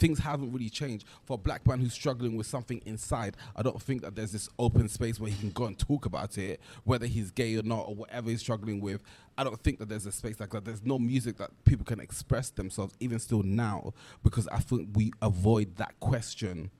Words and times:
things 0.00 0.18
haven't 0.18 0.52
really 0.52 0.70
changed. 0.70 1.06
For 1.24 1.34
a 1.34 1.38
black 1.38 1.66
man 1.66 1.78
who's 1.78 1.92
struggling 1.92 2.36
with 2.36 2.46
something 2.46 2.82
inside, 2.86 3.36
I 3.54 3.62
don't 3.62 3.80
think 3.80 4.02
that 4.02 4.16
there's 4.16 4.32
this 4.32 4.48
open 4.58 4.88
space 4.88 5.20
where 5.20 5.30
he 5.30 5.38
can 5.38 5.50
go 5.50 5.66
and 5.66 5.78
talk 5.78 6.06
about 6.06 6.38
it, 6.38 6.60
whether 6.84 7.06
he's 7.06 7.30
gay 7.30 7.54
or 7.56 7.62
not, 7.62 7.86
or 7.86 7.94
whatever 7.94 8.30
he's 8.30 8.40
struggling 8.40 8.80
with. 8.80 9.02
I 9.38 9.44
don't 9.44 9.62
think 9.62 9.78
that 9.78 9.88
there's 9.88 10.06
a 10.06 10.12
space 10.12 10.40
like 10.40 10.50
that. 10.50 10.64
There's 10.64 10.84
no 10.84 10.98
music 10.98 11.36
that 11.36 11.50
people 11.64 11.84
can 11.84 12.00
express 12.00 12.50
themselves, 12.50 12.94
even 12.98 13.18
still 13.18 13.42
now, 13.42 13.92
because 14.24 14.48
I 14.48 14.58
think 14.58 14.88
we 14.94 15.12
avoid 15.22 15.76
that 15.76 16.00
question. 16.00 16.70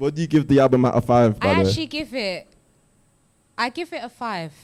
What 0.00 0.14
do 0.14 0.22
you, 0.22 0.24
what 0.24 0.30
do 0.30 0.36
you 0.38 0.40
give 0.40 0.48
the 0.48 0.60
album 0.60 0.86
out 0.86 0.94
of 0.94 1.04
five? 1.04 1.36
I 1.42 1.60
actually 1.60 1.86
give 1.86 2.14
it. 2.14 2.46
I 3.58 3.68
give 3.68 3.92
it 3.92 4.02
a 4.02 4.08
five, 4.08 4.54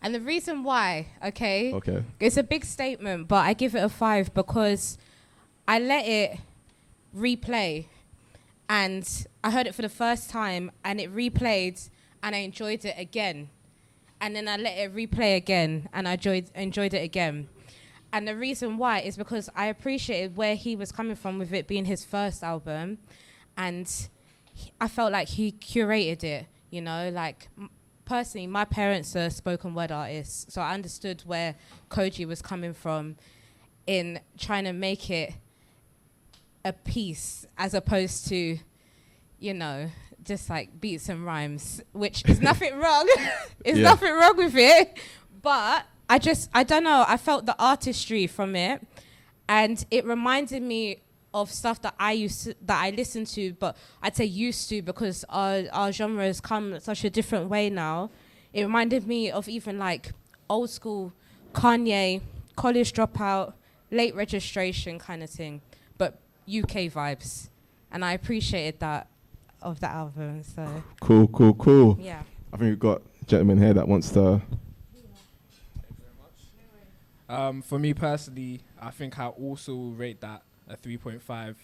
and 0.00 0.14
the 0.14 0.20
reason 0.20 0.62
why, 0.62 1.08
okay, 1.26 1.72
Okay. 1.72 2.04
it's 2.20 2.36
a 2.36 2.44
big 2.44 2.64
statement, 2.64 3.26
but 3.26 3.44
I 3.44 3.54
give 3.54 3.74
it 3.74 3.82
a 3.82 3.88
five 3.88 4.32
because 4.32 4.96
I 5.66 5.80
let 5.80 6.06
it 6.06 6.38
replay, 7.16 7.86
and 8.68 9.26
I 9.42 9.50
heard 9.50 9.66
it 9.66 9.74
for 9.74 9.82
the 9.82 9.88
first 9.88 10.30
time, 10.30 10.70
and 10.84 11.00
it 11.00 11.12
replayed, 11.12 11.90
and 12.22 12.36
I 12.36 12.38
enjoyed 12.38 12.84
it 12.84 12.94
again, 12.96 13.48
and 14.20 14.36
then 14.36 14.46
I 14.46 14.56
let 14.56 14.78
it 14.78 14.94
replay 14.94 15.34
again, 15.34 15.88
and 15.92 16.06
I 16.06 16.12
enjoyed 16.12 16.52
enjoyed 16.54 16.94
it 16.94 17.02
again. 17.02 17.48
And 18.12 18.28
the 18.28 18.36
reason 18.36 18.78
why 18.78 19.00
is 19.00 19.16
because 19.16 19.50
I 19.56 19.66
appreciated 19.66 20.36
where 20.36 20.54
he 20.54 20.76
was 20.76 20.92
coming 20.92 21.16
from 21.16 21.40
with 21.40 21.52
it 21.52 21.66
being 21.66 21.86
his 21.86 22.04
first 22.04 22.44
album, 22.44 22.98
and 23.56 23.90
he- 24.54 24.72
I 24.80 24.88
felt 24.88 25.12
like 25.12 25.28
he 25.28 25.52
curated 25.52 26.24
it. 26.24 26.46
You 26.70 26.80
know, 26.80 27.10
like 27.12 27.48
m- 27.58 27.70
personally, 28.06 28.46
my 28.46 28.64
parents 28.64 29.14
are 29.14 29.28
spoken 29.30 29.74
word 29.74 29.92
artists, 29.92 30.52
so 30.52 30.60
I 30.62 30.72
understood 30.74 31.22
where 31.26 31.54
Kojey 31.90 32.26
was 32.26 32.40
coming 32.42 32.72
from 32.74 33.16
in 33.86 34.20
trying 34.38 34.64
to 34.64 34.72
make 34.72 35.10
it 35.10 35.34
a 36.64 36.72
piece 36.72 37.46
as 37.58 37.74
opposed 37.74 38.26
to, 38.28 38.58
you 39.38 39.54
know, 39.54 39.90
just 40.24 40.48
like 40.48 40.80
beats 40.80 41.08
and 41.10 41.24
rhymes, 41.26 41.82
which 41.92 42.24
is 42.28 42.40
nothing 42.50 42.78
wrong. 42.78 43.06
There's 43.64 43.78
Yeah. 43.78 43.84
nothing 43.84 44.12
wrong 44.14 44.36
with 44.36 44.56
it, 44.56 44.98
but 45.42 45.84
I 46.08 46.18
just 46.18 46.48
I 46.54 46.64
don't 46.64 46.84
know. 46.84 47.04
I 47.06 47.16
felt 47.18 47.44
the 47.46 47.54
artistry 47.62 48.26
from 48.26 48.56
it, 48.56 48.86
and 49.48 49.84
it 49.90 50.04
reminded 50.06 50.62
me 50.62 51.02
of 51.34 51.50
stuff 51.50 51.82
that 51.82 51.94
I 51.98 52.12
used 52.12 52.44
to, 52.44 52.54
that 52.62 52.80
I 52.80 52.90
listened 52.90 53.26
to, 53.28 53.52
but 53.54 53.76
I'd 54.00 54.16
say 54.16 54.24
used 54.24 54.68
to 54.70 54.80
because 54.80 55.24
our 55.28 55.64
our 55.72 55.92
genre 55.92 56.24
has 56.24 56.40
come 56.40 56.78
such 56.80 57.04
a 57.04 57.10
different 57.10 57.50
way 57.50 57.68
now. 57.68 58.10
It 58.52 58.62
reminded 58.62 59.06
me 59.06 59.30
of 59.32 59.48
even 59.48 59.78
like 59.78 60.12
old 60.48 60.70
school 60.70 61.12
Kanye, 61.52 62.20
college 62.56 62.92
dropout, 62.92 63.54
late 63.90 64.14
registration 64.14 64.98
kind 64.98 65.22
of 65.24 65.28
thing, 65.30 65.60
but 65.98 66.20
UK 66.48 66.88
vibes, 66.94 67.48
and 67.90 68.04
I 68.04 68.12
appreciated 68.12 68.78
that 68.80 69.08
of 69.60 69.80
that 69.80 69.90
album. 69.90 70.42
So 70.44 70.82
Cool, 71.00 71.26
cool, 71.28 71.54
cool. 71.54 71.98
yeah. 72.00 72.22
I 72.52 72.56
think 72.56 72.70
we've 72.70 72.78
got 72.78 73.02
a 73.22 73.24
gentleman 73.24 73.58
here 73.58 73.74
that 73.74 73.88
wants 73.88 74.10
to. 74.10 74.20
Very 74.20 74.40
much 77.28 77.40
um, 77.40 77.60
for 77.62 77.80
me 77.80 77.92
personally, 77.92 78.60
I 78.80 78.90
think 78.90 79.18
I 79.18 79.26
also 79.26 79.74
rate 79.74 80.20
that 80.20 80.42
a 80.68 80.76
3.5, 80.76 81.56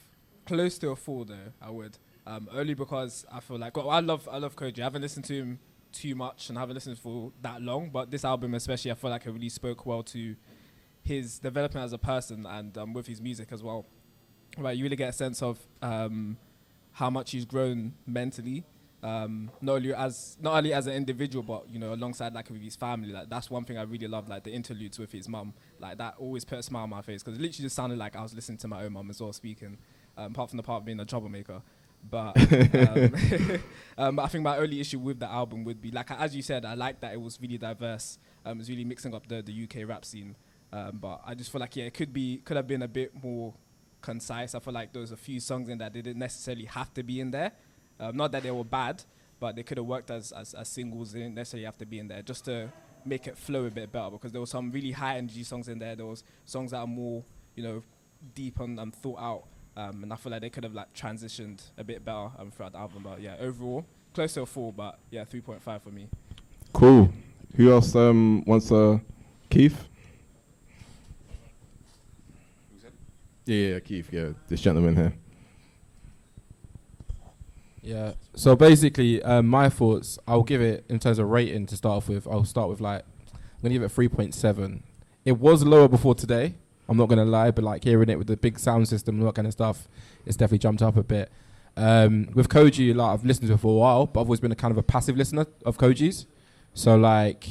close 0.46 0.78
to 0.78 0.90
a 0.90 0.96
four 0.96 1.24
though. 1.24 1.52
I 1.60 1.70
would 1.70 1.98
um, 2.26 2.48
only 2.52 2.74
because 2.74 3.24
I 3.32 3.40
feel 3.40 3.58
like 3.58 3.76
well, 3.76 3.90
I 3.90 4.00
love 4.00 4.28
I 4.30 4.38
love 4.38 4.56
Kojey. 4.56 4.80
I 4.80 4.84
haven't 4.84 5.02
listened 5.02 5.24
to 5.26 5.34
him 5.34 5.58
too 5.92 6.14
much 6.14 6.48
and 6.48 6.58
haven't 6.58 6.74
listened 6.74 6.98
for 6.98 7.32
that 7.42 7.62
long, 7.62 7.90
but 7.90 8.10
this 8.10 8.24
album 8.24 8.54
especially, 8.54 8.90
I 8.90 8.94
feel 8.94 9.10
like 9.10 9.26
it 9.26 9.30
really 9.30 9.48
spoke 9.48 9.86
well 9.86 10.02
to 10.04 10.36
his 11.02 11.38
development 11.38 11.84
as 11.84 11.92
a 11.92 11.98
person 11.98 12.46
and 12.46 12.76
um, 12.78 12.92
with 12.92 13.06
his 13.06 13.20
music 13.20 13.48
as 13.50 13.62
well. 13.62 13.86
Right, 14.58 14.76
you 14.76 14.84
really 14.84 14.96
get 14.96 15.10
a 15.10 15.12
sense 15.12 15.42
of 15.42 15.58
um, 15.80 16.36
how 16.92 17.10
much 17.10 17.30
he's 17.30 17.44
grown 17.44 17.94
mentally 18.06 18.64
um, 19.02 19.50
not 19.60 19.76
only 19.76 19.94
as 19.94 20.36
not 20.40 20.56
only 20.56 20.72
as 20.72 20.86
an 20.86 20.94
individual, 20.94 21.42
but 21.42 21.68
you 21.70 21.78
know, 21.78 21.94
alongside 21.94 22.34
like 22.34 22.50
with 22.50 22.60
his 22.60 22.76
family. 22.76 23.12
Like 23.12 23.30
that's 23.30 23.50
one 23.50 23.64
thing 23.64 23.78
I 23.78 23.82
really 23.82 24.08
love, 24.08 24.28
like 24.28 24.44
the 24.44 24.52
interludes 24.52 24.98
with 24.98 25.12
his 25.12 25.28
mum. 25.28 25.54
Like 25.78 25.98
that 25.98 26.14
always 26.18 26.44
put 26.44 26.58
a 26.58 26.62
smile 26.62 26.82
on 26.82 26.90
my 26.90 27.02
face 27.02 27.22
because 27.22 27.38
it 27.38 27.42
literally 27.42 27.64
just 27.64 27.76
sounded 27.76 27.98
like 27.98 28.16
I 28.16 28.22
was 28.22 28.34
listening 28.34 28.58
to 28.58 28.68
my 28.68 28.84
own 28.84 28.92
mum 28.92 29.08
as 29.10 29.20
well 29.20 29.32
speaking. 29.32 29.78
Um, 30.16 30.32
apart 30.32 30.50
from 30.50 30.58
the 30.58 30.62
part 30.62 30.82
of 30.82 30.84
being 30.84 31.00
a 31.00 31.04
troublemaker, 31.06 31.62
but 32.08 32.36
um, 32.74 33.60
um, 33.98 34.18
I 34.18 34.26
think 34.26 34.44
my 34.44 34.58
only 34.58 34.80
issue 34.80 34.98
with 34.98 35.18
the 35.18 35.30
album 35.30 35.64
would 35.64 35.80
be 35.80 35.90
like 35.90 36.10
as 36.10 36.36
you 36.36 36.42
said, 36.42 36.64
I 36.64 36.74
like 36.74 37.00
that 37.00 37.14
it 37.14 37.20
was 37.20 37.40
really 37.40 37.58
diverse. 37.58 38.18
Um, 38.44 38.52
it 38.52 38.58
was 38.58 38.70
really 38.70 38.84
mixing 38.84 39.14
up 39.14 39.26
the 39.28 39.40
the 39.40 39.64
UK 39.64 39.88
rap 39.88 40.04
scene. 40.04 40.36
Um, 40.72 40.98
but 41.00 41.20
I 41.24 41.34
just 41.34 41.50
feel 41.50 41.60
like 41.60 41.74
yeah, 41.76 41.84
it 41.84 41.94
could 41.94 42.12
be 42.12 42.42
could 42.44 42.56
have 42.56 42.66
been 42.66 42.82
a 42.82 42.88
bit 42.88 43.12
more 43.22 43.54
concise. 44.02 44.54
I 44.54 44.58
feel 44.58 44.74
like 44.74 44.92
there 44.92 45.00
was 45.00 45.12
a 45.12 45.16
few 45.16 45.40
songs 45.40 45.68
in 45.68 45.78
that 45.78 45.92
didn't 45.92 46.18
necessarily 46.18 46.66
have 46.66 46.92
to 46.94 47.02
be 47.02 47.20
in 47.20 47.30
there. 47.30 47.52
Um, 48.00 48.16
not 48.16 48.32
that 48.32 48.42
they 48.42 48.50
were 48.50 48.64
bad, 48.64 49.04
but 49.38 49.54
they 49.56 49.62
could 49.62 49.78
have 49.78 49.86
worked 49.86 50.10
as, 50.10 50.32
as, 50.32 50.54
as 50.54 50.68
singles. 50.68 51.12
They 51.12 51.20
didn't 51.20 51.34
necessarily 51.34 51.66
have 51.66 51.78
to 51.78 51.86
be 51.86 51.98
in 51.98 52.08
there 52.08 52.22
just 52.22 52.44
to 52.46 52.72
make 53.04 53.26
it 53.26 53.36
flow 53.36 53.66
a 53.66 53.70
bit 53.70 53.92
better 53.92 54.10
because 54.10 54.32
there 54.32 54.40
were 54.40 54.46
some 54.46 54.70
really 54.70 54.92
high 54.92 55.16
energy 55.16 55.42
songs 55.42 55.68
in 55.68 55.78
there. 55.78 55.94
There 55.94 56.06
was 56.06 56.24
songs 56.44 56.70
that 56.72 56.78
are 56.78 56.86
more, 56.86 57.22
you 57.54 57.62
know, 57.62 57.82
deep 58.34 58.58
and, 58.60 58.78
and 58.78 58.94
thought 58.94 59.18
out. 59.20 59.44
Um, 59.76 60.02
and 60.02 60.12
I 60.12 60.16
feel 60.16 60.32
like 60.32 60.42
they 60.42 60.50
could 60.50 60.64
have 60.64 60.74
like 60.74 60.92
transitioned 60.94 61.62
a 61.78 61.84
bit 61.84 62.04
better 62.04 62.30
um, 62.38 62.50
throughout 62.50 62.72
the 62.72 62.78
album. 62.78 63.02
But 63.04 63.20
yeah, 63.20 63.36
overall, 63.38 63.86
close 64.14 64.34
to 64.34 64.42
a 64.42 64.46
four, 64.46 64.72
but 64.72 64.98
yeah, 65.10 65.24
3.5 65.24 65.82
for 65.82 65.90
me. 65.90 66.08
Cool. 66.72 67.10
Who 67.56 67.72
else 67.72 67.94
um, 67.94 68.44
wants 68.46 68.70
a 68.70 69.00
Keith? 69.48 69.88
Yeah, 73.46 73.72
yeah, 73.72 73.80
Keith. 73.80 74.08
Yeah, 74.12 74.28
this 74.48 74.60
gentleman 74.60 74.94
here. 74.94 75.12
Yeah. 77.82 78.12
So 78.34 78.56
basically, 78.56 79.22
um, 79.22 79.46
my 79.46 79.68
thoughts. 79.68 80.18
I'll 80.26 80.42
give 80.42 80.60
it 80.60 80.84
in 80.88 80.98
terms 80.98 81.18
of 81.18 81.28
rating 81.28 81.66
to 81.66 81.76
start 81.76 81.96
off 81.96 82.08
with. 82.08 82.26
I'll 82.26 82.44
start 82.44 82.68
with 82.68 82.80
like 82.80 83.04
I'm 83.32 83.62
gonna 83.62 83.74
give 83.74 83.82
it 83.82 83.90
three 83.90 84.08
point 84.08 84.34
seven. 84.34 84.82
It 85.24 85.38
was 85.38 85.64
lower 85.64 85.88
before 85.88 86.14
today. 86.14 86.54
I'm 86.88 86.96
not 86.96 87.06
gonna 87.08 87.24
lie, 87.24 87.50
but 87.50 87.64
like 87.64 87.84
hearing 87.84 88.08
it 88.08 88.18
with 88.18 88.26
the 88.26 88.36
big 88.36 88.58
sound 88.58 88.88
system 88.88 89.14
and 89.14 89.22
all 89.22 89.28
that 89.28 89.36
kind 89.36 89.46
of 89.46 89.52
stuff, 89.52 89.88
it's 90.26 90.36
definitely 90.36 90.58
jumped 90.58 90.82
up 90.82 90.96
a 90.96 91.02
bit. 91.02 91.30
Um, 91.76 92.28
with 92.34 92.48
Kojey, 92.48 92.94
like 92.94 93.14
I've 93.14 93.24
listened 93.24 93.48
to 93.48 93.56
for 93.56 93.72
a 93.72 93.78
while, 93.78 94.06
but 94.06 94.20
I've 94.20 94.26
always 94.26 94.40
been 94.40 94.52
a 94.52 94.56
kind 94.56 94.72
of 94.72 94.78
a 94.78 94.82
passive 94.82 95.16
listener 95.16 95.46
of 95.64 95.78
Kojey's. 95.78 96.26
So 96.74 96.96
like, 96.96 97.46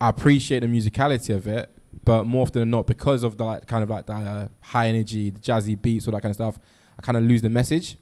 I 0.00 0.08
appreciate 0.08 0.60
the 0.60 0.66
musicality 0.66 1.34
of 1.34 1.46
it, 1.46 1.68
but 2.04 2.24
more 2.24 2.42
often 2.42 2.60
than 2.60 2.70
not, 2.70 2.86
because 2.86 3.22
of 3.22 3.36
the 3.36 3.44
like, 3.44 3.66
kind 3.66 3.82
of 3.82 3.90
like 3.90 4.06
the 4.06 4.12
uh, 4.14 4.48
high 4.60 4.86
energy, 4.88 5.30
the 5.30 5.40
jazzy 5.40 5.80
beats, 5.80 6.06
all 6.06 6.12
that 6.12 6.22
kind 6.22 6.30
of 6.30 6.36
stuff, 6.36 6.58
I 6.98 7.02
kind 7.02 7.18
of 7.18 7.24
lose 7.24 7.42
the 7.42 7.50
message. 7.50 7.96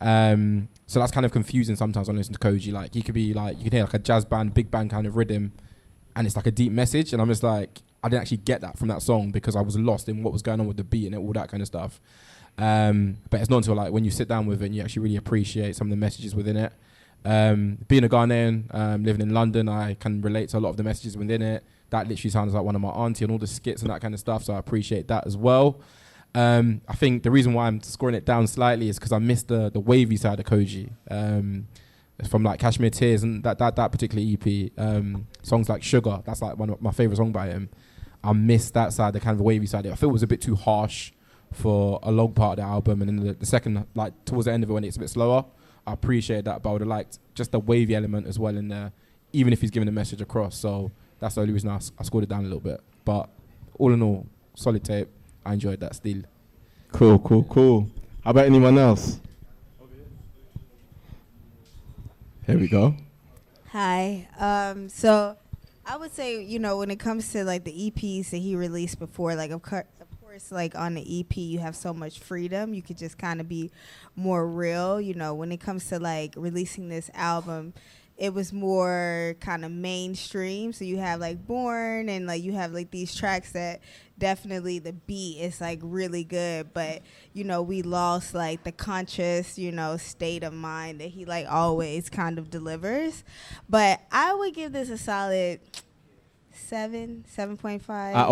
Um, 0.00 0.68
so 0.86 0.98
that's 0.98 1.12
kind 1.12 1.26
of 1.26 1.32
confusing 1.32 1.76
sometimes 1.76 2.08
when 2.08 2.16
I 2.16 2.18
listen 2.18 2.34
to 2.34 2.40
Kojey. 2.40 2.72
Like 2.72 2.94
he 2.94 3.02
could 3.02 3.14
be 3.14 3.34
like 3.34 3.58
you 3.58 3.64
can 3.64 3.72
hear 3.72 3.84
like 3.84 3.94
a 3.94 3.98
jazz 3.98 4.24
band, 4.24 4.54
big 4.54 4.70
band 4.70 4.90
kind 4.90 5.06
of 5.06 5.16
rhythm, 5.16 5.52
and 6.16 6.26
it's 6.26 6.36
like 6.36 6.46
a 6.46 6.50
deep 6.50 6.72
message, 6.72 7.12
and 7.12 7.20
I'm 7.20 7.28
just 7.28 7.42
like 7.42 7.82
I 8.02 8.08
didn't 8.08 8.22
actually 8.22 8.38
get 8.38 8.60
that 8.62 8.78
from 8.78 8.88
that 8.88 9.02
song 9.02 9.30
because 9.30 9.56
I 9.56 9.60
was 9.60 9.78
lost 9.78 10.08
in 10.08 10.22
what 10.22 10.32
was 10.32 10.42
going 10.42 10.60
on 10.60 10.66
with 10.66 10.76
the 10.76 10.84
beat 10.84 11.06
and 11.06 11.16
all 11.16 11.32
that 11.32 11.50
kind 11.50 11.60
of 11.60 11.66
stuff. 11.66 12.00
Um, 12.58 13.18
but 13.30 13.40
it's 13.40 13.50
not 13.50 13.58
until 13.58 13.74
like 13.74 13.92
when 13.92 14.04
you 14.04 14.10
sit 14.10 14.28
down 14.28 14.46
with 14.46 14.62
it 14.62 14.66
and 14.66 14.74
you 14.74 14.82
actually 14.82 15.02
really 15.02 15.16
appreciate 15.16 15.76
some 15.76 15.86
of 15.86 15.90
the 15.90 15.96
messages 15.96 16.34
within 16.34 16.56
it. 16.56 16.72
Um, 17.24 17.78
being 17.88 18.04
a 18.04 18.08
Ghanaian, 18.08 18.74
um, 18.74 19.04
living 19.04 19.20
in 19.20 19.30
London, 19.30 19.68
I 19.68 19.94
can 19.94 20.22
relate 20.22 20.48
to 20.50 20.58
a 20.58 20.60
lot 20.60 20.70
of 20.70 20.76
the 20.76 20.82
messages 20.82 21.16
within 21.16 21.42
it. 21.42 21.64
That 21.90 22.08
literally 22.08 22.30
sounds 22.30 22.54
like 22.54 22.62
one 22.62 22.74
of 22.74 22.80
my 22.80 22.88
auntie 22.88 23.24
and 23.24 23.32
all 23.32 23.38
the 23.38 23.46
skits 23.46 23.82
and 23.82 23.90
that 23.90 24.00
kind 24.00 24.14
of 24.14 24.20
stuff. 24.20 24.44
So 24.44 24.54
I 24.54 24.58
appreciate 24.58 25.08
that 25.08 25.26
as 25.26 25.36
well. 25.36 25.80
Um, 26.34 26.82
I 26.88 26.94
think 26.94 27.22
the 27.22 27.30
reason 27.30 27.54
why 27.54 27.66
I'm 27.66 27.82
scoring 27.82 28.14
it 28.14 28.24
down 28.24 28.46
slightly 28.46 28.88
is 28.88 28.98
because 28.98 29.12
I 29.12 29.18
missed 29.18 29.48
the 29.48 29.70
the 29.70 29.80
wavy 29.80 30.16
side 30.16 30.38
of 30.38 30.46
Kojey. 30.46 30.90
Um, 31.10 31.66
from 32.28 32.42
like 32.42 32.60
Cashmere 32.60 32.90
Tears 32.90 33.22
and 33.22 33.42
that 33.44 33.58
that 33.58 33.76
that 33.76 33.92
particular 33.92 34.22
EP, 34.22 34.70
um, 34.76 35.26
songs 35.42 35.68
like 35.68 35.82
Sugar. 35.82 36.22
That's 36.24 36.42
like 36.42 36.58
one 36.58 36.70
of 36.70 36.80
my 36.82 36.90
favorite 36.90 37.16
song 37.16 37.32
by 37.32 37.48
him. 37.48 37.70
I 38.22 38.32
missed 38.32 38.74
that 38.74 38.92
side, 38.92 39.14
the 39.14 39.20
kind 39.20 39.38
of 39.38 39.40
wavy 39.40 39.66
side. 39.66 39.86
I 39.86 39.94
feel 39.94 40.10
it 40.10 40.12
was 40.12 40.22
a 40.22 40.26
bit 40.26 40.40
too 40.40 40.54
harsh 40.54 41.12
for 41.52 41.98
a 42.02 42.12
long 42.12 42.32
part 42.32 42.58
of 42.58 42.64
the 42.64 42.70
album, 42.70 43.00
and 43.00 43.08
then 43.08 43.26
the, 43.26 43.32
the 43.32 43.46
second, 43.46 43.86
like 43.94 44.12
towards 44.24 44.44
the 44.44 44.52
end 44.52 44.62
of 44.62 44.70
it, 44.70 44.72
when 44.72 44.84
it's 44.84 44.96
a 44.96 45.00
bit 45.00 45.10
slower, 45.10 45.44
I 45.86 45.92
appreciate 45.92 46.44
that. 46.44 46.62
But 46.62 46.70
I 46.70 46.72
would 46.72 46.82
have 46.82 46.88
liked 46.88 47.18
just 47.34 47.52
the 47.52 47.60
wavy 47.60 47.94
element 47.94 48.26
as 48.26 48.38
well 48.38 48.56
in 48.56 48.68
there, 48.68 48.92
even 49.32 49.52
if 49.52 49.60
he's 49.60 49.70
giving 49.70 49.86
the 49.86 49.92
message 49.92 50.20
across. 50.20 50.56
So 50.56 50.90
that's 51.18 51.36
the 51.36 51.40
only 51.40 51.52
reason 51.52 51.70
I 51.70 52.02
scored 52.02 52.24
it 52.24 52.30
down 52.30 52.40
a 52.40 52.44
little 52.44 52.60
bit. 52.60 52.80
But 53.04 53.30
all 53.78 53.92
in 53.92 54.02
all, 54.02 54.26
solid 54.54 54.84
tape. 54.84 55.08
I 55.44 55.54
enjoyed 55.54 55.80
that 55.80 55.94
still. 55.94 56.22
Cool, 56.92 57.18
cool, 57.20 57.44
cool. 57.44 57.88
How 58.24 58.30
about 58.30 58.46
anyone 58.46 58.76
else? 58.78 59.20
Here 62.46 62.58
we 62.58 62.68
go. 62.68 62.94
Hi. 63.70 64.28
Um, 64.38 64.88
so 64.88 65.36
I 65.86 65.96
would 65.96 66.12
say, 66.12 66.42
you 66.42 66.58
know, 66.58 66.78
when 66.78 66.90
it 66.90 66.98
comes 66.98 67.30
to 67.32 67.44
like 67.44 67.64
the 67.64 67.90
EPs 67.90 68.30
that 68.30 68.38
he 68.38 68.56
released 68.56 68.98
before, 68.98 69.34
like 69.34 69.52
of, 69.52 69.62
cour- 69.62 69.86
of 70.00 70.20
course 70.20 70.30
course, 70.30 70.52
like 70.52 70.74
on 70.76 70.94
the 70.94 71.20
EP, 71.20 71.36
you 71.36 71.58
have 71.58 71.74
so 71.74 71.92
much 71.92 72.18
freedom. 72.20 72.72
You 72.72 72.82
could 72.82 72.96
just 72.96 73.18
kind 73.18 73.40
of 73.40 73.48
be 73.48 73.70
more 74.16 74.46
real. 74.46 75.00
You 75.00 75.14
know, 75.14 75.34
when 75.34 75.50
it 75.50 75.60
comes 75.60 75.88
to 75.88 75.98
like 75.98 76.34
releasing 76.36 76.88
this 76.88 77.10
album, 77.14 77.74
it 78.20 78.34
was 78.34 78.52
more 78.52 79.34
kind 79.40 79.64
of 79.64 79.72
mainstream. 79.72 80.74
So 80.74 80.84
you 80.84 80.98
have 80.98 81.20
like 81.20 81.46
Born 81.46 82.10
and 82.10 82.26
like 82.26 82.42
you 82.42 82.52
have 82.52 82.72
like 82.72 82.90
these 82.90 83.14
tracks 83.14 83.52
that 83.52 83.80
definitely 84.18 84.78
the 84.78 84.92
beat 84.92 85.38
is 85.40 85.58
like 85.58 85.80
really 85.82 86.22
good, 86.22 86.74
but 86.74 87.00
you 87.32 87.44
know, 87.44 87.62
we 87.62 87.80
lost 87.80 88.34
like 88.34 88.62
the 88.62 88.72
conscious, 88.72 89.58
you 89.58 89.72
know, 89.72 89.96
state 89.96 90.44
of 90.44 90.52
mind 90.52 91.00
that 91.00 91.08
he 91.08 91.24
like 91.24 91.46
always 91.50 92.10
kind 92.10 92.38
of 92.38 92.50
delivers. 92.50 93.24
But 93.70 94.02
I 94.12 94.34
would 94.34 94.52
give 94.52 94.72
this 94.72 94.90
a 94.90 94.98
solid 94.98 95.60
seven, 96.52 97.24
seven 97.26 97.56
point 97.56 97.82
five. 97.82 98.14
Out. 98.14 98.28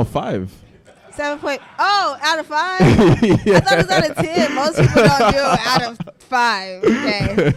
Seven 1.12 1.38
point 1.38 1.60
oh, 1.78 2.16
out 2.22 2.38
of 2.38 2.46
five. 2.46 2.80
I 2.80 3.60
thought 3.60 3.72
it 3.72 3.76
was 3.76 3.90
out 3.90 4.10
of 4.10 4.16
ten. 4.16 4.54
Most 4.54 4.78
people 4.78 5.02
don't 5.02 5.32
do 5.32 5.38
out 5.42 5.82
of 5.82 5.98
five. 6.20 6.84
Okay. 6.84 7.54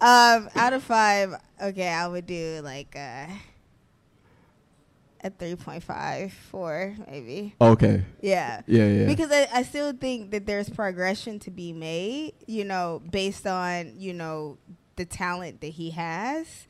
Um, 0.00 0.48
out 0.54 0.72
of 0.72 0.82
five. 0.82 1.34
Okay, 1.62 1.88
I 1.88 2.08
would 2.08 2.26
do 2.26 2.60
like 2.62 2.94
uh, 2.96 3.26
a 5.22 5.30
three 5.30 5.56
point 5.56 5.82
five, 5.82 6.32
four, 6.32 6.94
maybe. 7.08 7.54
Okay. 7.60 8.04
Yeah. 8.20 8.62
Yeah, 8.66 8.86
yeah. 8.86 9.06
Because 9.06 9.30
I, 9.30 9.48
I 9.52 9.62
still 9.62 9.92
think 9.92 10.30
that 10.32 10.46
there's 10.46 10.68
progression 10.68 11.38
to 11.40 11.50
be 11.50 11.72
made, 11.72 12.34
you 12.46 12.64
know, 12.64 13.02
based 13.10 13.46
on, 13.46 13.94
you 13.96 14.14
know, 14.14 14.58
the 14.96 15.04
talent 15.04 15.60
that 15.60 15.68
he 15.68 15.90
has 15.90 16.66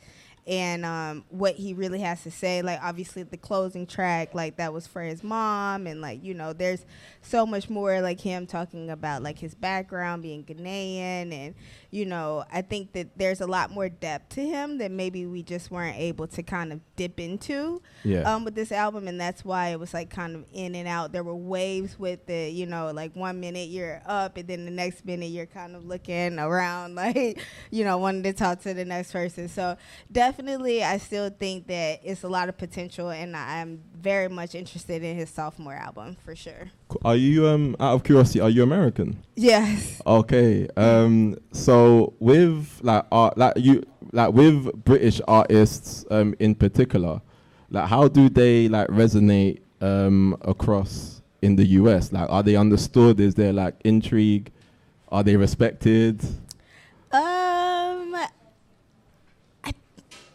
and 0.46 0.84
um, 0.84 1.24
what 1.28 1.54
he 1.54 1.74
really 1.74 2.00
has 2.00 2.22
to 2.24 2.30
say. 2.30 2.62
Like, 2.62 2.80
obviously, 2.82 3.22
the 3.22 3.36
closing 3.36 3.86
track, 3.86 4.34
like, 4.34 4.56
that 4.56 4.72
was 4.72 4.86
for 4.86 5.02
his 5.02 5.22
mom. 5.22 5.86
And, 5.86 6.00
like, 6.00 6.24
you 6.24 6.34
know, 6.34 6.52
there's 6.52 6.84
so 7.22 7.46
much 7.46 7.70
more, 7.70 8.00
like, 8.00 8.20
him 8.20 8.46
talking 8.46 8.90
about, 8.90 9.22
like, 9.22 9.38
his 9.38 9.54
background 9.54 10.22
being 10.22 10.44
Ghanaian. 10.44 11.32
And, 11.32 11.54
you 11.90 12.04
know, 12.04 12.44
I 12.52 12.62
think 12.62 12.92
that 12.92 13.16
there's 13.16 13.40
a 13.40 13.46
lot 13.46 13.70
more 13.70 13.88
depth 13.88 14.30
to 14.34 14.42
him 14.42 14.78
that 14.78 14.90
maybe 14.90 15.26
we 15.26 15.42
just 15.42 15.70
weren't 15.70 15.96
able 15.96 16.26
to 16.28 16.42
kind 16.42 16.72
of 16.72 16.80
dip 16.96 17.20
into 17.20 17.82
yeah. 18.04 18.22
um, 18.22 18.44
with 18.44 18.54
this 18.54 18.72
album, 18.72 19.08
and 19.08 19.20
that's 19.20 19.44
why 19.44 19.68
it 19.68 19.78
was 19.78 19.94
like 19.94 20.10
kind 20.10 20.34
of 20.36 20.44
in 20.52 20.74
and 20.74 20.88
out. 20.88 21.12
There 21.12 21.22
were 21.22 21.36
waves 21.36 21.98
with 21.98 22.26
the, 22.26 22.50
you 22.50 22.66
know, 22.66 22.90
like 22.92 23.14
one 23.14 23.40
minute 23.40 23.68
you're 23.68 24.02
up, 24.06 24.36
and 24.36 24.48
then 24.48 24.64
the 24.64 24.70
next 24.70 25.04
minute 25.04 25.26
you're 25.26 25.46
kind 25.46 25.76
of 25.76 25.84
looking 25.84 26.38
around, 26.38 26.94
like, 26.96 27.40
you 27.70 27.84
know, 27.84 27.98
wanting 27.98 28.22
to 28.24 28.32
talk 28.32 28.60
to 28.62 28.74
the 28.74 28.84
next 28.84 29.12
person. 29.12 29.48
So 29.48 29.76
definitely, 30.10 30.82
I 30.82 30.98
still 30.98 31.30
think 31.30 31.66
that 31.68 32.00
it's 32.02 32.22
a 32.22 32.28
lot 32.28 32.48
of 32.48 32.58
potential, 32.58 33.10
and 33.10 33.36
I'm 33.36 33.82
very 33.94 34.28
much 34.28 34.54
interested 34.54 35.02
in 35.02 35.16
his 35.16 35.30
sophomore 35.30 35.74
album 35.74 36.16
for 36.24 36.34
sure. 36.34 36.70
Are 37.04 37.16
you 37.16 37.46
um 37.46 37.76
out 37.80 37.94
of 37.94 38.04
curiosity? 38.04 38.40
Are 38.40 38.50
you 38.50 38.62
American? 38.62 39.22
Yes. 39.36 40.00
Okay. 40.06 40.68
Um. 40.76 41.36
So 41.52 42.14
with 42.18 42.80
like 42.82 43.04
art, 43.12 43.36
like 43.38 43.54
you, 43.56 43.82
like 44.12 44.32
with 44.32 44.84
British 44.84 45.20
artists, 45.26 46.04
um, 46.10 46.34
in 46.38 46.54
particular, 46.54 47.20
like 47.70 47.88
how 47.88 48.08
do 48.08 48.28
they 48.28 48.68
like 48.68 48.88
resonate 48.88 49.60
um 49.80 50.36
across 50.42 51.22
in 51.42 51.56
the 51.56 51.64
US? 51.64 52.12
Like, 52.12 52.30
are 52.30 52.42
they 52.42 52.56
understood? 52.56 53.20
Is 53.20 53.34
there 53.34 53.52
like 53.52 53.74
intrigue? 53.84 54.50
Are 55.08 55.22
they 55.22 55.36
respected? 55.36 56.22
Um, 57.12 58.14
I, 59.62 59.74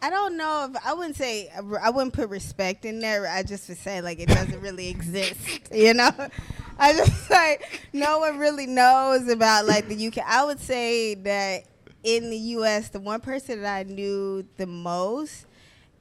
I 0.00 0.10
don't 0.10 0.36
know 0.36 0.70
if 0.70 0.86
I 0.86 0.94
wouldn't 0.94 1.16
say 1.16 1.50
I 1.82 1.90
wouldn't 1.90 2.12
put 2.12 2.28
respect 2.28 2.84
in 2.84 3.00
there. 3.00 3.26
I 3.26 3.42
just 3.42 3.68
would 3.68 3.78
say 3.78 4.00
like 4.00 4.20
it 4.20 4.28
doesn't 4.28 4.60
really 4.60 4.88
exist. 4.88 5.36
You 5.72 5.94
know, 5.94 6.10
I 6.78 6.92
just 6.94 7.30
like 7.30 7.82
no 7.92 8.18
one 8.20 8.38
really 8.38 8.66
knows 8.66 9.28
about 9.28 9.66
like 9.66 9.88
the 9.88 10.06
UK. 10.08 10.18
I 10.26 10.44
would 10.44 10.60
say 10.60 11.14
that 11.14 11.64
in 12.04 12.30
the 12.30 12.38
US, 12.56 12.88
the 12.88 13.00
one 13.00 13.20
person 13.20 13.62
that 13.62 13.76
I 13.76 13.82
knew 13.82 14.46
the 14.56 14.66
most, 14.66 15.46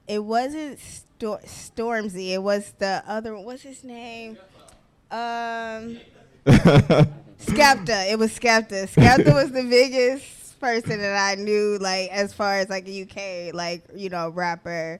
it 0.07 0.23
wasn't 0.23 0.79
Stor- 0.79 1.41
Stormzy. 1.45 2.29
It 2.33 2.43
was 2.43 2.73
the 2.77 3.03
other. 3.07 3.35
one. 3.35 3.45
What's 3.45 3.63
his 3.63 3.83
name? 3.83 4.37
Um. 5.11 5.99
Skepta. 7.39 8.11
It 8.11 8.17
was 8.17 8.37
Skepta. 8.37 8.87
Skepta 8.89 9.33
was 9.33 9.51
the 9.51 9.63
biggest 9.63 10.25
person 10.59 10.99
that 10.99 11.15
I 11.15 11.35
knew, 11.41 11.77
like 11.79 12.09
as 12.11 12.33
far 12.33 12.55
as 12.57 12.69
like 12.69 12.87
a 12.87 13.03
UK, 13.03 13.53
like 13.53 13.83
you 13.95 14.09
know, 14.09 14.29
rapper. 14.29 14.99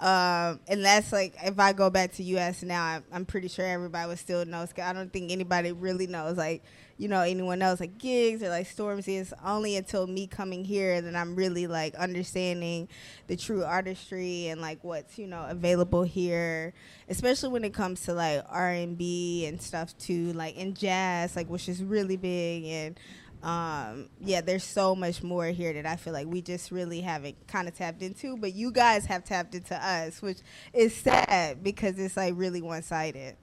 Um, 0.00 0.60
and 0.68 0.84
that's 0.84 1.12
like 1.12 1.34
if 1.42 1.58
I 1.58 1.72
go 1.72 1.90
back 1.90 2.12
to 2.14 2.22
US 2.22 2.62
now, 2.62 2.84
I'm, 2.84 3.04
I'm 3.12 3.24
pretty 3.24 3.48
sure 3.48 3.64
everybody 3.66 4.08
would 4.08 4.18
still 4.18 4.44
know. 4.44 4.64
I 4.80 4.92
don't 4.92 5.12
think 5.12 5.32
anybody 5.32 5.72
really 5.72 6.06
knows 6.06 6.36
like 6.36 6.62
you 6.98 7.08
know 7.08 7.22
anyone 7.22 7.62
else 7.62 7.80
like 7.80 7.98
Giggs 7.98 8.42
or 8.42 8.48
like 8.48 8.68
Stormzy. 8.68 9.20
It's 9.20 9.32
only 9.44 9.76
until 9.76 10.06
me 10.06 10.28
coming 10.28 10.64
here 10.64 11.00
that 11.00 11.16
I'm 11.16 11.34
really 11.34 11.66
like 11.66 11.96
understanding 11.96 12.88
the 13.26 13.36
true 13.36 13.64
artistry 13.64 14.48
and 14.48 14.60
like 14.60 14.84
what's 14.84 15.18
you 15.18 15.26
know 15.26 15.44
available 15.48 16.04
here, 16.04 16.74
especially 17.08 17.48
when 17.48 17.64
it 17.64 17.74
comes 17.74 18.02
to 18.02 18.14
like 18.14 18.44
R 18.48 18.70
and 18.70 18.96
B 18.96 19.46
and 19.46 19.60
stuff 19.60 19.98
too, 19.98 20.32
like 20.34 20.56
in 20.56 20.74
jazz, 20.74 21.34
like 21.34 21.48
which 21.48 21.68
is 21.68 21.82
really 21.82 22.16
big 22.16 22.64
and 22.66 23.00
um 23.42 24.08
yeah 24.20 24.40
there's 24.40 24.64
so 24.64 24.96
much 24.96 25.22
more 25.22 25.46
here 25.46 25.72
that 25.72 25.86
i 25.86 25.94
feel 25.94 26.12
like 26.12 26.26
we 26.26 26.42
just 26.42 26.72
really 26.72 27.00
haven't 27.00 27.36
kind 27.46 27.68
of 27.68 27.74
tapped 27.74 28.02
into 28.02 28.36
but 28.36 28.52
you 28.52 28.72
guys 28.72 29.06
have 29.06 29.24
tapped 29.24 29.54
into 29.54 29.76
us 29.76 30.20
which 30.20 30.38
is 30.72 30.94
sad 30.94 31.62
because 31.62 31.98
it's 31.98 32.16
like 32.16 32.34
really 32.36 32.60
one-sided 32.60 33.36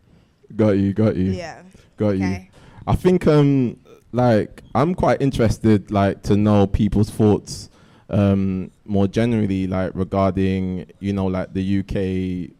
got 0.56 0.71
you. 0.71 0.94
Got 0.94 1.15
you. 1.15 1.31
yeah 1.31 1.63
Got 1.97 2.18
you. 2.18 2.47
I 2.88 2.95
think 2.95 3.25
um 3.25 3.80
like 4.12 4.62
I'm 4.74 4.95
quite 4.95 5.21
interested 5.21 5.92
like 5.92 6.24
to 6.24 6.36
know 6.36 6.68
people's 6.68 7.09
thoughts 7.09 7.69
um 8.09 8.69
more 8.86 9.07
generally 9.07 9.65
like 9.65 9.92
regarding 9.95 10.86
you 11.00 11.13
know 11.13 11.25
like 11.25 11.53
the 11.53 11.80
UK 11.80 12.56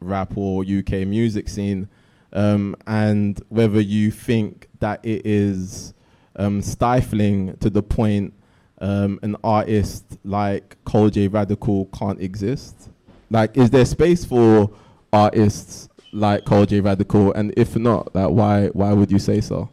rap 0.00 0.36
or 0.36 0.62
UK 0.62 1.06
music 1.06 1.48
scene 1.48 1.88
um 2.32 2.74
and 2.86 3.40
whether 3.48 3.80
you 3.80 4.10
think 4.10 4.68
that 4.80 5.04
it 5.04 5.24
is 5.24 5.94
um 6.38 6.62
stifling 6.62 7.56
to 7.58 7.68
the 7.68 7.82
point 7.82 8.32
um 8.80 9.18
an 9.22 9.36
artist 9.44 10.04
like 10.24 10.76
Kojey 10.84 11.32
Radical 11.32 11.86
can't 11.86 12.20
exist 12.20 12.90
like 13.30 13.56
is 13.56 13.70
there 13.70 13.84
space 13.84 14.24
for 14.24 14.70
artists 15.12 15.88
like 16.12 16.44
Kojey 16.44 16.82
Radical 16.84 17.32
and 17.32 17.52
if 17.56 17.76
not 17.76 18.14
like 18.14 18.30
why 18.30 18.68
why 18.68 18.92
would 18.92 19.10
you 19.10 19.18
say 19.18 19.40
so 19.40 19.68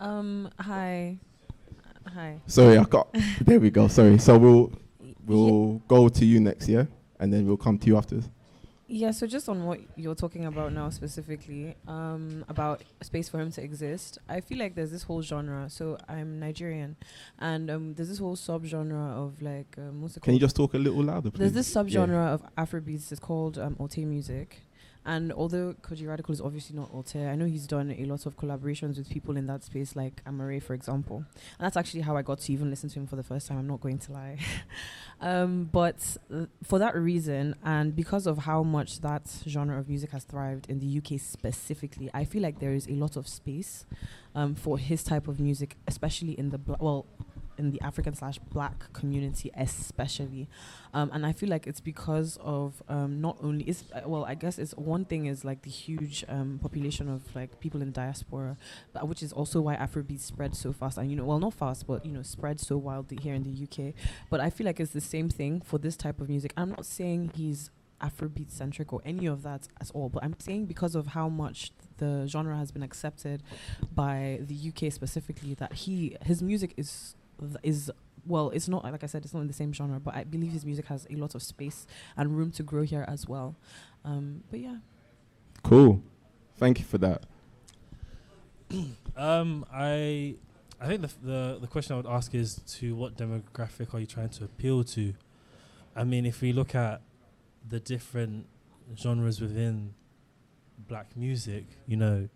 Um. 0.00 0.48
Hi. 0.60 1.18
Hi. 2.14 2.40
Sorry, 2.46 2.78
I 2.78 2.84
got. 2.84 3.08
there 3.40 3.58
we 3.60 3.70
go. 3.70 3.88
Sorry. 3.88 4.18
So 4.18 4.38
we'll 4.38 4.72
we'll 5.26 5.82
go 5.88 6.08
to 6.08 6.24
you 6.24 6.40
next, 6.40 6.68
year, 6.68 6.88
and 7.18 7.32
then 7.32 7.46
we'll 7.46 7.56
come 7.56 7.78
to 7.78 7.86
you 7.86 7.96
after. 7.96 8.20
Yeah. 8.88 9.10
So 9.10 9.26
just 9.26 9.48
on 9.48 9.64
what 9.64 9.80
you're 9.96 10.14
talking 10.14 10.46
about 10.46 10.72
now 10.72 10.88
specifically, 10.88 11.76
um, 11.86 12.44
about 12.48 12.82
space 13.02 13.28
for 13.28 13.38
him 13.38 13.52
to 13.52 13.62
exist, 13.62 14.18
I 14.28 14.40
feel 14.40 14.58
like 14.58 14.74
there's 14.74 14.90
this 14.90 15.02
whole 15.02 15.20
genre. 15.22 15.68
So 15.68 15.98
I'm 16.08 16.40
Nigerian, 16.40 16.96
and 17.38 17.70
um, 17.70 17.94
there's 17.94 18.08
this 18.08 18.18
whole 18.18 18.36
subgenre 18.36 19.12
of 19.12 19.40
like 19.42 19.74
um, 19.76 20.00
what's 20.02 20.16
it 20.16 20.22
Can 20.22 20.32
you 20.34 20.40
just 20.40 20.56
talk 20.56 20.72
a 20.74 20.78
little 20.78 21.04
louder, 21.04 21.30
please? 21.30 21.52
There's 21.52 21.52
this 21.52 21.74
subgenre 21.74 22.32
of 22.34 22.42
Afrobeats. 22.56 23.12
It's 23.12 23.20
called 23.20 23.58
um, 23.58 23.76
Alte 23.78 23.98
music. 23.98 24.62
And 25.04 25.32
although 25.32 25.74
Kojey 25.80 26.06
Radical 26.06 26.32
is 26.32 26.40
obviously 26.40 26.76
not 26.76 26.90
Alte, 26.92 27.16
I 27.16 27.34
know 27.34 27.46
he's 27.46 27.66
done 27.66 27.94
a 27.98 28.04
lot 28.04 28.26
of 28.26 28.36
collaborations 28.36 28.98
with 28.98 29.08
people 29.08 29.36
in 29.36 29.46
that 29.46 29.64
space, 29.64 29.96
like 29.96 30.22
Amaarae, 30.24 30.62
for 30.62 30.74
example. 30.74 31.16
And 31.16 31.64
that's 31.64 31.76
actually 31.76 32.02
how 32.02 32.16
I 32.16 32.22
got 32.22 32.40
to 32.40 32.52
even 32.52 32.68
listen 32.68 32.90
to 32.90 32.98
him 32.98 33.06
for 33.06 33.16
the 33.16 33.22
first 33.22 33.48
time. 33.48 33.58
I'm 33.58 33.66
not 33.66 33.80
going 33.80 33.98
to 33.98 34.12
lie. 34.12 34.38
um, 35.20 35.68
but 35.72 36.16
uh, 36.32 36.46
for 36.62 36.78
that 36.78 36.94
reason, 36.94 37.54
and 37.64 37.96
because 37.96 38.26
of 38.26 38.38
how 38.38 38.62
much 38.62 39.00
that 39.00 39.28
genre 39.46 39.78
of 39.78 39.88
music 39.88 40.10
has 40.10 40.24
thrived 40.24 40.68
in 40.68 40.78
the 40.78 40.98
UK 40.98 41.18
specifically, 41.20 42.10
I 42.12 42.24
feel 42.24 42.42
like 42.42 42.58
there 42.58 42.74
is 42.74 42.86
a 42.86 42.92
lot 42.92 43.16
of 43.16 43.26
space 43.26 43.86
um, 44.34 44.54
for 44.54 44.78
his 44.78 45.02
type 45.02 45.26
of 45.26 45.40
music, 45.40 45.76
especially 45.86 46.32
in 46.38 46.50
the 46.50 46.58
bla- 46.58 46.76
well, 46.80 47.06
in 47.58 47.70
the 47.70 47.80
African 47.80 48.14
slash 48.14 48.38
Black 48.38 48.92
community, 48.92 49.50
especially. 49.56 50.48
Um, 50.94 51.10
and 51.12 51.26
I 51.26 51.32
feel 51.32 51.48
like 51.48 51.66
it's 51.66 51.80
because 51.80 52.38
of 52.40 52.82
um, 52.88 53.20
not 53.20 53.36
only 53.42 53.68
is 53.68 53.84
uh, 53.92 54.00
well, 54.06 54.24
I 54.24 54.34
guess 54.34 54.58
it's 54.58 54.72
one 54.74 55.04
thing 55.04 55.26
is 55.26 55.44
like 55.44 55.62
the 55.62 55.70
huge 55.70 56.24
um, 56.28 56.58
population 56.62 57.08
of 57.08 57.22
like 57.34 57.60
people 57.60 57.82
in 57.82 57.92
diaspora, 57.92 58.56
but 58.92 59.08
which 59.08 59.22
is 59.22 59.32
also 59.32 59.60
why 59.60 59.76
Afrobeat 59.76 60.20
spread 60.20 60.54
so 60.54 60.72
fast. 60.72 60.98
And 60.98 61.10
you 61.10 61.16
know, 61.16 61.24
well, 61.24 61.38
not 61.38 61.54
fast, 61.54 61.86
but 61.86 62.04
you 62.06 62.12
know, 62.12 62.22
spread 62.22 62.60
so 62.60 62.76
wildly 62.76 63.18
here 63.20 63.34
in 63.34 63.42
the 63.42 63.64
UK. 63.64 63.94
But 64.30 64.40
I 64.40 64.50
feel 64.50 64.66
like 64.66 64.80
it's 64.80 64.92
the 64.92 65.00
same 65.00 65.28
thing 65.28 65.60
for 65.60 65.78
this 65.78 65.96
type 65.96 66.20
of 66.20 66.28
music. 66.28 66.52
I'm 66.56 66.70
not 66.70 66.86
saying 66.86 67.32
he's 67.34 67.70
Afrobeat 68.00 68.50
centric 68.50 68.92
or 68.92 69.00
any 69.04 69.26
of 69.26 69.42
that 69.42 69.68
at 69.80 69.90
all, 69.92 70.08
but 70.08 70.22
I'm 70.22 70.34
saying 70.38 70.66
because 70.66 70.94
of 70.94 71.08
how 71.08 71.28
much 71.28 71.72
the 71.98 72.26
genre 72.28 72.56
has 72.56 72.70
been 72.70 72.82
accepted 72.82 73.42
by 73.92 74.40
the 74.40 74.54
UK 74.68 74.92
specifically, 74.92 75.54
that 75.54 75.72
he 75.72 76.16
his 76.24 76.42
music 76.42 76.74
is 76.76 77.16
is 77.62 77.90
well, 78.26 78.50
it's 78.50 78.68
not 78.68 78.84
like 78.84 79.02
I 79.02 79.06
said, 79.06 79.24
it's 79.24 79.32
not 79.32 79.40
in 79.40 79.46
the 79.46 79.52
same 79.54 79.72
genre, 79.72 79.98
but 79.98 80.14
I 80.14 80.24
believe 80.24 80.52
his 80.52 80.66
music 80.66 80.86
has 80.86 81.06
a 81.10 81.14
lot 81.14 81.34
of 81.34 81.42
space 81.42 81.86
and 82.16 82.36
room 82.36 82.50
to 82.52 82.62
grow 82.62 82.82
here 82.82 83.04
as 83.08 83.26
well. 83.26 83.56
Um, 84.04 84.42
but 84.50 84.60
yeah, 84.60 84.76
Cool. 85.62 86.02
Thank 86.56 86.78
you 86.78 86.84
for 86.84 86.98
that. 86.98 87.24
Um, 89.16 89.64
I, 89.72 90.36
I 90.80 90.86
think 90.86 91.00
the, 91.00 91.10
the 91.24 91.58
the 91.62 91.66
question 91.66 91.94
I 91.94 91.96
would 91.96 92.06
ask 92.06 92.36
is 92.36 92.60
to 92.76 92.94
what 92.94 93.16
demographic 93.16 93.92
are 93.92 93.98
you 93.98 94.06
trying 94.06 94.28
to 94.28 94.44
appeal 94.44 94.84
to? 94.84 95.12
I 95.96 96.04
mean, 96.04 96.24
if 96.24 96.40
we 96.40 96.52
look 96.52 96.72
at 96.76 97.00
the 97.68 97.80
different 97.80 98.46
genres 98.96 99.40
within 99.40 99.94
black 100.78 101.16
music, 101.16 101.64
you 101.88 101.96
know, 101.96 102.28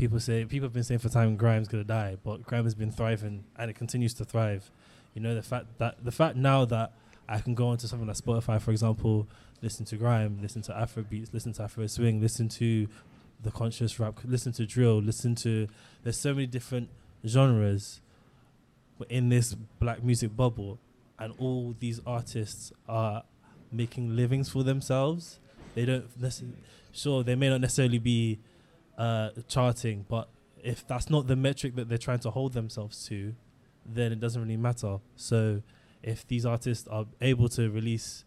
people 0.00 0.18
say 0.18 0.46
people 0.46 0.64
have 0.64 0.72
been 0.72 0.82
saying 0.82 0.98
for 0.98 1.10
time 1.10 1.36
Grime's 1.36 1.68
gonna 1.68 1.84
die, 1.84 2.16
but 2.24 2.42
Grime 2.42 2.64
has 2.64 2.74
been 2.74 2.90
thriving 2.90 3.44
and 3.56 3.70
it 3.70 3.74
continues 3.74 4.14
to 4.14 4.24
thrive. 4.24 4.70
You 5.14 5.20
know, 5.20 5.34
the 5.34 5.42
fact 5.42 5.66
that 5.76 6.02
the 6.02 6.10
fact 6.10 6.36
now 6.36 6.64
that 6.64 6.94
I 7.28 7.38
can 7.40 7.54
go 7.54 7.68
onto 7.68 7.86
something 7.86 8.08
like 8.08 8.16
Spotify, 8.16 8.60
for 8.60 8.70
example, 8.70 9.28
listen 9.60 9.84
to 9.86 9.96
Grime, 9.96 10.38
listen 10.40 10.62
to 10.62 10.76
Afro 10.76 11.02
beats, 11.02 11.34
listen 11.34 11.52
to 11.52 11.64
Afro 11.64 11.86
swing, 11.86 12.18
listen 12.18 12.48
to 12.48 12.88
the 13.42 13.50
conscious 13.50 14.00
rap, 14.00 14.18
listen 14.24 14.52
to 14.52 14.64
drill, 14.64 15.02
listen 15.02 15.34
to 15.34 15.68
there's 16.02 16.18
so 16.18 16.32
many 16.32 16.46
different 16.46 16.88
genres 17.26 18.00
in 19.10 19.28
this 19.28 19.54
black 19.54 20.02
music 20.02 20.34
bubble 20.34 20.78
and 21.18 21.34
all 21.38 21.74
these 21.78 22.00
artists 22.06 22.72
are 22.88 23.22
making 23.70 24.16
livings 24.16 24.48
for 24.48 24.62
themselves 24.62 25.38
they 25.74 25.84
don't 25.84 26.04
necessarily 26.20 26.56
sure 26.92 27.22
they 27.22 27.34
may 27.34 27.48
not 27.48 27.60
necessarily 27.60 27.98
be 27.98 28.38
uh, 28.98 29.30
charting 29.48 30.04
but 30.08 30.28
if 30.62 30.86
that's 30.86 31.08
not 31.08 31.26
the 31.26 31.36
metric 31.36 31.74
that 31.76 31.88
they're 31.88 31.96
trying 31.98 32.18
to 32.18 32.30
hold 32.30 32.52
themselves 32.52 33.06
to 33.06 33.34
then 33.86 34.12
it 34.12 34.20
doesn't 34.20 34.42
really 34.42 34.56
matter 34.56 34.98
so 35.16 35.62
if 36.02 36.26
these 36.28 36.44
artists 36.44 36.86
are 36.88 37.06
able 37.20 37.48
to 37.48 37.70
release 37.70 38.24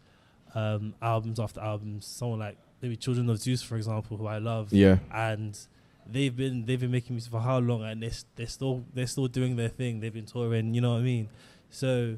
um, 0.55 0.93
albums 1.01 1.39
after 1.39 1.59
albums 1.59 2.05
someone 2.05 2.39
like 2.39 2.57
maybe 2.81 2.95
children 2.95 3.29
of 3.29 3.39
zeus 3.39 3.61
for 3.61 3.75
example 3.77 4.17
who 4.17 4.25
i 4.27 4.37
love 4.39 4.71
Yeah. 4.73 4.97
and 5.13 5.57
they've 6.05 6.35
been 6.35 6.65
they've 6.65 6.79
been 6.79 6.91
making 6.91 7.15
music 7.15 7.31
for 7.31 7.39
how 7.39 7.59
long 7.59 7.83
and 7.83 8.01
they're, 8.03 8.11
they're 8.35 8.47
still 8.47 8.83
they're 8.93 9.07
still 9.07 9.27
doing 9.27 9.55
their 9.55 9.69
thing 9.69 9.99
they've 9.99 10.13
been 10.13 10.25
touring 10.25 10.73
you 10.73 10.81
know 10.81 10.91
what 10.93 10.99
i 10.99 11.01
mean 11.03 11.29
so 11.69 12.17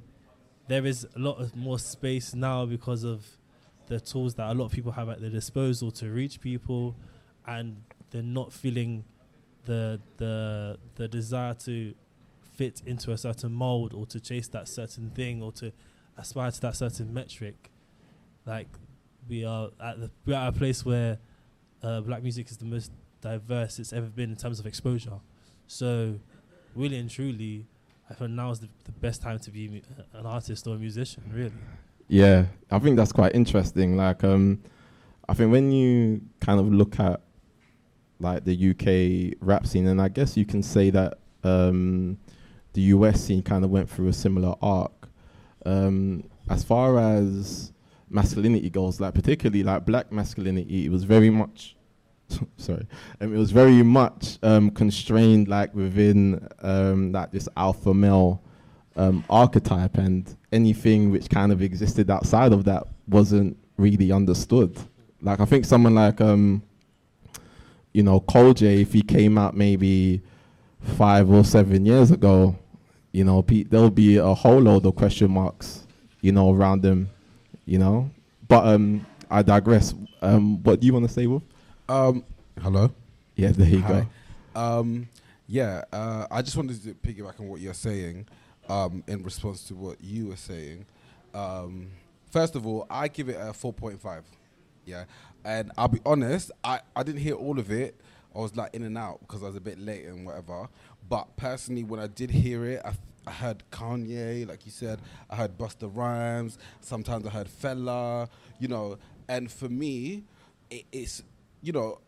there 0.67 0.85
is 0.85 1.05
a 1.15 1.19
lot 1.19 1.39
of 1.39 1.55
more 1.55 1.77
space 1.77 2.33
now 2.33 2.65
because 2.65 3.03
of 3.03 3.25
the 3.87 3.99
tools 3.99 4.33
that 4.35 4.49
a 4.49 4.53
lot 4.53 4.65
of 4.65 4.71
people 4.71 4.91
have 4.93 5.07
at 5.09 5.21
their 5.21 5.29
disposal 5.29 5.91
to 5.91 6.09
reach 6.09 6.41
people 6.41 6.95
and 7.45 7.77
they're 8.11 8.23
not 8.23 8.53
feeling 8.53 9.03
the 9.65 9.99
the 10.17 10.77
the 10.95 11.07
desire 11.07 11.53
to 11.53 11.93
fit 12.53 12.81
into 12.85 13.11
a 13.11 13.17
certain 13.17 13.51
mold 13.51 13.93
or 13.93 14.05
to 14.05 14.19
chase 14.19 14.47
that 14.47 14.67
certain 14.67 15.09
thing 15.09 15.41
or 15.41 15.51
to 15.51 15.71
aspire 16.17 16.51
to 16.51 16.61
that 16.61 16.75
certain 16.75 17.13
metric 17.13 17.69
like 18.45 18.67
we 19.27 19.43
are 19.43 19.69
at 19.83 19.99
the 19.99 20.09
we're 20.25 20.35
at 20.35 20.47
a 20.47 20.51
place 20.51 20.85
where 20.85 21.17
uh, 21.83 22.01
black 22.01 22.23
music 22.23 22.49
is 22.49 22.57
the 22.57 22.65
most 22.65 22.91
diverse 23.21 23.79
it's 23.79 23.91
ever 23.91 24.07
been 24.07 24.29
in 24.29 24.35
terms 24.35 24.59
of 24.59 24.65
exposure. 24.67 25.19
So, 25.67 26.19
really 26.75 26.97
and 26.97 27.09
truly, 27.09 27.65
I 28.09 28.13
feel 28.13 28.27
now 28.27 28.51
is 28.51 28.59
the, 28.59 28.69
the 28.83 28.91
best 28.91 29.21
time 29.21 29.39
to 29.39 29.51
be 29.51 29.67
mu- 29.67 29.81
an 30.13 30.25
artist 30.25 30.67
or 30.67 30.75
a 30.75 30.77
musician. 30.77 31.23
Really, 31.33 31.51
Yeah, 32.07 32.45
I 32.71 32.79
think 32.79 32.97
that's 32.97 33.11
quite 33.11 33.33
interesting. 33.33 33.97
Like, 33.97 34.23
um, 34.23 34.61
I 35.27 35.33
think 35.33 35.51
when 35.51 35.71
you 35.71 36.21
kind 36.39 36.59
of 36.59 36.71
look 36.71 36.99
at 36.99 37.21
like 38.19 38.45
the 38.45 38.71
UK 38.71 39.37
rap 39.41 39.67
scene, 39.67 39.87
and 39.87 40.01
I 40.01 40.07
guess 40.07 40.37
you 40.37 40.45
can 40.45 40.63
say 40.63 40.89
that 40.91 41.19
um, 41.43 42.17
the 42.73 42.81
US 42.81 43.23
scene 43.23 43.41
kind 43.41 43.63
of 43.63 43.71
went 43.71 43.89
through 43.89 44.07
a 44.09 44.13
similar 44.13 44.55
arc. 44.61 45.09
Um, 45.65 46.23
as 46.49 46.63
far 46.63 46.99
as 46.99 47.71
masculinity 48.09 48.69
goes, 48.69 48.99
like 48.99 49.13
particularly 49.13 49.63
like 49.63 49.85
black 49.85 50.11
masculinity, 50.11 50.85
it 50.85 50.89
was 50.89 51.03
very 51.03 51.29
much. 51.29 51.75
sorry, 52.57 52.87
um, 53.21 53.33
it 53.33 53.37
was 53.37 53.51
very 53.51 53.83
much 53.83 54.39
um, 54.43 54.71
constrained, 54.71 55.47
like 55.47 55.73
within 55.75 56.47
um, 56.61 57.11
like 57.11 57.31
this 57.31 57.47
alpha 57.55 57.93
male 57.93 58.41
um, 58.95 59.23
archetype, 59.29 59.97
and 59.97 60.35
anything 60.51 61.11
which 61.11 61.29
kind 61.29 61.51
of 61.51 61.61
existed 61.61 62.09
outside 62.09 62.51
of 62.51 62.63
that 62.65 62.83
wasn't 63.07 63.57
really 63.77 64.11
understood. 64.11 64.77
Like 65.21 65.39
I 65.39 65.45
think 65.45 65.65
someone 65.65 65.95
like 65.95 66.19
um, 66.21 66.63
you 67.95 68.03
know 68.03 68.19
Kojey, 68.19 68.81
if 68.81 68.91
he 68.91 69.01
came 69.01 69.37
out 69.37 69.55
maybe 69.55 70.21
five 70.81 71.31
or 71.31 71.45
seven 71.45 71.85
years 71.85 72.11
ago, 72.11 72.57
you 73.13 73.23
know 73.23 73.41
pe- 73.41 73.63
there'll 73.63 73.89
be 73.89 74.17
a 74.17 74.33
whole 74.33 74.59
load 74.59 74.85
of 74.85 74.95
question 74.95 75.31
marks, 75.31 75.87
you 76.19 76.33
know, 76.33 76.53
around 76.53 76.83
him, 76.83 77.09
you 77.65 77.79
know. 77.79 78.09
But 78.49 78.67
um, 78.67 79.05
I 79.31 79.43
digress. 79.43 79.95
Um, 80.21 80.61
what 80.63 80.81
do 80.81 80.87
you 80.87 80.91
want 80.91 81.07
to 81.07 81.13
say, 81.13 81.25
Wolf? 81.25 81.43
Um, 81.87 82.25
hello. 82.61 82.91
Yeah, 83.37 83.51
there 83.51 83.69
you 83.69 83.79
Hi. 83.81 84.07
go. 84.53 84.59
Um, 84.61 85.07
yeah, 85.47 85.83
uh, 85.93 86.27
I 86.29 86.41
just 86.41 86.57
wanted 86.57 86.83
to 86.83 86.93
piggyback 86.95 87.39
on 87.39 87.47
what 87.47 87.61
you're 87.61 87.73
saying 87.73 88.27
um, 88.67 89.03
in 89.07 89.23
response 89.23 89.63
to 89.69 89.75
what 89.75 90.03
you 90.03 90.27
were 90.27 90.35
saying. 90.35 90.85
Um, 91.33 91.91
first 92.29 92.55
of 92.55 92.67
all, 92.67 92.87
I 92.89 93.07
give 93.07 93.29
it 93.29 93.37
a 93.37 93.53
4.5. 93.53 94.23
Yeah, 94.85 95.05
and 95.45 95.71
I'll 95.77 95.87
be 95.87 96.01
honest, 96.05 96.51
I, 96.63 96.79
I 96.95 97.03
didn't 97.03 97.21
hear 97.21 97.35
all 97.35 97.59
of 97.59 97.71
it. 97.71 97.95
I 98.35 98.39
was 98.39 98.55
like 98.55 98.73
in 98.73 98.83
and 98.83 98.97
out 98.97 99.19
because 99.21 99.43
I 99.43 99.45
was 99.47 99.55
a 99.55 99.61
bit 99.61 99.79
late 99.79 100.05
and 100.05 100.25
whatever. 100.25 100.67
But 101.07 101.37
personally, 101.37 101.83
when 101.83 101.99
I 101.99 102.07
did 102.07 102.31
hear 102.31 102.65
it, 102.65 102.81
I, 102.83 102.93
I 103.27 103.31
heard 103.31 103.63
Kanye, 103.71 104.47
like 104.47 104.65
you 104.65 104.71
said, 104.71 104.99
I 105.29 105.35
heard 105.35 105.57
Busta 105.57 105.89
Rhymes. 105.93 106.57
Sometimes 106.81 107.25
I 107.25 107.29
heard 107.29 107.47
Fela, 107.47 108.27
you 108.59 108.67
know. 108.67 108.97
And 109.29 109.49
for 109.51 109.69
me, 109.69 110.23
it, 110.69 110.83
it's 110.91 111.23
you 111.61 111.71
know, 111.71 111.99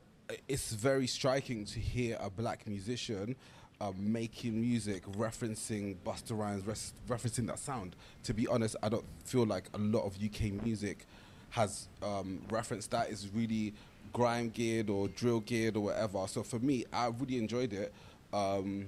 it's 0.48 0.74
very 0.74 1.08
striking 1.08 1.63
to 1.65 1.79
hear 1.79 2.17
a 2.20 2.29
black 2.29 2.67
musician 2.67 3.36
um, 3.79 3.96
making 4.00 4.60
music 4.60 5.03
referencing 5.12 5.96
Busta 6.03 6.38
Rhymes, 6.38 6.65
res- 6.65 6.94
referencing 7.08 7.48
that 7.48 7.60
sound. 7.60 7.96
To 8.24 8.34
be 8.34 8.48
honest, 8.48 8.75
I 8.82 8.89
don't 8.89 9.06
feel 9.24 9.46
like 9.46 9.70
a 9.74 9.77
lot 9.77 10.06
of 10.06 10.17
UK 10.22 10.63
music 10.63 11.06
has 11.50 11.88
um, 12.04 12.42
referenced 12.50 12.92
that. 12.92 13.10
Is 13.10 13.30
really 13.34 13.74
grime 14.13 14.50
geared 14.50 14.89
or 14.89 15.08
drill 15.10 15.42
geared 15.42 15.75
or 15.75 15.82
whatever. 15.82 16.25
So 16.27 16.44
for 16.44 16.60
me, 16.60 16.86
I 16.92 17.08
really 17.08 17.38
enjoyed 17.38 17.74
it. 17.74 17.94
Um, 18.34 18.88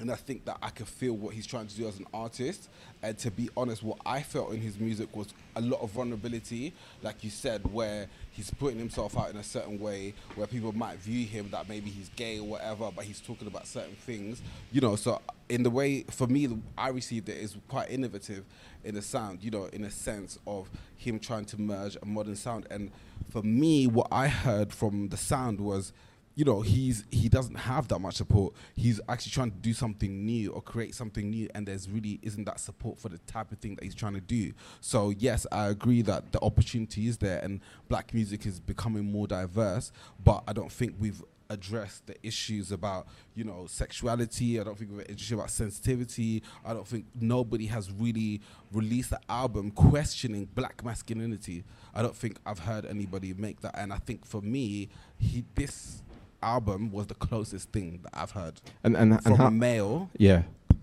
and 0.00 0.10
I 0.10 0.14
think 0.14 0.44
that 0.44 0.58
I 0.62 0.70
could 0.70 0.88
feel 0.88 1.14
what 1.14 1.34
he's 1.34 1.46
trying 1.46 1.66
to 1.66 1.74
do 1.74 1.88
as 1.88 1.98
an 1.98 2.06
artist. 2.12 2.68
And 3.02 3.16
to 3.18 3.30
be 3.30 3.48
honest, 3.56 3.82
what 3.82 3.98
I 4.04 4.22
felt 4.22 4.52
in 4.52 4.60
his 4.60 4.78
music 4.78 5.14
was 5.14 5.28
a 5.56 5.60
lot 5.60 5.80
of 5.80 5.90
vulnerability, 5.90 6.72
like 7.02 7.22
you 7.22 7.30
said, 7.30 7.72
where 7.72 8.08
he's 8.30 8.50
putting 8.50 8.78
himself 8.78 9.16
out 9.16 9.30
in 9.30 9.36
a 9.36 9.44
certain 9.44 9.78
way, 9.78 10.14
where 10.34 10.46
people 10.46 10.72
might 10.72 10.98
view 10.98 11.26
him 11.26 11.48
that 11.50 11.68
maybe 11.68 11.90
he's 11.90 12.08
gay 12.10 12.38
or 12.38 12.44
whatever, 12.44 12.90
but 12.94 13.04
he's 13.04 13.20
talking 13.20 13.46
about 13.46 13.66
certain 13.66 13.94
things, 13.96 14.42
you 14.72 14.80
know. 14.80 14.96
So 14.96 15.20
in 15.48 15.62
the 15.62 15.70
way, 15.70 16.04
for 16.10 16.26
me, 16.26 16.48
I 16.76 16.88
received 16.88 17.28
it 17.28 17.38
is 17.38 17.56
quite 17.68 17.90
innovative 17.90 18.44
in 18.84 18.94
the 18.94 19.02
sound, 19.02 19.42
you 19.42 19.50
know, 19.50 19.66
in 19.66 19.84
a 19.84 19.90
sense 19.90 20.38
of 20.46 20.68
him 20.96 21.18
trying 21.18 21.44
to 21.46 21.60
merge 21.60 21.96
a 22.00 22.06
modern 22.06 22.36
sound. 22.36 22.66
And 22.70 22.90
for 23.30 23.42
me, 23.42 23.86
what 23.86 24.08
I 24.10 24.28
heard 24.28 24.72
from 24.72 25.08
the 25.08 25.16
sound 25.16 25.60
was 25.60 25.92
you 26.38 26.44
know 26.44 26.60
he's 26.60 27.04
he 27.10 27.28
doesn't 27.28 27.56
have 27.56 27.88
that 27.88 27.98
much 27.98 28.14
support. 28.14 28.54
He's 28.76 29.00
actually 29.08 29.32
trying 29.32 29.50
to 29.50 29.56
do 29.56 29.72
something 29.72 30.24
new 30.24 30.52
or 30.52 30.62
create 30.62 30.94
something 30.94 31.28
new 31.28 31.48
and 31.52 31.66
there's 31.66 31.90
really 31.90 32.20
isn't 32.22 32.44
that 32.44 32.60
support 32.60 33.00
for 33.00 33.08
the 33.08 33.18
type 33.18 33.50
of 33.50 33.58
thing 33.58 33.74
that 33.74 33.82
he's 33.82 33.94
trying 33.96 34.14
to 34.14 34.20
do. 34.20 34.52
So 34.80 35.10
yes 35.10 35.48
i 35.50 35.66
agree 35.66 36.00
that 36.02 36.30
the 36.30 36.40
opportunity 36.40 37.08
is 37.08 37.18
there 37.18 37.40
and 37.40 37.60
black 37.88 38.14
music 38.14 38.46
is 38.46 38.60
becoming 38.60 39.10
more 39.10 39.26
diverse 39.26 39.90
but 40.22 40.44
i 40.46 40.52
don't 40.52 40.70
think 40.70 40.94
we've 41.00 41.22
addressed 41.50 42.06
the 42.06 42.14
issues 42.22 42.70
about 42.70 43.08
you 43.34 43.42
know 43.42 43.66
sexuality. 43.66 44.60
I 44.60 44.64
don't 44.64 44.78
think 44.78 44.92
we've 44.92 45.00
addressed 45.00 45.32
about 45.32 45.50
sensitivity. 45.50 46.42
I 46.64 46.72
don't 46.72 46.86
think 46.86 47.06
nobody 47.20 47.66
has 47.66 47.90
really 47.90 48.42
released 48.70 49.10
an 49.10 49.18
album 49.28 49.72
questioning 49.72 50.48
black 50.54 50.84
masculinity. 50.84 51.64
I 51.94 52.02
don't 52.02 52.14
think 52.14 52.38
i've 52.46 52.60
heard 52.60 52.86
anybody 52.86 53.34
make 53.34 53.60
that. 53.62 53.76
And 53.76 53.92
i 53.92 53.96
think 53.96 54.24
for 54.24 54.40
me 54.40 54.88
he 55.18 55.44
this 55.56 56.02
album 56.42 56.92
was 56.92 57.06
the 57.06 57.14
closest 57.14 57.70
thing 57.70 58.00
that 58.02 58.12
I've 58.14 58.30
heard 58.30 58.60
And 58.84 58.96
and 58.96 59.20
from 59.22 59.32
and 59.32 59.40
a 59.40 59.44
how, 59.44 59.50
male 59.50 60.10
yeah. 60.16 60.42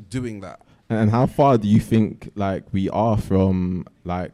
doing 0.09 0.41
that. 0.41 0.62
And 0.89 1.09
how 1.09 1.25
far 1.25 1.57
do 1.57 1.67
you 1.67 1.79
think 1.79 2.31
like 2.35 2.63
we 2.71 2.89
are 2.89 3.17
from 3.17 3.88
like 4.03 4.33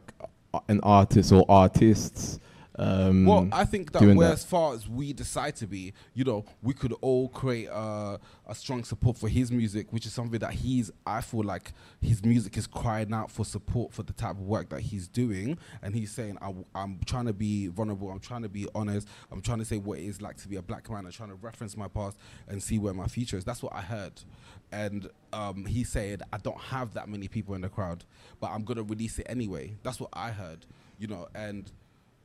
an 0.68 0.80
artist 0.82 1.32
or 1.32 1.44
artists? 1.48 2.38
Um, 2.76 3.26
well, 3.26 3.48
I 3.52 3.64
think 3.64 3.92
that 3.92 4.02
we're 4.02 4.14
that. 4.24 4.32
as 4.32 4.44
far 4.44 4.72
as 4.74 4.88
we 4.88 5.12
decide 5.12 5.56
to 5.56 5.66
be, 5.66 5.92
you 6.14 6.24
know, 6.24 6.44
we 6.62 6.72
could 6.72 6.94
all 7.02 7.28
create 7.28 7.68
a, 7.68 8.18
a 8.46 8.54
strong 8.54 8.82
support 8.84 9.18
for 9.18 9.28
his 9.28 9.52
music, 9.52 9.92
which 9.92 10.06
is 10.06 10.12
something 10.14 10.38
that 10.38 10.52
he's. 10.52 10.90
I 11.06 11.20
feel 11.20 11.42
like 11.42 11.72
his 12.00 12.24
music 12.24 12.56
is 12.56 12.66
crying 12.66 13.12
out 13.12 13.30
for 13.30 13.44
support 13.44 13.92
for 13.92 14.02
the 14.02 14.14
type 14.14 14.32
of 14.32 14.40
work 14.40 14.70
that 14.70 14.80
he's 14.80 15.06
doing, 15.06 15.58
and 15.82 15.94
he's 15.94 16.12
saying, 16.12 16.38
I, 16.40 16.54
"I'm 16.74 17.00
trying 17.04 17.26
to 17.26 17.34
be 17.34 17.66
vulnerable. 17.66 18.10
I'm 18.10 18.20
trying 18.20 18.42
to 18.42 18.48
be 18.48 18.66
honest. 18.74 19.06
I'm 19.30 19.42
trying 19.42 19.58
to 19.58 19.64
say 19.66 19.76
what 19.76 19.98
it 19.98 20.04
is 20.04 20.22
like 20.22 20.36
to 20.38 20.48
be 20.48 20.56
a 20.56 20.62
black 20.62 20.88
man. 20.88 21.04
I'm 21.04 21.12
trying 21.12 21.30
to 21.30 21.36
reference 21.36 21.76
my 21.76 21.88
past 21.88 22.16
and 22.48 22.62
see 22.62 22.78
where 22.78 22.94
my 22.94 23.06
future 23.06 23.36
is." 23.36 23.44
That's 23.44 23.62
what 23.62 23.74
I 23.74 23.82
heard, 23.82 24.22
and 24.70 25.10
um, 25.34 25.66
he 25.66 25.84
said, 25.84 26.22
"I 26.32 26.38
don't 26.38 26.60
have 26.60 26.94
that 26.94 27.06
many 27.06 27.28
people 27.28 27.54
in 27.54 27.60
the 27.60 27.68
crowd, 27.68 28.04
but 28.40 28.50
I'm 28.50 28.64
gonna 28.64 28.82
release 28.82 29.18
it 29.18 29.26
anyway." 29.28 29.74
That's 29.82 30.00
what 30.00 30.08
I 30.14 30.30
heard, 30.30 30.64
you 30.98 31.06
know, 31.06 31.28
and 31.34 31.70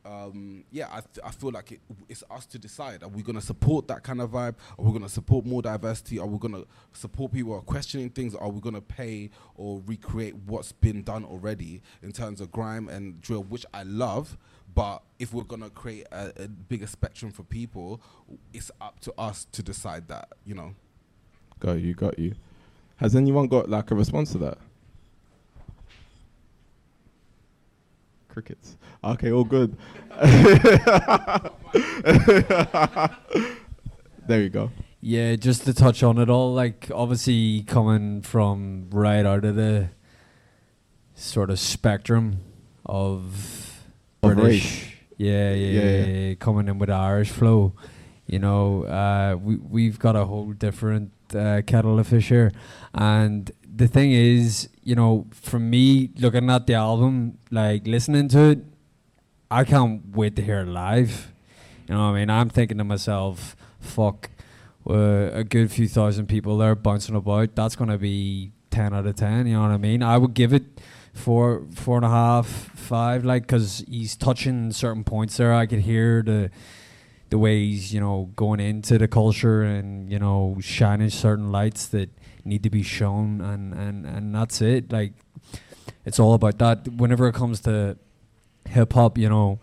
um, 0.08 0.64
yeah, 0.72 0.88
I, 0.90 1.02
th- 1.02 1.20
I 1.24 1.32
feel 1.32 1.52
like 1.52 1.74
it, 1.74 1.82
it's 2.08 2.24
us 2.32 2.46
to 2.48 2.60
decide. 2.60 3.04
Are 3.04 3.10
we 3.10 3.22
going 3.22 3.36
to 3.36 3.46
support 3.46 3.88
that 3.90 4.04
kind 4.04 4.22
of 4.22 4.32
vibe? 4.32 4.56
Are 4.80 4.86
we 4.86 4.92
going 4.92 5.04
to 5.04 5.10
support 5.10 5.46
more 5.46 5.62
diversity? 5.62 6.18
Are 6.18 6.26
we 6.26 6.38
going 6.38 6.54
to 6.54 6.66
support 6.94 7.34
people 7.34 7.52
who 7.52 7.58
are 7.58 7.62
questioning 7.62 8.10
things? 8.10 8.34
Are 8.34 8.50
we 8.50 8.62
going 8.62 8.76
to 8.76 8.82
pay 8.82 9.30
or 9.56 9.82
recreate 9.86 10.36
what's 10.46 10.72
been 10.72 11.04
done 11.04 11.26
already 11.26 11.82
in 12.02 12.12
terms 12.12 12.40
of 12.40 12.52
grime 12.52 12.88
and 12.88 13.22
drill, 13.22 13.44
which 13.44 13.66
I 13.74 13.84
love? 13.84 14.38
But 14.74 15.02
if 15.20 15.34
we're 15.34 15.44
going 15.44 15.64
to 15.64 15.70
create 15.70 16.08
a, 16.12 16.32
a 16.44 16.48
bigger 16.48 16.88
spectrum 16.88 17.32
for 17.32 17.44
people, 17.44 18.02
it's 18.54 18.72
up 18.80 19.00
to 19.02 19.14
us 19.18 19.46
to 19.52 19.64
decide 19.64 20.08
that, 20.08 20.30
you 20.46 20.56
know. 20.56 20.74
Got 21.60 21.82
you, 21.82 21.94
got 21.94 22.18
you. 22.18 22.36
Has 22.98 23.16
anyone 23.16 23.48
got 23.48 23.70
like 23.70 23.92
a 23.92 23.96
response 23.96 24.32
to 24.34 24.38
that? 24.40 24.58
Crickets. 28.38 28.78
Okay, 29.04 29.32
all 29.32 29.44
good. 29.44 29.76
there 34.28 34.42
you 34.44 34.50
go. 34.50 34.70
Yeah, 35.02 35.36
just 35.38 35.66
to 35.66 35.74
touch 35.74 36.04
on 36.04 36.20
it 36.20 36.30
all, 36.30 36.54
like 36.54 36.92
obviously 36.94 37.64
coming 37.64 38.22
from 38.22 38.92
right 38.92 39.26
out 39.26 39.44
of 39.44 39.56
the 39.56 39.90
sort 41.16 41.50
of 41.50 41.58
spectrum 41.60 42.42
of 42.86 43.82
Of 44.22 44.36
British, 44.36 44.98
yeah, 45.18 45.50
Yeah, 45.50 45.54
yeah, 45.56 45.82
yeah. 45.82 46.06
yeah, 46.06 46.36
coming 46.36 46.68
in 46.68 46.78
with 46.78 46.92
Irish 46.92 47.32
flow. 47.32 47.74
You 48.28 48.38
know, 48.38 48.84
uh, 48.84 49.36
we 49.42 49.56
we've 49.56 49.98
got 49.98 50.16
a 50.16 50.26
whole 50.26 50.52
different 50.54 51.12
uh, 51.34 51.64
kettle 51.66 51.98
of 51.98 52.06
fish 52.06 52.30
here, 52.30 52.52
and 52.94 53.50
the 53.78 53.88
thing 53.88 54.12
is, 54.12 54.70
you 54.84 54.96
know, 54.96 55.28
for 55.32 55.60
me 55.60 56.10
looking 56.18 56.50
at 56.50 56.66
the 56.66 56.74
album, 56.74 57.38
like 57.52 57.86
listening 57.86 58.28
to 58.30 58.40
it, 58.52 58.60
I 59.52 59.64
can't 59.64 60.16
wait 60.16 60.36
to 60.38 60.42
hear 60.42 60.62
it 60.62 60.68
live. 60.68 61.32
You 61.88 61.94
know 61.96 62.10
I 62.10 62.14
mean? 62.14 62.30
I'm 62.30 62.50
thinking 62.50 62.80
to 62.80 62.84
myself, 62.84 63.56
fuck, 63.80 64.32
uh, 64.90 65.30
a 65.32 65.44
good 65.44 65.72
few 65.72 65.88
thousand 65.88 66.28
people 66.28 66.58
there 66.58 66.74
bouncing 66.74 67.16
about. 67.16 67.56
That's 67.56 67.76
to 67.76 67.98
be 68.00 68.52
10 68.72 68.96
out 68.96 69.06
of 69.06 69.16
10. 69.16 69.46
You 69.46 69.54
know 69.54 69.62
what 69.62 69.72
I 69.72 69.78
mean? 69.78 70.02
I 70.02 70.18
would 70.18 70.34
give 70.34 70.54
it 70.54 70.64
four, 71.14 71.66
four 71.76 71.98
and 71.98 72.06
a 72.06 72.10
half, 72.10 72.48
five, 72.48 73.24
like, 73.24 73.44
because 73.44 73.86
he's 73.88 74.16
touching 74.16 74.72
certain 74.72 75.04
points 75.04 75.38
there. 75.38 75.54
I 75.54 75.66
could 75.68 75.82
hear 75.82 76.24
the 76.24 76.50
the 77.30 77.38
way 77.38 77.60
he's, 77.60 77.94
you 77.94 78.00
know, 78.00 78.32
going 78.38 78.62
into 78.62 78.98
the 78.98 79.08
culture 79.08 79.62
and, 79.62 80.10
you 80.10 80.18
know, 80.18 80.56
shining 80.62 81.10
certain 81.10 81.52
lights 81.52 81.86
that 81.88 82.10
need 82.48 82.64
to 82.64 82.70
be 82.70 82.84
shown. 82.84 83.42
And, 83.42 83.74
and, 83.74 84.06
and 84.06 84.34
that's 84.34 84.62
it. 84.62 84.92
Like, 84.92 85.14
it's 86.06 86.20
all 86.20 86.34
about 86.34 86.58
that. 86.60 86.88
Whenever 86.88 87.28
it 87.28 87.34
comes 87.34 87.60
to 87.62 87.98
hip 88.68 88.94
hop, 88.94 89.18
you 89.18 89.30
know, 89.30 89.60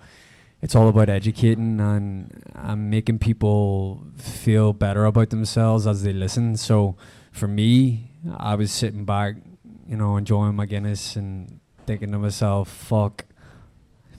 it's 0.62 0.74
all 0.74 0.88
about 0.88 1.08
educating 1.08 1.80
and, 1.80 2.42
and 2.54 2.90
making 2.90 3.18
people 3.18 4.02
feel 4.16 4.72
better 4.72 5.04
about 5.04 5.30
themselves 5.30 5.86
as 5.86 6.02
they 6.02 6.12
listen. 6.12 6.56
So 6.56 6.96
for 7.32 7.48
me, 7.48 8.10
I 8.36 8.54
was 8.54 8.72
sitting 8.72 9.04
back, 9.04 9.36
you 9.86 9.96
know, 9.96 10.16
enjoying 10.16 10.54
my 10.54 10.66
Guinness 10.66 11.16
and 11.16 11.60
thinking 11.86 12.12
to 12.12 12.18
myself, 12.18 12.70
fuck, 12.70 13.26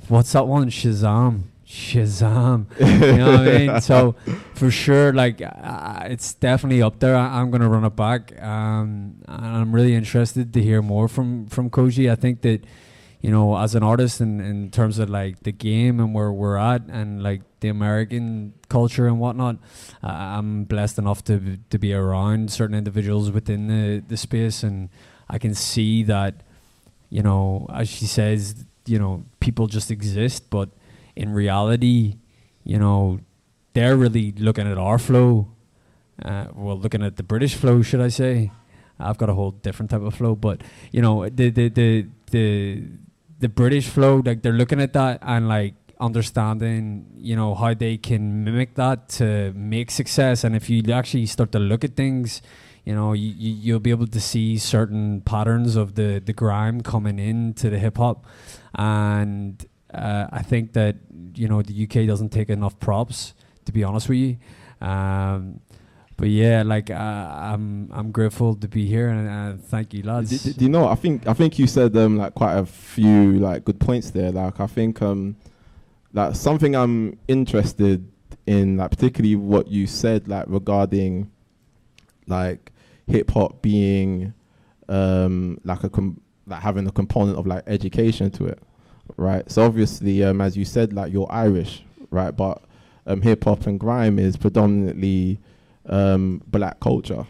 what's 0.08 0.34
that 0.34 0.48
one? 0.48 0.70
Shazam. 0.70 1.44
Shazam. 1.68 2.68
you 2.80 3.18
know 3.18 3.32
what 3.32 3.48
I 3.48 3.58
mean? 3.58 3.82
So 3.82 4.16
for 4.54 4.70
sure, 4.70 5.14
like, 5.14 5.42
uh, 5.42 6.04
it's 6.06 6.34
definitely 6.34 6.82
up 6.82 7.00
there. 7.00 7.16
I, 7.16 7.40
I'm 7.40 7.50
going 7.52 7.62
to 7.62 7.70
run 7.70 7.84
it 7.84 7.96
back. 7.96 8.40
Um, 8.42 9.16
and 9.28 9.46
I'm 9.46 9.74
really 9.74 9.96
interested 9.96 10.54
to 10.54 10.62
hear 10.62 10.82
more 10.82 11.08
from, 11.08 11.48
from 11.48 11.70
Kojey. 11.70 12.12
I 12.12 12.16
think 12.16 12.42
that 12.42 12.64
you 13.26 13.32
know, 13.32 13.58
as 13.58 13.74
an 13.74 13.82
artist 13.82 14.22
in, 14.22 14.40
in 14.40 14.70
terms 14.70 15.00
of 15.00 15.10
like 15.10 15.42
the 15.42 15.52
game 15.52 16.00
and 16.00 16.14
where 16.14 16.32
we're 16.32 16.58
at 16.58 16.84
and 16.90 17.24
like 17.24 17.42
the 17.60 17.70
American 17.70 18.54
culture 18.70 19.08
and 19.08 19.20
whatnot, 19.20 19.56
uh, 20.04 20.10
I'm 20.10 20.66
blessed 20.66 21.00
enough 21.00 21.24
to 21.24 21.58
to 21.72 21.80
be 21.80 21.92
around 21.92 22.52
certain 22.52 22.76
individuals 22.76 23.32
within 23.32 23.66
the, 23.66 24.04
the 24.08 24.16
space 24.16 24.62
and 24.62 24.90
I 25.28 25.40
can 25.40 25.56
see 25.56 26.04
that, 26.04 26.44
you 27.10 27.24
know, 27.24 27.66
as 27.74 27.90
she 27.90 28.06
says, 28.06 28.64
you 28.86 29.00
know, 29.00 29.26
people 29.40 29.66
just 29.66 29.90
exist, 29.90 30.52
but 30.52 30.70
in 31.16 31.34
reality, 31.34 32.18
you 32.64 32.80
know, 32.80 33.20
they're 33.74 33.96
really 33.96 34.32
looking 34.34 34.68
at 34.68 34.78
our 34.78 34.98
flow. 34.98 35.50
Uh, 36.24 36.46
well, 36.56 36.78
looking 36.78 37.04
at 37.04 37.18
the 37.18 37.24
British 37.24 37.56
flow, 37.56 37.82
should 37.82 38.02
I 38.02 38.08
say? 38.08 38.52
I've 39.00 39.18
got 39.18 39.30
a 39.30 39.34
whole 39.34 39.52
different 39.52 39.92
type 39.92 40.02
of 40.02 40.16
flow, 40.16 40.36
but 40.36 40.62
you 40.92 41.02
know, 41.02 41.28
the 41.28 41.50
the 41.50 41.70
the 41.70 42.08
the 42.32 42.84
the 43.40 43.50
British 43.50 43.90
flow, 43.90 44.22
like 44.26 44.42
they're 44.42 44.54
looking 44.54 44.82
at 44.82 44.94
that 44.94 45.20
and 45.22 45.50
like 45.50 45.76
understanding, 46.00 47.06
you 47.18 47.36
know, 47.36 47.56
how 47.56 47.74
they 47.74 47.98
can 47.98 48.44
mimic 48.44 48.76
that 48.76 49.10
to 49.10 49.52
make 49.54 49.92
success. 49.92 50.44
And 50.44 50.56
if 50.56 50.70
you 50.70 50.84
actually 50.92 51.26
start 51.26 51.52
to 51.52 51.60
look 51.60 51.84
at 51.84 51.96
things, 51.96 52.42
you 52.86 52.96
know, 52.96 53.14
you, 53.14 53.34
you 53.36 53.54
you'll 53.54 53.80
be 53.80 53.90
able 53.90 54.08
to 54.08 54.22
see 54.22 54.58
certain 54.58 55.22
patterns 55.22 55.76
of 55.76 55.96
the 55.96 56.22
the 56.24 56.34
grime 56.34 56.82
coming 56.82 57.20
into 57.20 57.70
the 57.70 57.80
hip 57.80 57.98
hop, 57.98 58.26
and 58.76 59.66
uh, 59.96 60.28
I 60.32 60.42
think 60.42 60.74
that 60.74 60.98
you 61.36 61.48
know 61.48 61.62
the 61.62 61.84
UK 61.84 62.08
doesn't 62.08 62.30
take 62.30 62.50
enough 62.50 62.80
props. 62.80 63.34
To 63.66 63.72
be 63.72 63.84
honest 63.84 64.08
with 64.10 64.20
you. 64.20 64.38
Um, 64.88 65.60
but 66.18 66.30
yeah, 66.30 66.62
like 66.64 66.90
uh, 66.92 66.94
I'm 66.94 67.90
I'm 67.92 68.12
grateful 68.12 68.56
to 68.56 68.68
be 68.68 68.86
here 68.86 69.10
and 69.10 69.28
uh, 69.28 69.62
thank 69.62 69.94
you, 69.94 70.04
lads. 70.04 70.30
Do, 70.30 70.38
do- 70.52 70.58
do 70.60 70.66
you 70.66 70.70
know? 70.72 70.88
I 70.88 70.96
think 70.96 71.28
I 71.28 71.34
think 71.34 71.58
you 71.60 71.68
said 71.68 71.96
um 71.98 72.16
like 72.18 72.36
quite 72.36 72.56
a 72.58 72.66
few 72.66 73.34
like 73.40 73.66
good 73.66 73.80
points 73.80 74.12
there. 74.12 74.32
Like 74.32 74.60
I 74.60 74.68
think 74.68 75.02
um 75.02 75.36
like 76.14 76.36
something 76.36 76.76
I'm 76.76 77.18
interested 77.28 78.08
in, 78.46 78.78
like 78.78 78.92
particularly 78.92 79.36
what 79.36 79.68
you 79.68 79.88
said 79.88 80.28
like 80.28 80.46
regarding 80.48 81.32
like 82.28 82.72
hip 83.08 83.32
hop 83.32 83.62
being 83.62 84.34
um 84.88 85.60
like 85.64 85.84
a 85.84 85.90
com- 85.90 86.22
like 86.48 86.62
having 86.62 86.88
a 86.88 86.92
component 86.92 87.38
of 87.38 87.48
like 87.48 87.64
education 87.68 88.30
to 88.32 88.46
it, 88.46 88.60
right? 89.18 89.50
So 89.52 89.64
obviously, 89.64 90.24
um 90.24 90.42
as 90.42 90.58
you 90.58 90.66
said, 90.66 90.94
like 90.94 91.12
you're 91.12 91.32
Irish, 91.32 91.84
right? 92.12 92.32
But 92.32 92.62
um 93.06 93.22
hip 93.22 93.44
hop 93.44 93.68
and 93.68 93.80
grime 93.80 94.20
is 94.20 94.38
predominantly 94.38 95.40
um 95.88 96.42
black 96.48 96.80
culture, 96.80 97.26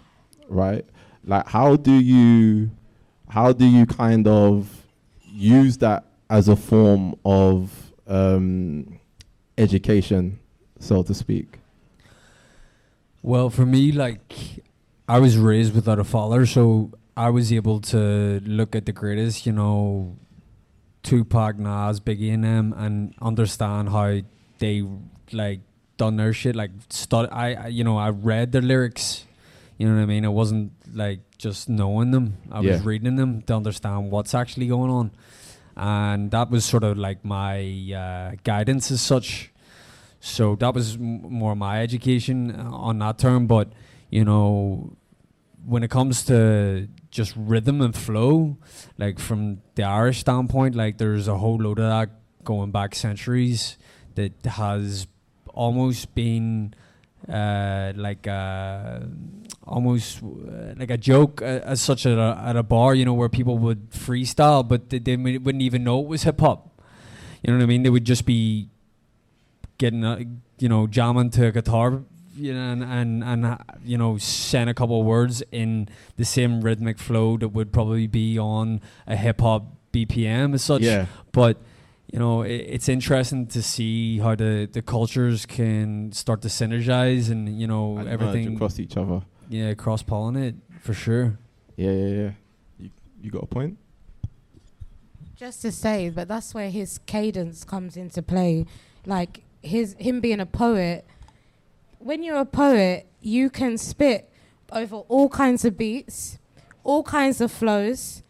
right? 0.47 0.85
Like 1.23 1.47
how 1.47 1.75
do 1.75 1.93
you 1.93 2.71
how 3.29 3.51
do 3.53 3.65
you 3.65 3.85
kind 3.85 4.27
of 4.27 4.85
use 5.23 5.77
that 5.79 6.05
as 6.29 6.47
a 6.47 6.55
form 6.55 7.15
of 7.25 7.91
um 8.07 8.99
education, 9.57 10.39
so 10.79 11.03
to 11.03 11.13
speak? 11.13 11.59
Well, 13.21 13.49
for 13.49 13.65
me, 13.65 13.91
like 13.91 14.33
I 15.07 15.19
was 15.19 15.37
raised 15.37 15.73
without 15.73 15.99
a 15.99 16.03
father, 16.03 16.45
so 16.45 16.91
I 17.17 17.29
was 17.29 17.51
able 17.51 17.79
to 17.81 18.39
look 18.45 18.75
at 18.75 18.85
the 18.85 18.91
greatest, 18.91 19.45
you 19.45 19.51
know, 19.51 20.15
Tupac, 21.05 21.57
Nas, 21.57 21.99
Biggie, 22.01 22.33
and 22.33 22.43
them, 22.43 22.73
and 22.75 23.13
understand 23.21 23.89
how 23.89 24.19
they 24.59 24.83
like 25.31 25.61
done 25.97 26.17
their 26.17 26.33
shit. 26.33 26.55
Like, 26.55 26.71
stud- 26.89 27.29
I, 27.31 27.53
I, 27.53 27.67
you 27.67 27.83
know, 27.83 27.97
I 27.97 28.09
read 28.09 28.51
their 28.51 28.61
lyrics. 28.61 29.25
You 29.77 29.87
know 29.87 29.95
what 29.95 30.01
I 30.01 30.05
mean? 30.05 30.25
It 30.25 30.31
wasn't 30.31 30.71
like 30.93 31.19
just 31.37 31.69
knowing 31.69 32.11
them. 32.11 32.37
I 32.51 32.61
Yeah. 32.61 32.71
was 32.73 32.81
reading 32.81 33.15
them 33.17 33.41
to 33.43 33.55
understand 33.55 34.09
what's 34.11 34.33
actually 34.33 34.67
going 34.67 34.89
on, 34.89 35.11
and 35.77 36.31
that 36.31 36.49
was 36.49 36.65
sort 36.65 36.83
of 36.83 36.97
like 36.97 37.23
my 37.23 37.59
uh, 37.95 38.35
guidance 38.43 38.89
as 38.91 39.01
such. 39.01 39.51
So 40.21 40.55
that 40.55 40.73
was 40.73 40.95
m- 40.95 41.21
more 41.29 41.55
my 41.55 41.81
education 41.81 42.55
uh, 42.57 42.63
on 42.71 42.99
that 42.99 43.17
term. 43.19 43.47
But 43.47 43.67
you 44.09 44.23
know, 44.25 44.95
when 45.65 45.83
it 45.83 45.89
comes 45.91 46.23
to 46.25 46.87
just 47.15 47.33
rhythm 47.37 47.81
and 47.81 47.95
flow, 47.95 48.57
like 48.97 49.19
from 49.19 49.61
the 49.75 49.83
Irish 49.83 50.19
standpoint, 50.19 50.75
like 50.75 50.97
there's 50.97 51.29
a 51.29 51.37
whole 51.37 51.55
load 51.55 51.79
of 51.79 51.89
that 51.89 52.09
going 52.43 52.71
back 52.71 52.93
centuries 52.93 53.77
that 54.15 54.33
has 54.45 55.07
almost 55.53 56.13
been 56.13 56.73
uh, 57.29 57.93
like 57.95 58.27
uh, 58.27 58.99
almost 59.63 60.21
uh, 60.21 60.73
like 60.75 60.91
a 60.91 60.97
joke 60.97 61.41
uh, 61.41 61.63
as 61.63 61.81
such 61.81 62.05
at 62.05 62.17
a, 62.17 62.37
at 62.45 62.57
a 62.57 62.63
bar, 62.63 62.93
you 62.93 63.05
know, 63.05 63.13
where 63.13 63.29
people 63.29 63.57
would 63.57 63.91
freestyle, 63.91 64.67
but 64.67 64.89
they, 64.89 64.99
they 64.99 65.15
wouldn't 65.15 65.63
even 65.63 65.85
know 65.85 66.01
it 66.01 66.07
was 66.07 66.23
hip 66.23 66.41
hop. 66.41 66.81
You 67.41 67.53
know 67.53 67.57
what 67.57 67.63
I 67.63 67.67
mean? 67.67 67.83
They 67.83 67.89
would 67.89 68.05
just 68.05 68.25
be 68.25 68.69
getting, 69.77 70.03
a, 70.03 70.19
you 70.59 70.67
know, 70.67 70.85
jamming 70.85 71.29
to 71.31 71.47
a 71.47 71.51
guitar, 71.51 72.03
you 72.37 72.53
know, 72.53 72.71
and 72.71 72.83
and 72.83 73.23
and 73.23 73.45
uh, 73.45 73.57
you 73.83 73.97
know, 73.97 74.17
saying 74.17 74.67
a 74.67 74.73
couple 74.73 74.99
of 74.99 75.05
words 75.05 75.43
in 75.51 75.87
the 76.17 76.25
same 76.25 76.61
rhythmic 76.61 76.97
flow 76.99 77.37
that 77.37 77.49
would 77.49 77.71
probably 77.71 78.07
be 78.07 78.37
on 78.37 78.81
a 79.07 79.15
hip 79.15 79.41
hop 79.41 79.65
BPM 79.93 80.53
as 80.53 80.63
such. 80.63 80.81
Yeah. 80.81 81.05
But 81.31 81.57
you 82.11 82.19
know, 82.19 82.43
i 82.43 82.47
it's 82.47 82.87
interesting 82.89 83.47
to 83.47 83.61
see 83.61 84.19
how 84.19 84.35
the 84.35 84.69
the 84.71 84.81
cultures 84.81 85.45
can 85.45 86.11
start 86.11 86.41
to 86.43 86.47
synergize 86.49 87.29
and 87.31 87.59
you 87.59 87.67
know 87.67 87.97
And 87.97 88.07
everything 88.09 88.55
across 88.55 88.79
each 88.79 88.95
other. 88.97 89.21
yeah 89.49 89.73
cross 89.73 90.03
pollinate 90.03 90.55
for 90.81 90.93
sure. 90.93 91.37
Yeah, 91.77 91.91
yeah, 91.91 92.07
yeah. 92.21 92.31
You 92.79 92.89
you 93.21 93.31
got 93.31 93.43
a 93.43 93.47
point? 93.47 93.77
Just 95.35 95.61
to 95.63 95.71
say, 95.71 96.09
but 96.09 96.27
that's 96.29 96.53
where 96.53 96.69
his 96.69 96.99
cadence 97.05 97.63
comes 97.65 97.97
into 97.97 98.21
play 98.21 98.65
like 99.05 99.41
his 99.61 99.95
him 99.99 100.19
being 100.21 100.39
a 100.39 100.45
poet. 100.45 101.05
When 102.05 102.21
you're 102.21 102.37
a 102.37 102.45
poet, 102.45 103.07
you 103.19 103.49
can 103.49 103.79
spit 103.79 104.29
over 104.71 104.97
all 104.97 105.27
kinds 105.27 105.65
of 105.65 105.75
beats, 105.75 106.37
all 106.83 107.01
kinds 107.01 107.41
of 107.41 107.51
flows. 107.51 108.21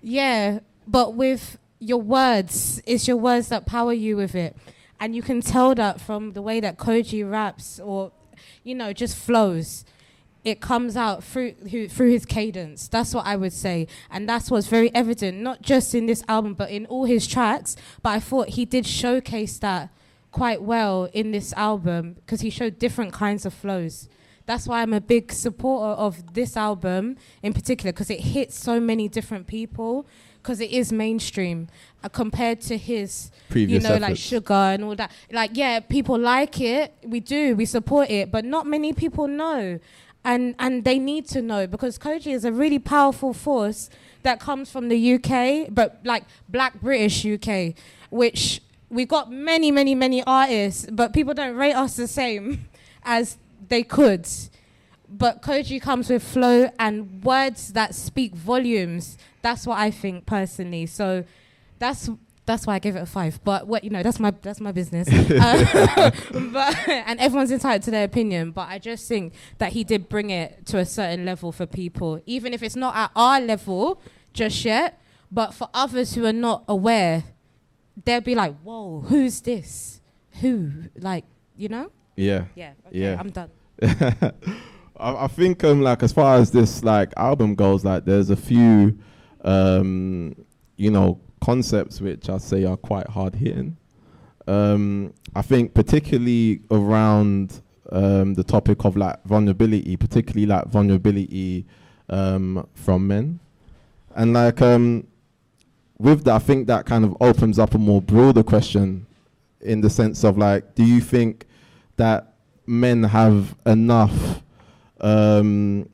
Yeah, 0.00 0.60
but 0.86 1.14
with 1.14 1.58
your 1.80 2.00
words, 2.00 2.80
it's 2.86 3.08
your 3.08 3.16
words 3.16 3.48
that 3.48 3.66
power 3.66 3.92
you 3.92 4.16
with 4.16 4.36
it. 4.36 4.56
And 5.00 5.16
you 5.16 5.22
can 5.22 5.40
tell 5.40 5.74
that 5.74 6.00
from 6.00 6.34
the 6.34 6.40
way 6.40 6.60
that 6.60 6.78
Kojey 6.78 7.28
raps 7.28 7.80
or, 7.80 8.12
you 8.62 8.76
know, 8.76 8.92
just 8.92 9.16
flows. 9.16 9.84
It 10.44 10.60
comes 10.60 10.96
out 10.96 11.24
through 11.24 11.54
through 11.88 12.10
his 12.12 12.24
cadence. 12.24 12.86
That's 12.86 13.12
what 13.12 13.26
I 13.26 13.34
would 13.34 13.52
say, 13.52 13.88
and 14.12 14.28
that's 14.28 14.48
what's 14.48 14.68
very 14.68 14.94
evident, 14.94 15.38
not 15.38 15.60
just 15.60 15.92
in 15.92 16.06
this 16.06 16.22
album, 16.28 16.54
but 16.54 16.70
in 16.70 16.86
all 16.86 17.04
his 17.04 17.26
tracks. 17.26 17.74
But 18.00 18.10
I 18.10 18.20
thought 18.20 18.50
he 18.50 18.64
did 18.64 18.86
showcase 18.86 19.58
that 19.58 19.90
quite 20.32 20.62
well 20.62 21.08
in 21.12 21.30
this 21.30 21.52
album 21.54 22.14
because 22.14 22.40
he 22.40 22.50
showed 22.50 22.78
different 22.78 23.12
kinds 23.12 23.46
of 23.46 23.54
flows. 23.54 24.08
That's 24.46 24.66
why 24.66 24.80
I'm 24.80 24.94
a 24.94 25.00
big 25.00 25.30
supporter 25.30 25.92
of 26.00 26.34
this 26.34 26.56
album 26.56 27.16
in 27.42 27.52
particular 27.52 27.92
because 27.92 28.08
it 28.08 28.20
hits 28.20 28.58
so 28.58 28.80
many 28.80 29.08
different 29.08 29.46
people 29.46 30.06
because 30.42 30.60
it 30.60 30.70
is 30.70 30.90
mainstream 30.90 31.68
uh, 32.02 32.08
compared 32.08 32.60
to 32.62 32.78
his 32.78 33.30
Previous 33.50 33.82
you 33.82 33.88
know, 33.88 33.98
like 33.98 34.16
sugar 34.16 34.54
and 34.54 34.84
all 34.84 34.94
that. 34.96 35.12
Like, 35.30 35.50
yeah, 35.52 35.80
people 35.80 36.18
like 36.18 36.60
it. 36.60 36.94
We 37.04 37.20
do. 37.20 37.54
We 37.56 37.66
support 37.66 38.08
it, 38.10 38.30
but 38.30 38.46
not 38.46 38.66
many 38.66 38.94
people 38.94 39.28
know, 39.28 39.78
and 40.24 40.54
and 40.58 40.84
they 40.84 40.98
need 40.98 41.26
to 41.28 41.42
know 41.42 41.66
because 41.66 41.98
Kojey 41.98 42.32
is 42.32 42.46
a 42.46 42.52
really 42.52 42.78
powerful 42.78 43.34
force 43.34 43.90
that 44.22 44.40
comes 44.40 44.70
from 44.70 44.88
the 44.88 45.14
UK, 45.14 45.68
but 45.70 46.00
like 46.04 46.24
Black 46.48 46.80
British 46.80 47.26
UK, 47.26 47.74
which 48.10 48.62
we 48.90 49.04
got 49.04 49.30
many, 49.30 49.70
many, 49.70 49.94
many 49.94 50.22
artists, 50.24 50.86
but 50.90 51.12
people 51.12 51.34
don't 51.34 51.56
rate 51.56 51.74
us 51.74 51.96
the 51.96 52.08
same 52.08 52.68
as 53.02 53.38
they 53.68 53.82
could. 53.82 54.26
But 55.08 55.42
Kojey 55.42 55.80
comes 55.80 56.10
with 56.10 56.22
flow 56.22 56.70
and 56.78 57.22
words 57.22 57.72
that 57.72 57.94
speak 57.94 58.34
volumes. 58.34 59.16
That's 59.42 59.66
what 59.66 59.78
I 59.78 59.90
think 59.90 60.26
personally. 60.26 60.86
So 60.86 61.24
that's 61.78 62.10
that's 62.44 62.66
why 62.66 62.74
I 62.74 62.78
gave 62.78 62.96
it 62.96 63.00
a 63.00 63.06
five. 63.06 63.40
But 63.44 63.66
what 63.66 63.84
you 63.84 63.90
know, 63.90 64.02
that's 64.02 64.18
my 64.18 64.32
that's 64.42 64.60
my 64.60 64.72
business. 64.72 65.08
Uh, 65.08 66.10
but 66.52 66.88
and 66.88 67.20
everyone's 67.20 67.50
entitled 67.50 67.82
to 67.84 67.90
their 67.90 68.04
opinion. 68.04 68.50
But 68.50 68.68
I 68.68 68.78
just 68.78 69.06
think 69.08 69.34
that 69.58 69.72
he 69.72 69.84
did 69.84 70.08
bring 70.08 70.30
it 70.30 70.66
to 70.66 70.78
a 70.78 70.84
certain 70.84 71.24
level 71.24 71.52
for 71.52 71.66
people, 71.66 72.20
even 72.26 72.52
if 72.52 72.62
it's 72.62 72.76
not 72.76 72.96
at 72.96 73.10
our 73.14 73.40
level 73.40 74.00
just 74.32 74.64
yet. 74.64 75.00
But 75.30 75.52
for 75.52 75.68
others 75.74 76.14
who 76.14 76.24
are 76.24 76.32
not 76.32 76.64
aware, 76.66 77.24
they'll 78.04 78.20
be 78.20 78.34
like, 78.34 78.54
"Whoa, 78.62 79.00
who's 79.00 79.40
this? 79.40 80.00
Who?" 80.40 80.70
Like, 80.96 81.24
you 81.56 81.68
know? 81.68 81.90
Yeah. 82.16 82.44
Yeah. 82.54 82.72
Okay, 82.86 82.98
Yeah. 83.00 83.16
I'm 83.18 83.30
done. 83.30 83.50
I, 85.00 85.24
I 85.24 85.28
think 85.28 85.62
um 85.64 85.82
like 85.82 86.02
as 86.02 86.12
far 86.12 86.36
as 86.36 86.50
this 86.50 86.82
like 86.82 87.12
album 87.16 87.54
goes, 87.54 87.84
like 87.84 88.04
there's 88.04 88.30
a 88.30 88.36
few 88.36 88.98
um 89.44 90.34
you 90.76 90.90
know 90.90 91.20
concepts 91.40 92.00
which 92.00 92.28
I 92.28 92.38
say 92.38 92.64
are 92.64 92.76
quite 92.76 93.08
hard 93.08 93.34
hitting. 93.36 93.76
Um, 94.46 95.12
I 95.34 95.42
think 95.42 95.74
particularly 95.74 96.62
around 96.70 97.60
um, 97.92 98.34
the 98.34 98.42
topic 98.42 98.84
of 98.84 98.96
like 98.96 99.22
vulnerability, 99.24 99.96
particularly 99.96 100.46
like 100.46 100.66
vulnerability 100.68 101.66
um, 102.08 102.66
from 102.74 103.06
men, 103.06 103.40
and 104.16 104.32
like 104.32 104.62
um, 104.62 105.06
with 105.98 106.24
that, 106.24 106.36
I 106.36 106.38
think 106.38 106.66
that 106.68 106.86
kind 106.86 107.04
of 107.04 107.16
opens 107.20 107.58
up 107.58 107.74
a 107.74 107.78
more 107.78 108.00
broader 108.00 108.42
question 108.42 109.06
in 109.60 109.80
the 109.80 109.90
sense 109.90 110.24
of 110.24 110.38
like, 110.38 110.74
do 110.74 110.84
you 110.84 111.00
think 111.00 111.46
that 111.96 112.34
men 112.66 113.02
have 113.02 113.56
enough 113.66 114.42
um, 115.00 115.88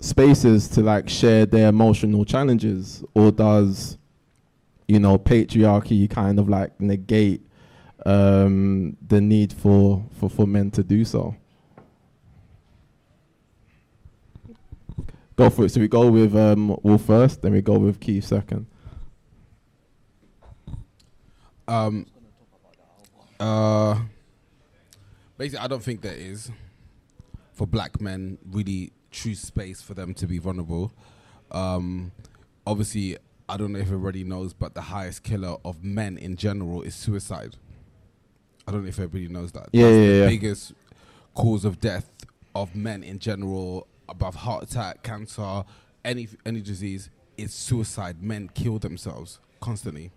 spaces 0.00 0.68
to 0.68 0.82
like 0.82 1.08
share 1.08 1.46
their 1.46 1.68
emotional 1.68 2.24
challenges, 2.24 3.04
or 3.14 3.30
does 3.30 3.98
you 4.88 4.98
know 4.98 5.18
patriarchy 5.18 6.08
kind 6.08 6.38
of 6.38 6.48
like 6.48 6.78
negate 6.80 7.42
um, 8.04 8.96
the 9.06 9.20
need 9.20 9.52
for, 9.52 10.04
for 10.18 10.28
for 10.28 10.46
men 10.46 10.70
to 10.72 10.82
do 10.82 11.04
so? 11.04 11.36
Go 15.36 15.50
for 15.50 15.66
it. 15.66 15.68
So 15.68 15.80
we 15.80 15.88
go 15.88 16.10
with 16.10 16.34
um, 16.34 16.76
Wolf 16.82 17.02
first, 17.02 17.42
then 17.42 17.52
we 17.52 17.60
go 17.60 17.78
with 17.78 18.00
Keith 18.00 18.24
second. 18.24 18.66
Um, 21.68 22.06
uh, 23.40 24.00
basically, 25.36 25.64
I 25.64 25.68
don't 25.68 25.82
think 25.82 26.02
there 26.02 26.14
is 26.14 26.50
for 27.52 27.66
black 27.66 28.00
men 28.00 28.38
really 28.50 28.92
true 29.10 29.34
space 29.34 29.82
for 29.82 29.94
them 29.94 30.14
to 30.14 30.26
be 30.26 30.38
vulnerable. 30.38 30.92
Um, 31.50 32.12
obviously, 32.66 33.16
I 33.48 33.56
don't 33.56 33.72
know 33.72 33.78
if 33.78 33.86
everybody 33.86 34.24
knows, 34.24 34.52
but 34.52 34.74
the 34.74 34.82
highest 34.82 35.22
killer 35.22 35.56
of 35.64 35.82
men 35.82 36.18
in 36.18 36.36
general 36.36 36.82
is 36.82 36.94
suicide. 36.94 37.56
I 38.66 38.72
don't 38.72 38.82
know 38.82 38.88
if 38.88 38.98
everybody 38.98 39.28
knows 39.28 39.52
that. 39.52 39.68
Yeah, 39.72 39.84
That's 39.84 39.94
yeah, 39.94 40.06
the 40.06 40.14
yeah. 40.14 40.26
biggest 40.28 40.72
cause 41.34 41.64
of 41.64 41.80
death 41.80 42.10
of 42.54 42.74
men 42.74 43.02
in 43.02 43.18
general, 43.18 43.86
above 44.08 44.34
heart 44.34 44.64
attack, 44.64 45.02
cancer, 45.02 45.64
any 46.04 46.28
any 46.44 46.60
disease, 46.60 47.10
is 47.36 47.54
suicide. 47.54 48.22
Men 48.22 48.48
kill 48.54 48.78
themselves 48.78 49.38
constantly 49.60 50.10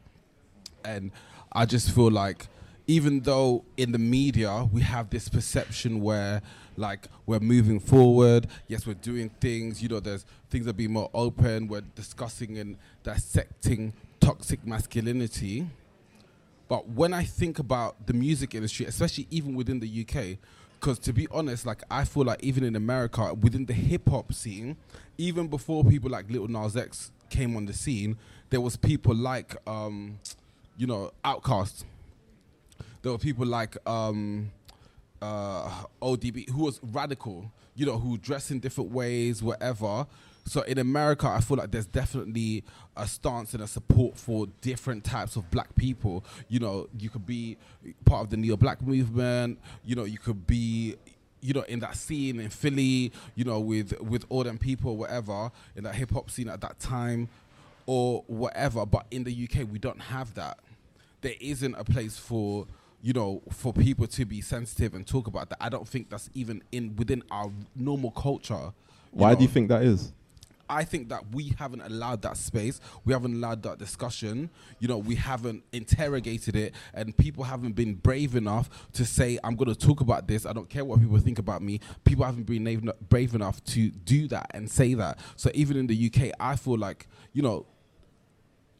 and 0.83 1.11
I 1.51 1.65
just 1.65 1.91
feel 1.93 2.11
like 2.11 2.47
even 2.87 3.21
though 3.21 3.63
in 3.77 3.91
the 3.91 3.99
media 3.99 4.67
we 4.71 4.81
have 4.81 5.09
this 5.09 5.29
perception 5.29 6.01
where 6.01 6.41
like 6.75 7.07
we're 7.25 7.39
moving 7.39 7.79
forward, 7.79 8.47
yes, 8.67 8.87
we're 8.87 8.93
doing 8.95 9.29
things, 9.41 9.81
you 9.81 9.89
know, 9.89 9.99
there's 9.99 10.25
things 10.49 10.67
are 10.67 10.73
being 10.73 10.93
more 10.93 11.09
open, 11.13 11.67
we're 11.67 11.81
discussing 11.95 12.57
and 12.57 12.77
dissecting 13.03 13.93
toxic 14.19 14.65
masculinity. 14.65 15.67
But 16.67 16.89
when 16.89 17.13
I 17.13 17.23
think 17.23 17.59
about 17.59 18.07
the 18.07 18.13
music 18.13 18.55
industry, 18.55 18.85
especially 18.85 19.27
even 19.29 19.55
within 19.55 19.79
the 19.79 20.05
UK, 20.07 20.37
because 20.79 20.97
to 20.99 21.13
be 21.13 21.27
honest, 21.31 21.65
like 21.65 21.83
I 21.91 22.05
feel 22.05 22.23
like 22.23 22.41
even 22.43 22.63
in 22.63 22.75
America, 22.75 23.33
within 23.33 23.65
the 23.65 23.73
hip 23.73 24.07
hop 24.09 24.33
scene, 24.33 24.77
even 25.17 25.47
before 25.47 25.83
people 25.83 26.09
like 26.09 26.29
Little 26.29 26.47
Nas 26.47 26.77
X 26.77 27.11
came 27.29 27.55
on 27.55 27.65
the 27.65 27.73
scene, 27.73 28.17
there 28.49 28.61
was 28.61 28.77
people 28.77 29.13
like, 29.13 29.55
um, 29.67 30.19
you 30.79 30.87
know, 30.87 31.11
outcasts. 31.25 31.83
There 33.01 33.11
were 33.11 33.17
people 33.17 33.45
like 33.45 33.77
um, 33.87 34.49
uh, 35.21 35.83
ODB 36.01 36.49
who 36.49 36.63
was 36.63 36.79
radical, 36.81 37.51
you 37.75 37.85
know, 37.85 37.99
who 37.99 38.17
dressed 38.17 38.49
in 38.49 38.59
different 38.59 38.91
ways, 38.91 39.43
whatever. 39.43 40.07
So 40.45 40.61
in 40.61 40.77
America, 40.77 41.27
I 41.27 41.41
feel 41.41 41.57
like 41.57 41.71
there's 41.71 41.85
definitely 41.85 42.63
a 42.95 43.05
stance 43.07 43.53
and 43.53 43.61
a 43.61 43.67
support 43.67 44.15
for 44.17 44.47
different 44.61 45.03
types 45.03 45.35
of 45.35 45.51
black 45.51 45.75
people. 45.75 46.23
You 46.47 46.59
know, 46.59 46.87
you 46.97 47.09
could 47.09 47.25
be 47.25 47.57
part 48.05 48.23
of 48.23 48.29
the 48.29 48.37
neo-black 48.37 48.81
movement. 48.81 49.59
You 49.83 49.95
know, 49.95 50.05
you 50.05 50.17
could 50.17 50.47
be, 50.47 50.95
you 51.41 51.53
know, 51.53 51.63
in 51.63 51.79
that 51.81 51.97
scene 51.97 52.39
in 52.39 52.49
Philly. 52.49 53.11
You 53.35 53.43
know, 53.43 53.59
with 53.59 53.99
with 54.01 54.25
all 54.29 54.45
them 54.45 54.57
people, 54.57 54.95
whatever, 54.95 55.51
in 55.75 55.83
that 55.83 55.95
hip 55.95 56.11
hop 56.11 56.31
scene 56.31 56.47
at 56.47 56.61
that 56.61 56.79
time, 56.79 57.27
or 57.85 58.23
whatever. 58.27 58.85
But 58.85 59.07
in 59.11 59.25
the 59.25 59.33
UK, 59.43 59.67
we 59.69 59.77
don't 59.77 59.99
have 59.99 60.33
that. 60.35 60.57
There 61.21 61.35
isn't 61.39 61.75
a 61.75 61.83
place 61.83 62.17
for 62.17 62.67
you 63.01 63.13
know 63.13 63.41
for 63.51 63.71
people 63.73 64.07
to 64.07 64.25
be 64.25 64.41
sensitive 64.41 64.93
and 64.93 65.05
talk 65.05 65.27
about 65.27 65.49
that. 65.49 65.57
I 65.61 65.69
don't 65.69 65.87
think 65.87 66.09
that's 66.09 66.29
even 66.33 66.63
in 66.71 66.95
within 66.95 67.23
our 67.31 67.51
normal 67.75 68.11
culture. 68.11 68.73
Why 69.11 69.35
do 69.35 69.41
you 69.43 69.49
think 69.49 69.69
that 69.69 69.83
is? 69.83 70.13
I 70.69 70.83
think 70.83 71.09
that 71.09 71.23
we 71.33 71.55
haven't 71.57 71.81
allowed 71.81 72.21
that 72.21 72.37
space. 72.37 72.79
We 73.03 73.11
haven't 73.11 73.33
allowed 73.33 73.63
that 73.63 73.79
discussion. 73.79 74.51
You 74.79 74.87
know, 74.87 74.99
we 74.99 75.15
haven't 75.15 75.63
interrogated 75.71 76.55
it, 76.55 76.75
and 76.93 77.17
people 77.17 77.43
haven't 77.43 77.71
been 77.73 77.95
brave 77.95 78.35
enough 78.35 78.69
to 78.93 79.03
say, 79.03 79.39
"I'm 79.43 79.55
going 79.55 79.73
to 79.73 79.87
talk 79.87 80.01
about 80.01 80.27
this. 80.27 80.45
I 80.45 80.53
don't 80.53 80.69
care 80.69 80.85
what 80.85 80.99
people 80.99 81.17
think 81.17 81.39
about 81.39 81.63
me." 81.63 81.79
People 82.03 82.23
haven't 82.23 82.43
been 82.43 82.91
brave 83.09 83.33
enough 83.33 83.63
to 83.65 83.89
do 83.89 84.27
that 84.27 84.51
and 84.53 84.69
say 84.69 84.93
that. 84.93 85.17
So 85.35 85.49
even 85.55 85.75
in 85.75 85.87
the 85.87 85.95
UK, 85.95 86.31
I 86.39 86.55
feel 86.55 86.77
like 86.77 87.07
you 87.33 87.41
know 87.41 87.65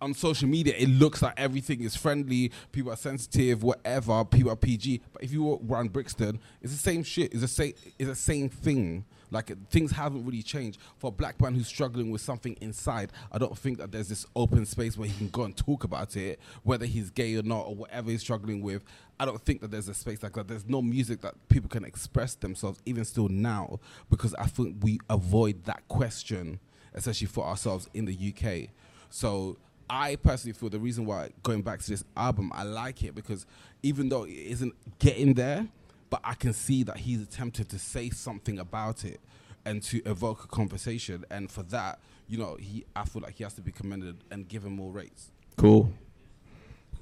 on 0.02 0.14
social 0.14 0.48
media, 0.48 0.74
it 0.78 0.90
looks 0.90 1.22
like 1.22 1.34
everything 1.38 1.82
is 1.82 1.96
friendly, 1.96 2.52
people 2.72 2.92
are 2.92 2.98
sensitive, 2.98 3.64
whatever, 3.64 4.24
people 4.26 4.52
are 4.52 4.56
PG. 4.56 5.02
But 5.14 5.24
if 5.24 5.32
you 5.32 5.44
walk 5.44 5.62
around 5.70 5.94
Brixton, 5.94 6.40
it's 6.62 6.74
the 6.74 6.80
same 6.80 7.04
shit. 7.04 7.32
It's 7.32 7.42
the 7.42 7.48
same. 7.48 7.74
It's 7.98 8.10
the 8.10 8.16
same 8.16 8.50
thing. 8.50 9.06
Like 9.32 9.52
things 9.70 9.92
haven't 9.92 10.26
really 10.26 10.42
changed. 10.42 10.80
For 10.98 11.08
a 11.08 11.12
black 11.12 11.40
man 11.42 11.54
who's 11.54 11.68
struggling 11.68 12.10
with 12.10 12.22
something 12.22 12.58
inside, 12.62 13.12
I 13.32 13.38
don't 13.38 13.58
think 13.58 13.78
that 13.78 13.92
there's 13.92 14.10
this 14.10 14.26
open 14.36 14.66
space 14.66 14.98
where 14.98 15.08
he 15.08 15.16
can 15.16 15.30
go 15.30 15.44
and 15.44 15.56
talk 15.56 15.84
about 15.84 16.16
it, 16.16 16.40
whether 16.64 16.86
he's 16.86 17.10
gay 17.10 17.36
or 17.36 17.44
not, 17.44 17.68
or 17.68 17.76
whatever 17.76 18.10
he's 18.10 18.22
struggling 18.22 18.62
with. 18.62 18.84
I 19.20 19.26
don't 19.26 19.42
think 19.42 19.62
that 19.62 19.70
there's 19.70 19.90
a 19.90 19.94
space 19.94 20.24
like 20.24 20.34
that. 20.34 20.48
There's 20.48 20.68
no 20.68 20.82
music 20.82 21.22
that 21.22 21.36
people 21.50 21.70
can 21.70 21.84
express 21.84 22.36
themselves, 22.36 22.82
even 22.86 23.06
still 23.06 23.28
now, 23.28 23.80
because 24.10 24.34
I 24.36 24.46
think 24.46 24.78
we 24.82 25.00
avoid 25.10 25.66
that 25.66 25.88
question, 25.90 26.60
especially 26.94 27.28
for 27.28 27.46
ourselves 27.46 27.90
in 27.94 28.06
the 28.06 28.34
UK. 28.34 28.70
So 29.10 29.58
I 29.90 30.16
personally 30.18 30.54
feel 30.54 30.70
the 30.70 30.80
reason 30.80 31.06
why 31.06 31.32
going 31.44 31.62
back 31.62 31.80
to 31.80 31.90
this 31.90 32.04
album, 32.16 32.52
I 32.54 32.64
like 32.64 33.04
it 33.04 33.16
because 33.16 33.46
even 33.82 34.10
though 34.10 34.24
it 34.24 34.32
isn't 34.32 34.76
getting 35.00 35.34
there, 35.34 35.68
but 36.10 36.22
I 36.24 36.34
can 36.34 36.54
see 36.54 36.84
that 36.84 36.98
he's 36.98 37.22
attempted 37.22 37.70
to 37.70 37.80
say 37.80 38.10
something 38.10 38.60
about 38.60 39.04
it 39.06 39.20
and 39.66 39.82
to 39.84 40.02
evoke 40.04 40.44
a 40.44 40.48
conversation. 40.48 41.26
And 41.30 41.52
for 41.52 41.64
that, 41.64 42.00
you 42.28 42.38
know, 42.38 42.56
he 42.60 42.86
I 42.96 43.06
feel 43.06 43.22
like 43.22 43.36
he 43.36 43.44
has 43.44 43.54
to 43.56 43.62
be 43.62 43.72
commended 43.72 44.18
and 44.32 44.48
given 44.48 44.72
more 44.72 44.92
rates. 44.92 45.32
Cool. 45.58 45.92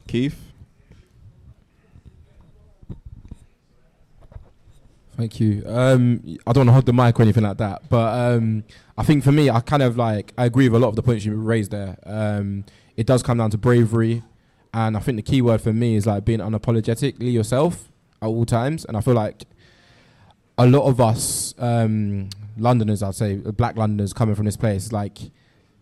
Keith. 0.08 0.40
Thank 5.18 5.40
you. 5.40 5.64
Um, 5.66 6.22
I 6.46 6.54
don't 6.54 6.68
want 6.68 6.70
to 6.70 6.74
hug 6.74 6.86
the 6.86 6.94
mic 6.94 7.20
or 7.20 7.24
anything 7.24 7.44
like 7.44 7.58
that, 7.58 7.90
but 7.90 8.36
um, 8.36 8.64
I 9.00 9.04
think 9.04 9.24
for 9.24 9.32
me, 9.32 9.50
I 9.50 9.62
kind 9.62 9.82
of 9.82 9.98
like 9.98 10.32
I 10.38 10.46
agree 10.46 10.70
with 10.70 10.80
a 10.80 10.86
lot 10.86 10.90
of 10.90 10.96
the 10.96 11.02
points 11.02 11.26
you 11.26 11.34
raised 11.36 11.72
there. 11.72 11.98
Um, 12.06 12.66
it 12.96 13.08
does 13.08 13.24
come 13.24 13.40
down 13.40 13.50
to 13.50 13.58
bravery, 13.58 14.22
and 14.76 14.96
I 14.96 15.00
think 15.00 15.16
the 15.16 15.24
key 15.24 15.42
word 15.42 15.60
for 15.62 15.74
me 15.74 15.96
is 15.96 16.06
like 16.06 16.24
being 16.24 16.40
unapologetically 16.40 17.34
yourself 17.34 17.92
at 18.22 18.28
all 18.28 18.46
times. 18.46 18.86
And 18.86 18.96
I 18.96 19.02
feel 19.02 19.16
like 19.16 19.46
a 20.56 20.68
lot 20.68 20.88
of 20.88 21.02
us 21.02 21.56
um, 21.58 22.30
Londoners, 22.56 23.02
I'd 23.02 23.16
say, 23.16 23.38
black 23.38 23.76
Londoners 23.76 24.14
coming 24.14 24.36
from 24.36 24.46
this 24.46 24.58
place, 24.58 24.92
like 24.92 25.18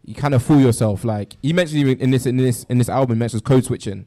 you 0.05 0.15
kind 0.15 0.33
of 0.33 0.43
fool 0.43 0.61
yourself. 0.61 1.03
Like 1.03 1.35
you 1.41 1.53
mentioned 1.53 1.81
even 1.81 1.99
in 1.99 2.11
this 2.11 2.25
in 2.25 2.37
this 2.37 2.63
in 2.69 2.77
this 2.77 2.87
album, 2.87 3.19
mentions 3.19 3.41
code 3.41 3.65
switching, 3.65 4.05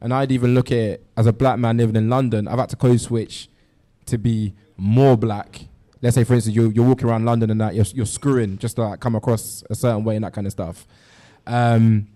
and 0.00 0.12
I'd 0.12 0.32
even 0.32 0.56
look 0.56 0.72
at 0.72 0.78
it 0.78 1.06
as 1.16 1.26
a 1.26 1.32
black 1.32 1.60
man 1.60 1.76
living 1.76 1.94
in 1.94 2.10
London. 2.10 2.48
I've 2.48 2.58
had 2.58 2.70
to 2.70 2.76
code 2.76 3.00
switch 3.00 3.48
to 4.06 4.18
be 4.18 4.54
more 4.76 5.16
black. 5.16 5.66
Let's 6.02 6.14
say, 6.14 6.24
for 6.24 6.34
instance, 6.34 6.54
you're, 6.54 6.70
you're 6.72 6.86
walking 6.86 7.08
around 7.08 7.24
London 7.24 7.50
and 7.50 7.60
that 7.60 7.74
you're, 7.74 7.86
you're 7.94 8.06
screwing 8.06 8.58
just 8.58 8.76
to 8.76 8.82
like 8.82 9.00
come 9.00 9.14
across 9.14 9.64
a 9.70 9.74
certain 9.74 10.04
way 10.04 10.16
and 10.16 10.24
that 10.24 10.32
kind 10.32 10.46
of 10.46 10.52
stuff. 10.52 10.86
Um, 11.46 12.08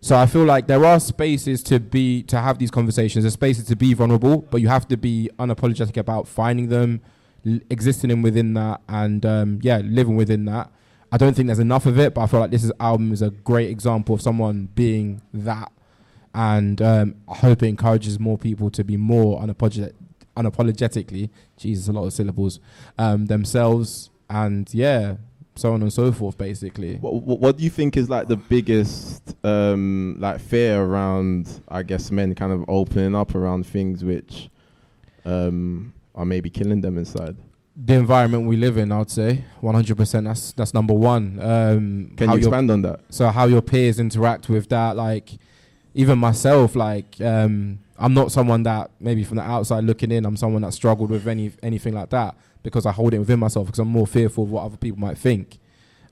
so 0.00 0.16
I 0.16 0.26
feel 0.26 0.44
like 0.44 0.66
there 0.66 0.84
are 0.84 0.98
spaces 0.98 1.62
to 1.64 1.78
be 1.78 2.24
to 2.24 2.40
have 2.40 2.58
these 2.58 2.72
conversations. 2.72 3.22
There's 3.22 3.34
spaces 3.34 3.66
to 3.66 3.76
be 3.76 3.94
vulnerable, 3.94 4.38
but 4.38 4.60
you 4.60 4.66
have 4.66 4.88
to 4.88 4.96
be 4.96 5.30
unapologetic 5.38 5.96
about 5.96 6.26
finding 6.26 6.70
them, 6.70 7.00
l- 7.46 7.60
existing 7.70 8.10
in 8.10 8.20
within 8.20 8.54
that, 8.54 8.80
and 8.88 9.24
um, 9.24 9.58
yeah, 9.62 9.78
living 9.78 10.16
within 10.16 10.44
that. 10.46 10.72
I 11.12 11.18
don't 11.18 11.34
think 11.34 11.46
there's 11.46 11.60
enough 11.60 11.86
of 11.86 12.00
it, 12.00 12.14
but 12.14 12.22
I 12.22 12.26
feel 12.26 12.40
like 12.40 12.50
this 12.50 12.64
is, 12.64 12.72
album 12.80 13.12
is 13.12 13.22
a 13.22 13.30
great 13.30 13.70
example 13.70 14.16
of 14.16 14.22
someone 14.22 14.70
being 14.74 15.22
that, 15.32 15.70
and 16.34 16.82
um, 16.82 17.14
I 17.28 17.36
hope 17.36 17.62
it 17.62 17.68
encourages 17.68 18.18
more 18.18 18.38
people 18.38 18.70
to 18.70 18.82
be 18.82 18.96
more 18.96 19.40
unapologetic, 19.40 19.92
unapologetically. 20.36 21.30
Jesus, 21.56 21.88
a 21.88 21.92
lot 21.92 22.04
of 22.06 22.12
syllables. 22.12 22.60
Um, 22.98 23.26
themselves, 23.26 24.10
and 24.30 24.72
yeah, 24.72 25.16
so 25.54 25.72
on 25.74 25.82
and 25.82 25.92
so 25.92 26.10
forth. 26.12 26.38
Basically, 26.38 26.96
What, 26.96 27.14
what, 27.22 27.38
what 27.40 27.56
do 27.58 27.64
you 27.64 27.70
think 27.70 27.96
is 27.96 28.08
like 28.08 28.28
the 28.28 28.36
biggest 28.36 29.34
um, 29.44 30.16
like 30.18 30.40
fear 30.40 30.80
around? 30.82 31.60
I 31.68 31.82
guess 31.82 32.10
men 32.10 32.34
kind 32.34 32.52
of 32.52 32.64
opening 32.68 33.14
up 33.14 33.34
around 33.34 33.66
things 33.66 34.04
which 34.04 34.48
um, 35.24 35.92
are 36.14 36.24
maybe 36.24 36.50
killing 36.50 36.80
them 36.80 36.98
inside. 36.98 37.36
the 37.76 37.94
environment 37.94 38.46
we 38.46 38.56
live 38.56 38.76
in, 38.76 38.92
I'd 38.92 39.10
say 39.10 39.44
100%. 39.62 40.24
That's 40.24 40.52
that's 40.52 40.74
number 40.74 40.92
one. 40.94 41.38
Um, 41.40 42.12
Can 42.16 42.30
you 42.30 42.36
expand 42.38 42.70
on 42.70 42.82
that? 42.82 43.00
so 43.10 43.28
how 43.28 43.46
your 43.46 43.62
peers 43.62 43.98
interact 43.98 44.48
with 44.48 44.68
that 44.68 44.96
like 44.96 45.30
even 45.94 46.18
myself 46.18 46.74
like 46.74 47.20
um 47.20 47.78
i'm 48.02 48.14
not 48.14 48.30
someone 48.30 48.62
that 48.62 48.90
maybe 49.00 49.24
from 49.24 49.36
the 49.36 49.42
outside 49.42 49.84
looking 49.84 50.10
in 50.10 50.24
i'm 50.24 50.36
someone 50.36 50.62
that 50.62 50.72
struggled 50.72 51.10
with 51.10 51.26
any 51.26 51.52
anything 51.62 51.94
like 51.94 52.10
that 52.10 52.34
because 52.62 52.84
i 52.86 52.92
hold 52.92 53.14
it 53.14 53.18
within 53.18 53.38
myself 53.38 53.66
because 53.66 53.78
i'm 53.78 53.88
more 53.88 54.06
fearful 54.06 54.44
of 54.44 54.50
what 54.50 54.64
other 54.64 54.76
people 54.76 54.98
might 54.98 55.16
think 55.16 55.58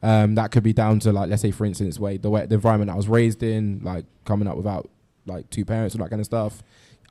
um 0.03 0.35
that 0.35 0.50
could 0.50 0.62
be 0.62 0.72
down 0.72 0.98
to 0.98 1.12
like 1.12 1.29
let's 1.29 1.42
say 1.42 1.50
for 1.50 1.64
instance 1.66 1.98
way 1.98 2.16
the 2.16 2.31
way 2.31 2.46
the 2.46 2.55
environment 2.55 2.90
i 2.90 2.94
was 2.94 3.09
raised 3.09 3.42
in 3.42 3.81
like 3.83 4.05
coming 4.24 4.48
up 4.48 4.57
without 4.57 4.88
like 5.26 5.48
two 5.50 5.64
parents 5.64 5.94
and 5.94 6.03
that 6.03 6.09
kind 6.09 6.20
of 6.20 6.26
stuff 6.26 6.62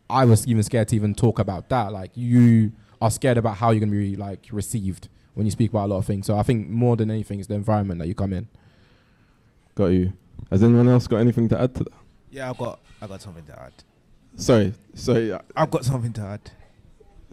i 0.10 0.26
was 0.26 0.48
even 0.48 0.64
scared 0.64 0.88
to 0.88 0.96
even 0.96 1.14
talk 1.14 1.38
about 1.38 1.70
that 1.70 1.92
like 1.92 2.12
you 2.16 2.72
are 3.02 3.12
scared 3.12 3.38
about 3.38 3.58
how 3.58 3.70
you're 3.70 3.80
going 3.80 3.92
to 3.92 3.98
be 3.98 4.16
like 4.16 4.48
received 4.52 5.08
when 5.36 5.46
you 5.46 5.52
speak 5.52 5.70
about 5.70 5.86
a 5.86 5.92
lot 5.94 5.98
of 5.98 6.06
things 6.06 6.26
so 6.26 6.36
i 6.38 6.44
think 6.44 6.68
more 6.68 6.96
than 6.96 7.12
anything 7.12 7.40
is 7.40 7.48
the 7.48 7.54
environment 7.54 8.00
that 8.00 8.08
you 8.08 8.16
come 8.16 8.34
in 8.34 8.48
Got 9.80 9.94
you. 9.94 10.12
Has 10.52 10.62
anyone 10.62 10.90
else 10.90 11.08
got 11.08 11.18
anything 11.18 11.48
to 11.48 11.62
add 11.62 11.74
to 11.76 11.86
that? 11.86 11.94
Yeah, 12.32 12.50
I've 12.50 12.58
got 12.58 12.82
I 13.02 13.08
got 13.08 13.22
something 13.22 13.46
to 13.46 13.62
add. 13.62 13.72
Sorry, 14.40 14.74
sorry. 14.94 15.32
uh, 15.34 15.40
I've 15.56 15.70
got 15.70 15.84
something 15.86 16.14
to 16.14 16.22
add. 16.22 16.52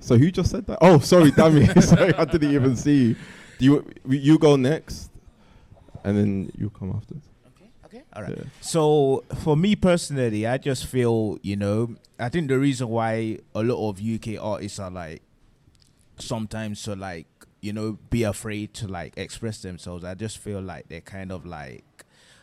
So 0.00 0.18
who 0.18 0.30
just 0.30 0.50
said 0.50 0.66
that? 0.66 0.78
Oh, 0.80 0.98
sorry, 0.98 1.30
Dammy. 1.30 1.66
sorry, 1.80 2.12
I 2.14 2.24
didn't 2.24 2.52
even 2.52 2.76
see. 2.76 3.04
you. 3.10 3.16
Do 3.58 3.64
you 3.64 3.84
you 4.08 4.38
go 4.38 4.56
next, 4.56 5.10
and 6.04 6.16
then 6.18 6.52
you 6.58 6.68
come 6.70 6.92
after? 6.94 7.14
Okay. 7.54 7.70
Okay. 7.86 8.02
All 8.12 8.22
right. 8.22 8.36
Yeah. 8.36 8.44
So 8.60 9.24
for 9.42 9.56
me 9.56 9.76
personally, 9.76 10.46
I 10.46 10.58
just 10.58 10.84
feel 10.86 11.38
you 11.42 11.56
know 11.56 11.94
I 12.18 12.28
think 12.28 12.48
the 12.48 12.58
reason 12.58 12.88
why 12.88 13.38
a 13.54 13.62
lot 13.62 13.88
of 13.88 14.00
UK 14.00 14.42
artists 14.42 14.78
are 14.78 14.90
like 14.90 15.22
sometimes 16.18 16.82
to 16.82 16.94
like 16.96 17.26
you 17.60 17.72
know 17.72 17.98
be 18.10 18.24
afraid 18.24 18.74
to 18.74 18.88
like 18.88 19.16
express 19.16 19.62
themselves. 19.62 20.04
I 20.04 20.14
just 20.14 20.38
feel 20.38 20.60
like 20.60 20.88
they're 20.88 21.00
kind 21.00 21.30
of 21.32 21.46
like 21.46 21.84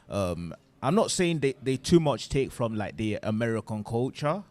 um 0.10 0.54
I'm 0.82 0.95
not 0.95 1.12
saying 1.12 1.39
they 1.39 1.54
they 1.62 1.78
too 1.78 1.99
much 1.99 2.30
take 2.30 2.52
from 2.52 2.76
like 2.76 2.97
the 2.97 3.19
American 3.23 3.84
culture, 3.84 4.43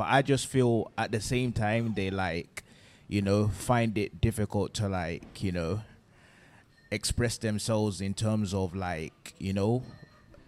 but 0.00 0.08
I 0.08 0.22
just 0.22 0.46
feel 0.46 0.90
at 0.96 1.12
the 1.12 1.20
same 1.20 1.52
time 1.52 1.92
they 1.94 2.08
like 2.08 2.64
you 3.06 3.20
know 3.20 3.48
find 3.48 3.98
it 3.98 4.18
difficult 4.18 4.72
to 4.80 4.88
like 4.88 5.42
you 5.42 5.52
know 5.52 5.82
express 6.90 7.36
themselves 7.36 8.00
in 8.00 8.14
terms 8.14 8.54
of 8.54 8.74
like 8.74 9.34
you 9.38 9.52
know 9.52 9.82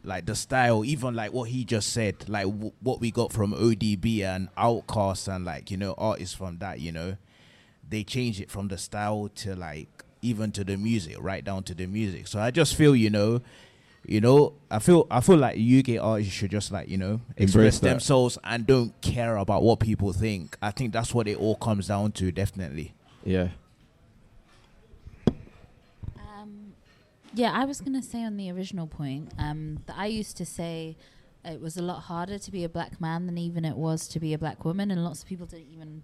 like 0.05 0.25
the 0.25 0.35
style 0.35 0.87
even 0.87 1.15
like 1.15 1.35
what 1.35 1.51
he 1.51 1.67
just 1.67 1.93
said 1.93 2.27
like 2.31 2.47
w- 2.47 2.73
what 2.81 2.99
we 2.99 3.11
got 3.11 3.31
from 3.31 3.53
odb 3.53 4.23
and 4.23 4.49
OutKast 4.55 5.29
and 5.29 5.45
like 5.45 5.71
you 5.71 5.77
know 5.77 5.95
artists 5.99 6.35
from 6.35 6.57
that 6.61 6.81
you 6.81 6.91
know. 6.91 7.19
They 7.87 8.05
change 8.05 8.41
it 8.41 8.51
from 8.51 8.69
the 8.69 8.79
style 8.79 9.29
to 9.35 9.55
like 9.55 10.03
even 10.23 10.51
to 10.53 10.65
the 10.65 10.79
music 10.79 11.19
right 11.21 11.45
down 11.45 11.65
to 11.65 11.75
the 11.75 11.87
music. 11.87 12.27
So 12.27 12.41
i 12.41 12.51
just 12.51 12.75
feel 12.75 12.97
you 12.97 13.11
know 13.11 13.43
you 14.07 14.21
know 14.21 14.53
i 14.71 14.79
feel 14.79 15.07
i 15.11 15.21
feel 15.21 15.37
like 15.37 15.57
uk 15.57 16.03
artists 16.03 16.33
should 16.33 16.51
just 16.51 16.73
like 16.73 16.89
you 16.89 16.97
know 16.99 17.21
Embrace 17.37 17.49
express 17.49 17.79
that. 17.79 17.89
themselves 17.89 18.39
and 18.43 18.67
don't 18.67 19.01
care 19.01 19.37
about 19.37 19.63
what 19.63 19.79
people 19.79 20.13
think 20.13 20.57
i 20.61 20.71
think 20.71 20.93
that's 20.93 21.15
what 21.15 21.29
it 21.29 21.39
all 21.39 21.55
comes 21.57 21.87
down 21.89 22.11
to 22.13 22.33
definitely 22.33 22.93
Yeah. 23.25 23.49
Um, 26.17 26.73
yeah, 27.35 27.53
I 27.55 27.65
was 27.65 27.81
going 27.81 27.95
to 27.95 28.03
say 28.07 28.25
on 28.25 28.37
the 28.37 28.51
original 28.51 28.87
point 28.87 29.33
um, 29.39 29.79
that 29.87 29.97
I 29.97 30.07
used 30.07 30.37
to 30.39 30.45
say 30.45 30.97
it 31.45 31.61
was 31.61 31.77
a 31.77 31.83
lot 31.83 32.01
harder 32.03 32.39
to 32.39 32.51
be 32.51 32.65
a 32.65 32.69
black 32.69 33.01
man 33.01 33.27
than 33.27 33.39
even 33.39 33.65
it 33.65 33.77
was 33.77 34.09
to 34.09 34.21
be 34.21 34.35
a 34.35 34.39
black 34.39 34.65
woman, 34.65 34.91
and 34.91 35.03
lots 35.05 35.23
of 35.23 35.29
people 35.29 35.47
didn't 35.47 35.73
even 35.73 36.03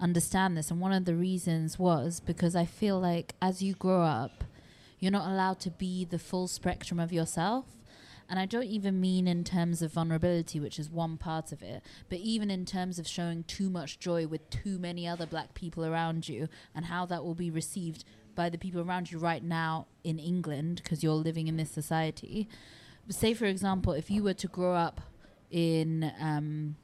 understand 0.00 0.56
this. 0.56 0.70
And 0.70 0.80
one 0.80 0.92
of 0.92 1.04
the 1.04 1.14
reasons 1.14 1.78
was 1.78 2.20
because 2.20 2.54
I 2.56 2.64
feel 2.64 3.00
like 3.00 3.34
as 3.40 3.62
you 3.62 3.74
grow 3.74 4.02
up, 4.02 4.44
you're 5.00 5.10
not 5.10 5.28
allowed 5.28 5.58
to 5.60 5.70
be 5.70 6.04
the 6.04 6.18
full 6.18 6.46
spectrum 6.46 7.00
of 7.00 7.12
yourself. 7.12 7.64
And 8.28 8.38
I 8.38 8.46
don't 8.46 8.66
even 8.66 9.00
mean 9.00 9.26
in 9.26 9.42
terms 9.42 9.82
of 9.82 9.92
vulnerability, 9.92 10.60
which 10.60 10.78
is 10.78 10.88
one 10.88 11.16
part 11.16 11.50
of 11.50 11.62
it, 11.62 11.82
but 12.08 12.18
even 12.18 12.48
in 12.48 12.64
terms 12.64 13.00
of 13.00 13.08
showing 13.08 13.42
too 13.42 13.68
much 13.68 13.98
joy 13.98 14.28
with 14.28 14.48
too 14.50 14.78
many 14.78 15.08
other 15.08 15.26
black 15.26 15.52
people 15.54 15.84
around 15.84 16.28
you 16.28 16.48
and 16.72 16.84
how 16.84 17.04
that 17.06 17.24
will 17.24 17.34
be 17.34 17.50
received 17.50 18.04
by 18.36 18.48
the 18.48 18.58
people 18.58 18.80
around 18.80 19.10
you 19.10 19.18
right 19.18 19.42
now 19.42 19.86
in 20.04 20.20
England 20.20 20.80
because 20.82 21.02
you're 21.02 21.12
living 21.12 21.48
in 21.48 21.56
this 21.56 21.72
society. 21.72 22.48
Say, 23.08 23.34
for 23.34 23.46
example, 23.46 23.94
if 23.94 24.10
you 24.10 24.22
were 24.22 24.34
to 24.34 24.46
grow 24.46 24.74
up 24.74 25.00
in, 25.50 26.12
um, 26.20 26.76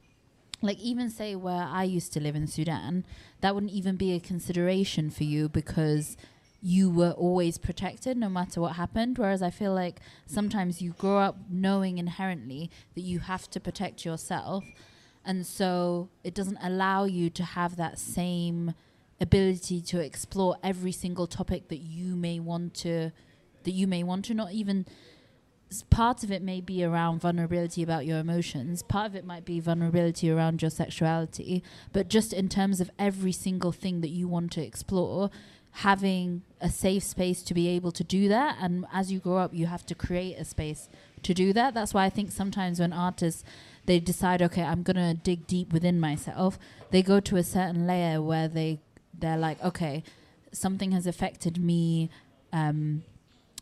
like, 0.63 0.79
even 0.81 1.11
say 1.11 1.37
where 1.37 1.69
I 1.71 1.85
used 1.85 2.13
to 2.15 2.21
live 2.21 2.35
in 2.35 2.49
Sudan, 2.49 3.05
that 3.41 3.55
wouldn't 3.55 3.73
even 3.73 3.95
be 3.95 4.13
a 4.15 4.19
consideration 4.19 5.11
for 5.11 5.23
you 5.23 5.49
because 5.49 6.17
you 6.67 6.91
were 6.91 7.13
always 7.13 7.59
protected 7.59 8.17
no 8.17 8.29
matter 8.29 8.61
what 8.61 8.75
happened. 8.75 9.19
Whereas 9.19 9.41
I 9.41 9.51
feel 9.51 9.73
like 9.73 10.01
sometimes 10.27 10.83
you 10.83 10.97
grow 10.99 11.19
up 11.19 11.37
knowing 11.49 11.99
inherently 11.99 12.73
that 12.97 13.03
you 13.03 13.21
have 13.21 13.49
to 13.51 13.61
protect 13.61 14.05
yourself. 14.05 14.65
And 15.25 15.47
so 15.47 16.09
it 16.25 16.35
doesn't 16.35 16.59
allow 16.61 17.05
you 17.05 17.31
to 17.31 17.45
have 17.45 17.77
that 17.77 18.01
same 18.01 18.75
ability 19.21 19.81
to 19.83 20.01
explore 20.01 20.57
every 20.65 20.91
single 20.91 21.29
topic 21.29 21.69
that 21.69 21.79
you 21.79 22.17
may 22.17 22.41
want 22.41 22.75
to 22.75 23.13
that 23.63 23.71
you 23.71 23.87
may 23.87 24.03
want 24.03 24.25
to 24.25 24.35
not 24.35 24.53
even 24.53 24.85
part 25.89 26.23
of 26.23 26.31
it 26.31 26.43
may 26.43 26.61
be 26.61 26.85
around 26.85 27.21
vulnerability 27.21 27.83
about 27.83 28.05
your 28.05 28.19
emotions 28.19 28.83
part 28.83 29.07
of 29.07 29.17
it 29.17 29.25
might 29.25 29.45
be 29.45 29.59
vulnerability 29.59 30.31
around 30.31 30.61
your 30.61 30.71
sexuality 30.71 31.63
but 31.95 32.09
just 32.09 32.35
in 32.35 32.47
terms 32.47 32.79
of 32.79 32.91
every 32.99 33.33
single 33.33 33.73
thing 33.73 34.03
that 34.03 34.11
you 34.11 34.29
want 34.29 34.53
to 34.53 34.63
explore 34.63 35.31
having 35.81 36.43
a 36.59 36.71
safe 36.71 37.03
space 37.03 37.43
to 37.43 37.53
be 37.53 37.69
able 37.69 37.93
to 37.93 38.03
do 38.03 38.29
that. 38.29 38.57
And 38.61 38.87
as 38.93 39.13
you 39.13 39.19
grow 39.19 39.37
up 39.37 39.53
you 39.53 39.67
have 39.67 39.85
to 39.87 39.95
create 39.95 40.37
a 40.39 40.45
space 40.45 40.89
to 41.23 41.35
do 41.35 41.53
that. 41.53 41.75
That's 41.75 41.93
why 41.93 42.05
i 42.05 42.11
think 42.11 42.33
sometimes 42.33 42.81
when 42.81 42.93
artists 42.93 43.45
they 43.85 44.01
decide 44.01 44.43
okay 44.43 44.63
i'm 44.63 44.83
to 44.83 45.15
dig 45.15 45.47
deep 45.47 45.73
within 45.73 46.01
myself 46.01 46.59
they 46.91 47.03
go 47.03 47.21
to 47.21 47.37
a 47.37 47.45
certain 47.45 47.87
layer 47.87 48.23
where 48.23 48.49
they 48.49 48.81
they're 49.19 49.37
like 49.37 49.63
okay 49.63 50.03
something 50.53 50.93
has 50.93 51.07
affected 51.07 51.63
me 51.63 52.11
um 52.53 53.03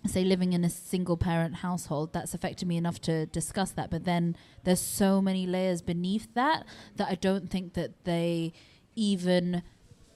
say 0.06 0.22
living 0.22 0.52
in 0.52 0.64
a 0.64 0.70
single 0.70 1.16
parent 1.16 1.56
household 1.56 2.12
that's 2.12 2.34
affected 2.34 2.68
me 2.68 2.76
enough 2.76 3.00
to 3.00 3.26
discuss 3.26 3.70
that. 3.72 3.90
But 3.90 4.04
then 4.04 4.36
there's 4.62 4.80
so 4.80 5.20
many 5.20 5.46
layers 5.46 5.82
beneath 5.82 6.28
that 6.34 6.64
that 6.96 7.08
i 7.08 7.16
don't 7.16 7.50
think 7.50 7.72
that 7.74 8.04
they 8.04 8.52
even 8.96 9.62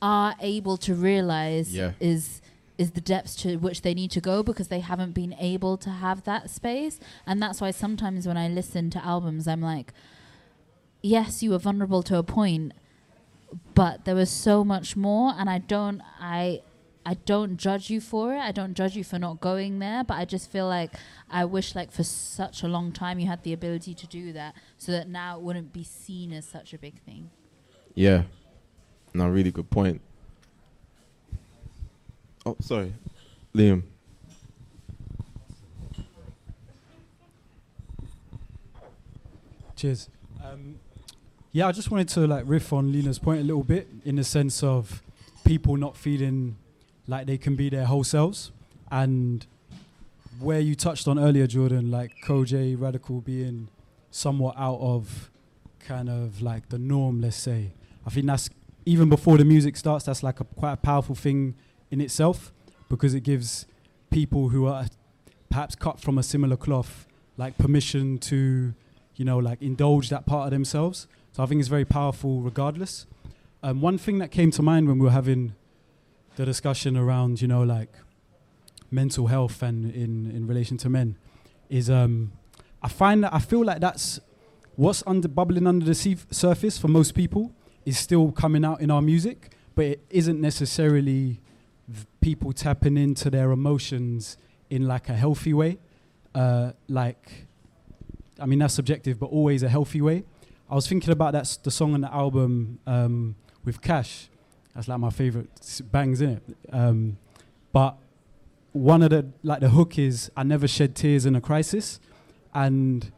are 0.01 0.35
able 0.41 0.77
to 0.77 0.95
realize 0.95 1.75
Yeah. 1.75 1.93
is 2.01 2.41
is 2.77 2.93
the 2.93 3.01
depths 3.01 3.35
to 3.35 3.57
which 3.57 3.83
they 3.83 3.93
need 3.93 4.11
to 4.13 4.21
go 4.21 4.43
because 4.43 4.69
they 4.69 4.79
haven't 4.81 5.13
been 5.13 5.35
able 5.35 5.77
to 5.77 5.91
have 5.91 6.23
that 6.25 6.49
space 6.49 7.01
and 7.27 7.43
that's 7.43 7.61
why 7.61 7.73
sometimes 7.73 8.25
when 8.27 8.37
i 8.37 8.47
listen 8.47 8.89
to 8.91 9.05
albums 9.05 9.49
i'm 9.49 9.61
like 9.61 9.93
yes 11.03 11.43
you 11.43 11.51
were 11.51 11.59
vulnerable 11.59 12.03
to 12.05 12.17
a 12.17 12.23
point 12.23 12.73
but 13.75 14.05
there 14.05 14.15
was 14.15 14.31
so 14.31 14.63
much 14.63 14.95
more 14.97 15.33
and 15.37 15.51
i 15.51 15.59
don't 15.59 16.01
i 16.21 16.61
i 17.05 17.15
don't 17.15 17.57
judge 17.57 17.91
you 17.91 18.01
for 18.01 18.33
it 18.35 18.39
i 18.39 18.53
don't 18.53 18.75
judge 18.75 18.95
you 18.95 19.03
for 19.03 19.19
not 19.19 19.41
going 19.41 19.79
there 19.81 20.05
but 20.05 20.15
i 20.15 20.25
just 20.25 20.49
feel 20.51 20.69
like 20.69 20.93
i 21.31 21.45
wish 21.45 21.75
like 21.75 21.91
for 21.91 22.05
such 22.05 22.63
a 22.63 22.69
long 22.69 22.93
time 22.93 23.19
you 23.19 23.27
had 23.27 23.43
the 23.43 23.53
ability 23.53 23.95
to 23.95 24.07
do 24.07 24.33
that 24.33 24.55
so 24.77 24.93
that 24.93 25.09
now 25.09 25.37
it 25.37 25.43
wouldn't 25.43 25.73
be 25.73 25.83
seen 25.83 26.33
as 26.33 26.45
such 26.47 26.73
a 26.73 26.79
big 26.79 27.01
thing 27.03 27.31
Yeah. 27.95 28.23
No, 29.15 29.29
really 29.29 29.51
good 29.51 29.71
point. 29.71 30.01
Oh, 32.47 32.57
sorry. 32.61 32.95
Liam. 33.55 33.83
Cheers. 39.77 40.09
Um, 40.45 40.81
yeah, 41.53 41.69
I 41.69 41.73
just 41.73 41.91
wanted 41.91 42.09
to 42.11 42.27
like 42.27 42.45
riff 42.47 42.73
on 42.73 42.93
Lena's 42.93 43.19
point 43.19 43.41
a 43.41 43.45
little 43.45 43.65
bit 43.65 43.89
in 44.05 44.17
the 44.17 44.25
sense 44.25 44.63
of 44.63 45.03
people 45.45 45.77
not 45.77 45.97
feeling 45.97 46.57
like 47.07 47.27
they 47.27 47.39
can 47.39 47.57
be 47.57 47.71
their 47.71 47.87
whole 47.87 48.05
selves, 48.05 48.51
and 48.91 49.47
where 50.41 50.61
you 50.61 50.75
touched 50.75 51.09
on 51.09 51.19
earlier, 51.19 51.47
Jordan, 51.47 51.91
like 51.91 52.13
Koj 52.25 52.53
Radical 52.79 53.21
being 53.21 53.69
somewhat 54.11 54.57
out 54.59 54.79
of 54.81 55.31
kind 55.81 56.09
of 56.09 56.43
like 56.43 56.69
the 56.69 56.79
norm, 56.79 57.21
let's 57.21 57.37
say. 57.37 57.73
I 58.07 58.11
think 58.11 58.27
that's 58.27 58.51
even 58.89 59.09
before 59.09 59.37
the 59.39 59.45
music 59.45 59.77
starts. 59.77 60.05
That's 60.07 60.23
like 60.23 60.41
a 60.41 60.45
quite 60.45 60.73
a 60.73 60.77
powerful 60.77 61.15
thing 61.15 61.55
in 61.91 62.01
itself 62.01 62.53
because 62.89 63.15
it 63.15 63.21
gives 63.21 63.67
people 64.11 64.49
who 64.49 64.67
are 64.67 64.87
perhaps 65.51 65.75
cut 65.75 66.01
from 66.01 66.19
a 66.19 66.23
similar 66.23 66.57
cloth 66.57 67.07
like 67.37 67.57
permission 67.59 68.19
to 68.19 68.75
you 69.19 69.25
know, 69.25 69.39
like 69.39 69.61
indulge 69.61 70.09
that 70.09 70.25
part 70.25 70.47
of 70.47 70.51
themselves. 70.53 71.09
So 71.33 71.43
I 71.43 71.47
think 71.47 71.59
it's 71.59 71.69
very 71.69 71.85
powerful 71.85 72.41
regardless. 72.41 73.07
Um, 73.63 73.81
one 73.81 73.99
thing 73.99 74.19
that 74.19 74.31
came 74.31 74.53
to 74.53 74.63
mind 74.63 74.87
when 74.87 74.99
we 74.99 75.05
were 75.05 75.11
having 75.11 75.55
the 76.37 76.45
discussion 76.45 76.97
around, 76.97 77.43
you 77.43 77.49
know, 77.49 77.63
like 77.63 77.93
mental 78.91 79.27
health 79.27 79.61
and 79.61 79.93
in, 79.93 80.31
in 80.31 80.47
relation 80.47 80.77
to 80.79 80.89
men 80.89 81.17
is 81.69 81.91
um, 81.91 82.33
I 82.81 82.89
find 82.89 83.25
that 83.25 83.35
I 83.35 83.41
feel 83.41 83.65
like 83.65 83.81
that's 83.81 84.21
what's 84.77 85.03
under 85.05 85.27
bubbling 85.27 85.67
under 85.67 85.85
the 85.85 86.17
surface 86.31 86.79
for 86.79 86.87
most 86.87 87.15
people 87.15 87.53
is 87.89 87.99
still 87.99 88.31
coming 88.31 88.67
out 88.67 88.83
in 88.83 88.91
our 88.91 89.01
music, 89.01 89.53
but 89.75 89.87
it 89.87 90.05
isn't 90.11 90.39
necessarily 90.39 91.41
people 92.21 92.53
tapping 92.53 92.99
into 92.99 93.31
their 93.31 93.51
emotions 93.51 94.37
in 94.69 94.87
like 94.87 95.09
a 95.09 95.15
healthy 95.15 95.55
way. 95.55 95.79
Uh, 96.35 96.73
like, 96.87 97.47
I 98.39 98.45
mean, 98.45 98.59
that's 98.59 98.75
subjective, 98.75 99.19
but 99.19 99.27
always 99.27 99.63
a 99.63 99.71
healthy 99.71 100.03
way. 100.03 100.25
I 100.69 100.75
was 100.75 100.87
thinking 100.87 101.11
about 101.11 101.33
that 101.33 101.59
the 101.63 101.71
song 101.71 101.95
on 101.95 102.03
the 102.03 102.13
album 102.13 102.79
um, 102.87 103.37
with 103.65 103.81
Cash. 103.81 104.29
That's 104.75 104.87
like 104.87 104.99
my 104.99 105.09
favorite 105.09 105.49
bangs 105.91 106.21
in 106.21 106.31
it. 106.37 106.43
Um, 106.71 107.17
but 107.73 107.97
one 108.73 109.03
of 109.03 109.09
the 109.09 109.31
like 109.43 109.61
the 109.61 109.71
hook 109.71 109.99
is 109.99 110.31
I 110.37 110.43
never 110.43 110.69
shed 110.69 110.95
tears 110.95 111.25
in 111.25 111.35
a 111.35 111.41
crisis, 111.41 112.01
and 112.53 113.11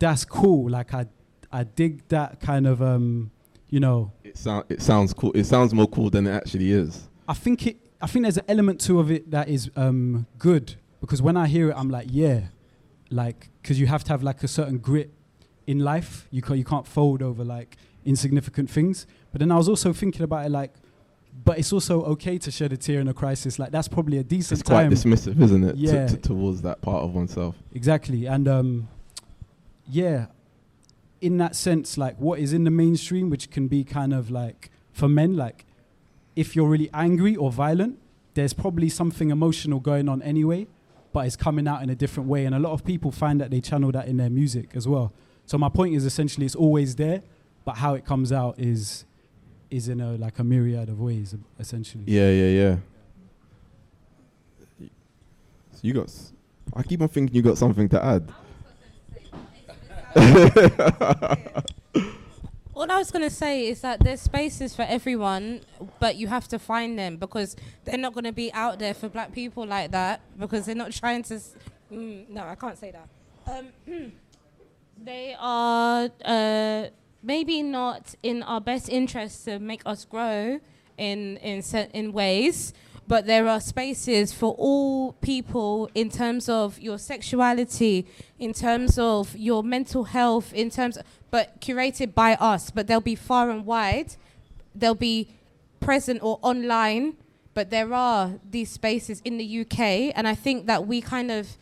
that's 0.00 0.24
cool. 0.24 0.68
Like 0.68 0.92
I 0.92 1.06
I 1.52 1.62
dig 1.62 2.08
that 2.08 2.40
kind 2.40 2.66
of 2.66 2.82
um, 2.82 3.30
you 3.72 3.80
know. 3.80 4.12
It, 4.22 4.36
sound, 4.36 4.64
it 4.68 4.82
sounds 4.82 5.12
cool. 5.14 5.32
It 5.32 5.44
sounds 5.44 5.72
more 5.72 5.88
cool 5.88 6.10
than 6.10 6.26
it 6.26 6.32
actually 6.32 6.70
is. 6.72 7.08
I 7.26 7.32
think 7.34 7.66
it. 7.66 7.76
I 8.02 8.06
think 8.06 8.24
there's 8.24 8.36
an 8.36 8.44
element 8.48 8.80
to 8.82 9.00
of 9.00 9.10
it 9.10 9.30
that 9.30 9.48
is 9.48 9.70
um, 9.76 10.26
good 10.38 10.74
because 11.00 11.22
when 11.22 11.36
I 11.36 11.46
hear 11.46 11.70
it, 11.70 11.74
I'm 11.76 11.88
like, 11.88 12.08
yeah, 12.10 12.40
like 13.10 13.48
because 13.62 13.80
you 13.80 13.86
have 13.86 14.04
to 14.04 14.10
have 14.12 14.22
like 14.22 14.42
a 14.42 14.48
certain 14.48 14.76
grit 14.78 15.10
in 15.66 15.78
life. 15.78 16.28
You 16.30 16.42
can't 16.42 16.58
you 16.58 16.64
can't 16.64 16.86
fold 16.86 17.22
over 17.22 17.42
like 17.44 17.76
insignificant 18.04 18.68
things. 18.68 19.06
But 19.32 19.38
then 19.38 19.50
I 19.50 19.56
was 19.56 19.68
also 19.68 19.92
thinking 19.94 20.22
about 20.22 20.44
it 20.44 20.50
like, 20.50 20.74
but 21.44 21.58
it's 21.58 21.72
also 21.72 22.02
okay 22.14 22.36
to 22.38 22.50
shed 22.50 22.72
a 22.74 22.76
tear 22.76 23.00
in 23.00 23.08
a 23.08 23.14
crisis. 23.14 23.58
Like 23.58 23.70
that's 23.70 23.88
probably 23.88 24.18
a 24.18 24.24
decent 24.24 24.60
It's 24.60 24.68
quite 24.68 24.82
time. 24.82 24.92
dismissive, 24.92 25.40
isn't 25.40 25.64
it? 25.64 25.76
Yeah, 25.76 26.06
To, 26.08 26.16
to, 26.16 26.20
towards 26.28 26.60
that 26.62 26.82
part 26.82 27.04
of 27.04 27.14
oneself. 27.14 27.54
Exactly. 27.72 28.26
And 28.26 28.46
um, 28.48 28.88
yeah, 29.88 30.26
in 31.22 31.38
that 31.38 31.54
sense, 31.54 31.96
like 31.96 32.16
what 32.18 32.40
is 32.40 32.52
in 32.52 32.64
the 32.64 32.70
mainstream, 32.70 33.30
which 33.30 33.48
can 33.50 33.68
be 33.68 33.84
kind 33.84 34.12
of 34.12 34.30
like 34.30 34.70
for 34.92 35.08
men, 35.08 35.36
like 35.36 35.64
if 36.36 36.56
you're 36.56 36.68
really 36.68 36.90
angry 36.92 37.36
or 37.36 37.50
violent, 37.50 37.98
there's 38.34 38.52
probably 38.52 38.88
something 38.88 39.30
emotional 39.30 39.78
going 39.78 40.08
on 40.08 40.20
anyway, 40.22 40.66
but 41.12 41.26
it's 41.26 41.36
coming 41.36 41.68
out 41.68 41.82
in 41.82 41.88
a 41.90 41.94
different 41.94 42.28
way. 42.28 42.44
And 42.44 42.54
a 42.54 42.58
lot 42.58 42.72
of 42.72 42.84
people 42.84 43.12
find 43.12 43.40
that 43.40 43.50
they 43.50 43.60
channel 43.60 43.92
that 43.92 44.08
in 44.08 44.16
their 44.16 44.30
music 44.30 44.70
as 44.74 44.88
well. 44.88 45.12
So 45.46 45.56
my 45.56 45.68
point 45.68 45.94
is 45.94 46.04
essentially 46.04 46.44
it's 46.44 46.56
always 46.56 46.96
there, 46.96 47.22
but 47.64 47.76
how 47.76 47.94
it 47.94 48.04
comes 48.04 48.32
out 48.32 48.58
is 48.58 49.04
is 49.70 49.88
in 49.88 50.00
a 50.00 50.16
like 50.16 50.38
a 50.40 50.44
myriad 50.44 50.88
of 50.88 51.00
ways, 51.00 51.34
essentially. 51.58 52.04
Yeah, 52.06 52.30
yeah, 52.30 52.48
yeah. 52.60 52.76
So 54.80 55.80
you 55.82 55.94
got. 55.94 56.04
S- 56.04 56.32
I 56.74 56.82
keep 56.82 57.00
on 57.00 57.08
thinking 57.08 57.34
you 57.34 57.42
got 57.42 57.58
something 57.58 57.88
to 57.90 58.04
add. 58.04 58.32
All 62.74 62.90
I 62.90 62.96
was 62.98 63.10
going 63.10 63.22
to 63.22 63.30
say 63.30 63.68
is 63.68 63.82
that 63.82 64.00
there's 64.00 64.20
spaces 64.20 64.74
for 64.74 64.82
everyone, 64.82 65.60
but 66.00 66.16
you 66.16 66.26
have 66.28 66.48
to 66.48 66.58
find 66.58 66.98
them 66.98 67.16
because 67.16 67.54
they're 67.84 67.98
not 67.98 68.14
going 68.14 68.24
to 68.24 68.32
be 68.32 68.52
out 68.52 68.78
there 68.78 68.94
for 68.94 69.08
black 69.08 69.32
people 69.32 69.66
like 69.66 69.90
that 69.92 70.20
because 70.38 70.66
they're 70.66 70.74
not 70.74 70.92
trying 70.92 71.22
to. 71.24 71.34
S- 71.34 71.54
mm, 71.92 72.28
no, 72.28 72.44
I 72.44 72.54
can't 72.54 72.78
say 72.78 72.92
that. 72.92 73.08
Um, 73.46 73.68
they 75.04 75.36
are 75.38 76.08
uh, 76.24 76.86
maybe 77.22 77.62
not 77.62 78.14
in 78.22 78.42
our 78.42 78.60
best 78.60 78.88
interest 78.88 79.44
to 79.44 79.58
make 79.58 79.82
us 79.86 80.04
grow 80.04 80.58
in 80.98 81.36
in 81.38 81.62
se- 81.62 81.90
in 81.92 82.12
ways, 82.12 82.72
but 83.08 83.26
there 83.26 83.48
are 83.48 83.60
spaces 83.60 84.32
for 84.32 84.54
all 84.58 85.12
people 85.14 85.90
in 85.94 86.08
terms 86.08 86.48
of 86.48 86.80
your 86.80 86.98
sexuality, 86.98 88.06
in 88.38 88.52
terms 88.52 88.98
of 88.98 89.36
your 89.36 89.62
mental 89.62 90.04
health, 90.04 90.52
in 90.52 90.70
terms, 90.70 90.98
but 91.30 91.60
curated 91.60 92.14
by 92.14 92.34
us. 92.34 92.70
But 92.70 92.86
they'll 92.86 93.00
be 93.00 93.14
far 93.14 93.50
and 93.50 93.66
wide. 93.66 94.16
They'll 94.74 94.94
be 94.94 95.28
present 95.80 96.20
or 96.22 96.38
online. 96.42 97.16
But 97.54 97.70
there 97.70 97.92
are 97.92 98.40
these 98.48 98.70
spaces 98.70 99.20
in 99.24 99.36
the 99.36 99.60
UK, 99.60 100.12
and 100.16 100.26
I 100.26 100.34
think 100.34 100.66
that 100.66 100.86
we 100.86 101.00
kind 101.02 101.30
of 101.30 101.58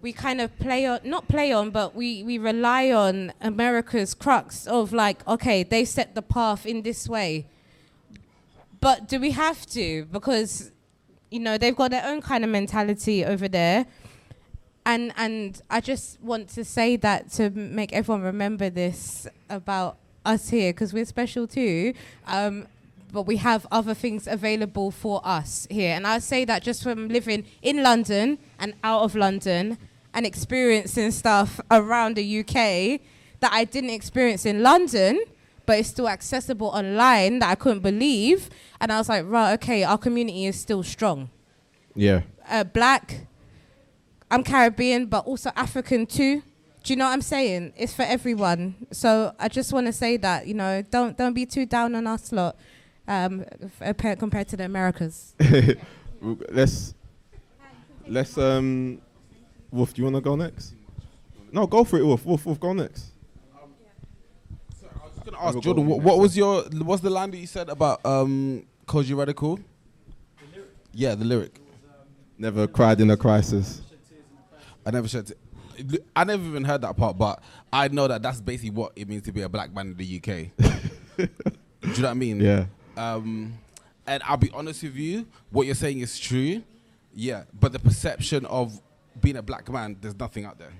we 0.00 0.12
kind 0.12 0.40
of 0.40 0.58
play 0.58 0.84
on 0.84 0.98
not 1.04 1.28
play 1.28 1.52
on 1.52 1.70
but 1.70 1.94
we 1.94 2.24
we 2.24 2.36
rely 2.36 2.90
on 2.90 3.32
america's 3.40 4.14
crux 4.14 4.66
of 4.66 4.92
like 4.92 5.26
okay 5.28 5.62
they 5.62 5.84
set 5.84 6.16
the 6.16 6.20
path 6.20 6.66
in 6.66 6.82
this 6.82 7.08
way 7.08 7.46
but 8.82 9.08
do 9.08 9.18
we 9.18 9.30
have 9.30 9.64
to? 9.68 10.04
Because 10.06 10.70
you 11.30 11.40
know 11.40 11.56
they've 11.56 11.74
got 11.74 11.90
their 11.92 12.04
own 12.04 12.20
kind 12.20 12.44
of 12.44 12.50
mentality 12.50 13.24
over 13.24 13.48
there. 13.48 13.86
And 14.84 15.12
and 15.16 15.62
i 15.70 15.80
just 15.80 16.20
want 16.20 16.48
to 16.50 16.64
say 16.64 16.96
that 16.96 17.30
to 17.32 17.50
make 17.50 17.92
everyone 17.92 18.22
remember 18.22 18.68
this 18.68 19.28
about 19.48 19.96
us 20.24 20.48
here 20.48 20.72
because 20.72 20.92
we're 20.92 21.06
special 21.06 21.46
too. 21.46 21.94
Um 22.26 22.66
but 23.12 23.22
we 23.22 23.36
have 23.36 23.66
other 23.70 23.94
things 23.94 24.26
available 24.26 24.90
for 24.90 25.20
us 25.24 25.66
here. 25.70 25.94
And 25.94 26.06
i 26.06 26.18
say 26.18 26.44
that 26.44 26.62
just 26.62 26.82
from 26.82 27.08
living 27.08 27.44
in 27.62 27.82
london 27.82 28.38
and 28.58 28.74
out 28.82 29.02
of 29.02 29.14
london 29.14 29.78
and 30.14 30.26
experiencing 30.26 31.10
stuff 31.10 31.60
around 31.70 32.16
the 32.16 32.40
UK 32.40 33.00
that 33.40 33.52
I 33.52 33.64
didn't 33.64 33.90
experience 33.90 34.46
in 34.46 34.62
London, 34.62 35.20
but 35.66 35.78
it's 35.78 35.88
still 35.88 36.08
accessible 36.08 36.68
online 36.68 37.38
that 37.40 37.50
I 37.50 37.54
couldn't 37.54 37.80
believe. 37.80 38.50
And 38.80 38.92
I 38.92 38.98
was 38.98 39.08
like, 39.08 39.24
right, 39.26 39.52
okay, 39.54 39.84
our 39.84 39.98
community 39.98 40.46
is 40.46 40.58
still 40.60 40.82
strong. 40.82 41.30
Yeah. 41.94 42.22
Uh, 42.48 42.64
black, 42.64 43.26
I'm 44.30 44.42
Caribbean, 44.42 45.06
but 45.06 45.26
also 45.26 45.50
African 45.56 46.06
too. 46.06 46.42
Do 46.82 46.92
you 46.92 46.96
know 46.96 47.04
what 47.04 47.12
I'm 47.12 47.22
saying? 47.22 47.74
It's 47.76 47.94
for 47.94 48.02
everyone. 48.02 48.86
So 48.90 49.32
I 49.38 49.48
just 49.48 49.72
want 49.72 49.86
to 49.86 49.92
say 49.92 50.16
that 50.16 50.46
you 50.46 50.54
know, 50.54 50.82
don't 50.82 51.16
don't 51.16 51.32
be 51.32 51.46
too 51.46 51.64
down 51.64 51.94
on 51.94 52.06
us 52.06 52.32
lot, 52.32 52.56
um, 53.06 53.44
f- 53.80 54.18
compared 54.18 54.48
to 54.48 54.56
the 54.56 54.64
Americas. 54.64 55.34
let's 56.50 56.94
let's 58.08 58.36
um 58.36 59.00
Wolf, 59.70 59.94
do 59.94 60.02
you 60.02 60.04
wanna 60.06 60.20
go 60.20 60.34
next? 60.34 60.74
No, 61.52 61.66
go 61.66 61.84
for 61.84 61.98
it, 61.98 62.04
Wolf. 62.04 62.24
Wolf, 62.26 62.44
Wolf, 62.46 62.58
go 62.58 62.72
next. 62.72 63.11
Ask 65.42 65.58
Jordan, 65.60 65.86
what, 65.86 66.00
what 66.00 66.18
was 66.18 66.36
your 66.36 66.62
what's 66.62 67.02
the 67.02 67.10
line 67.10 67.30
that 67.32 67.38
you 67.38 67.46
said 67.46 67.68
about 67.68 68.04
um 68.06 68.64
Kojey 68.86 69.16
Radical? 69.16 69.58
Yeah, 70.92 71.14
the 71.14 71.24
lyric. 71.24 71.58
Never 72.38 72.66
cried 72.66 73.00
in 73.00 73.10
a 73.10 73.16
crisis. 73.16 73.82
I 74.84 74.90
never 74.90 75.08
shed. 75.08 75.28
T- 75.28 75.98
I 76.14 76.24
never 76.24 76.42
even 76.44 76.64
heard 76.64 76.82
that 76.82 76.96
part, 76.96 77.16
but 77.16 77.42
I 77.72 77.88
know 77.88 78.06
that 78.08 78.22
that's 78.22 78.40
basically 78.40 78.70
what 78.70 78.92
it 78.94 79.08
means 79.08 79.22
to 79.22 79.32
be 79.32 79.42
a 79.42 79.48
black 79.48 79.74
man 79.74 79.88
in 79.88 79.96
the 79.96 80.16
UK. 80.16 80.50
Do 81.16 81.88
you 81.88 82.02
know 82.02 82.08
what 82.08 82.10
I 82.10 82.14
mean? 82.14 82.40
Yeah. 82.40 82.66
Um, 82.96 83.54
and 84.06 84.22
I'll 84.24 84.36
be 84.36 84.50
honest 84.52 84.82
with 84.82 84.96
you, 84.96 85.26
what 85.50 85.66
you're 85.66 85.74
saying 85.74 86.00
is 86.00 86.18
true. 86.18 86.62
Yeah, 87.14 87.44
but 87.58 87.72
the 87.72 87.78
perception 87.78 88.46
of 88.46 88.80
being 89.20 89.36
a 89.36 89.42
black 89.42 89.68
man, 89.70 89.96
there's 90.00 90.18
nothing 90.18 90.44
out 90.44 90.58
there. 90.58 90.72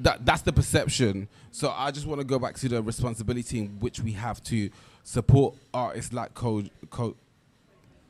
That 0.00 0.24
that's 0.24 0.42
the 0.42 0.52
perception. 0.52 1.28
So 1.50 1.72
I 1.76 1.90
just 1.90 2.06
want 2.06 2.20
to 2.20 2.26
go 2.26 2.38
back 2.38 2.56
to 2.56 2.68
the 2.68 2.82
responsibility 2.82 3.58
in 3.58 3.66
which 3.80 4.00
we 4.00 4.12
have 4.12 4.42
to 4.44 4.70
support 5.02 5.54
artists 5.72 6.12
like 6.12 6.34
Code 6.34 6.70
Code. 6.90 7.14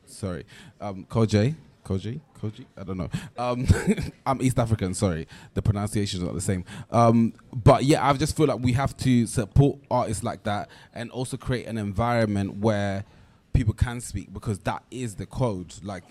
Sorry, 0.06 0.44
um, 0.80 1.06
Kojey. 1.08 1.54
Kojey, 1.84 2.20
Kojey, 2.40 2.66
I 2.76 2.84
don't 2.84 2.98
know. 2.98 3.10
Um, 3.36 3.66
I'm 4.26 4.40
East 4.42 4.58
African. 4.58 4.94
Sorry, 4.94 5.26
the 5.54 5.62
pronunciation 5.62 6.20
is 6.20 6.24
not 6.24 6.34
the 6.34 6.40
same. 6.40 6.64
Um, 6.90 7.32
but 7.52 7.84
yeah, 7.84 8.06
I 8.06 8.12
just 8.12 8.36
feel 8.36 8.46
like 8.46 8.60
we 8.60 8.72
have 8.74 8.96
to 8.98 9.26
support 9.26 9.78
artists 9.90 10.22
like 10.22 10.44
that, 10.44 10.68
and 10.94 11.10
also 11.10 11.36
create 11.36 11.66
an 11.66 11.78
environment 11.78 12.58
where 12.58 13.04
people 13.52 13.74
can 13.74 14.00
speak 14.00 14.32
because 14.32 14.58
that 14.60 14.84
is 14.90 15.16
the 15.16 15.26
code. 15.26 15.74
Like, 15.82 16.04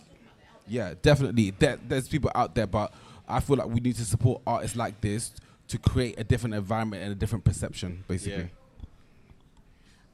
yeah, 0.67 0.95
definitely. 1.01 1.51
There, 1.51 1.77
there's 1.87 2.09
people 2.09 2.31
out 2.35 2.55
there, 2.55 2.67
but 2.67 2.93
I 3.27 3.39
feel 3.39 3.55
like 3.55 3.67
we 3.67 3.79
need 3.79 3.95
to 3.95 4.05
support 4.05 4.41
artists 4.45 4.75
like 4.75 4.99
this 5.01 5.31
to 5.69 5.77
create 5.77 6.19
a 6.19 6.23
different 6.23 6.53
environment 6.55 7.01
and 7.03 7.11
a 7.11 7.15
different 7.15 7.43
perception, 7.45 8.03
basically. 8.07 8.49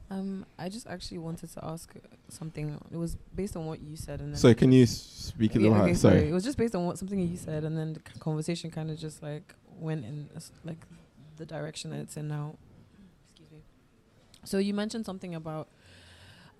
Um, 0.08 0.46
I 0.58 0.68
just 0.68 0.86
actually 0.86 1.18
wanted 1.18 1.52
to 1.54 1.64
ask 1.64 1.92
something. 2.28 2.80
It 2.92 2.96
was 2.96 3.16
based 3.34 3.56
on 3.56 3.66
what 3.66 3.80
you 3.82 3.96
said, 3.96 4.20
and 4.20 4.32
then 4.32 4.38
So 4.38 4.54
can 4.54 4.70
you 4.70 4.86
speak 4.86 5.56
a 5.56 5.58
little 5.58 5.72
Yeah, 5.72 5.78
higher? 5.78 5.90
okay, 5.90 5.94
Sorry. 5.98 6.28
It 6.28 6.32
was 6.32 6.44
just 6.44 6.56
based 6.56 6.76
on 6.76 6.86
what 6.86 6.96
something 6.98 7.18
you 7.18 7.36
said, 7.36 7.64
and 7.64 7.76
then 7.76 7.94
the 7.94 8.00
c- 8.00 8.20
conversation 8.20 8.70
kind 8.70 8.90
of 8.90 8.98
just 8.98 9.20
like 9.22 9.54
went 9.78 10.04
in 10.04 10.28
a 10.34 10.36
s- 10.36 10.52
like 10.64 10.86
the 11.36 11.44
direction 11.44 11.90
that 11.90 11.98
it's 11.98 12.16
in 12.16 12.28
now. 12.28 12.54
Excuse 13.28 13.50
me. 13.50 13.58
So 14.44 14.58
you 14.58 14.74
mentioned 14.74 15.04
something 15.06 15.34
about 15.34 15.68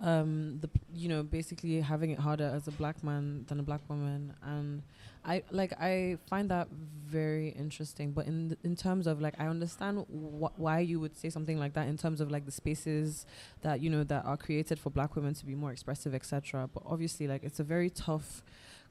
um 0.01 0.59
the 0.61 0.67
p- 0.67 0.79
you 0.93 1.07
know 1.09 1.23
basically 1.23 1.81
having 1.81 2.11
it 2.11 2.19
harder 2.19 2.43
as 2.53 2.67
a 2.67 2.71
black 2.71 3.03
man 3.03 3.45
than 3.47 3.59
a 3.59 3.63
black 3.63 3.81
woman 3.89 4.31
and 4.43 4.83
i 5.27 5.43
like 5.51 5.73
i 5.79 6.17
find 6.29 6.49
that 6.49 6.67
very 7.05 7.49
interesting 7.49 8.11
but 8.11 8.25
in 8.25 8.49
th- 8.49 8.59
in 8.63 8.75
terms 8.75 9.07
of 9.07 9.21
like 9.21 9.35
i 9.39 9.47
understand 9.47 9.99
wh- 10.09 10.59
why 10.59 10.79
you 10.79 10.99
would 10.99 11.15
say 11.15 11.29
something 11.29 11.59
like 11.59 11.73
that 11.73 11.87
in 11.87 11.97
terms 11.97 12.19
of 12.19 12.31
like 12.31 12.45
the 12.45 12.51
spaces 12.51 13.25
that 13.61 13.79
you 13.81 13.89
know 13.89 14.03
that 14.03 14.25
are 14.25 14.37
created 14.37 14.79
for 14.79 14.89
black 14.89 15.15
women 15.15 15.33
to 15.33 15.45
be 15.45 15.55
more 15.55 15.71
expressive 15.71 16.13
etc 16.15 16.69
but 16.73 16.83
obviously 16.85 17.27
like 17.27 17.43
it's 17.43 17.59
a 17.59 17.63
very 17.63 17.89
tough 17.89 18.41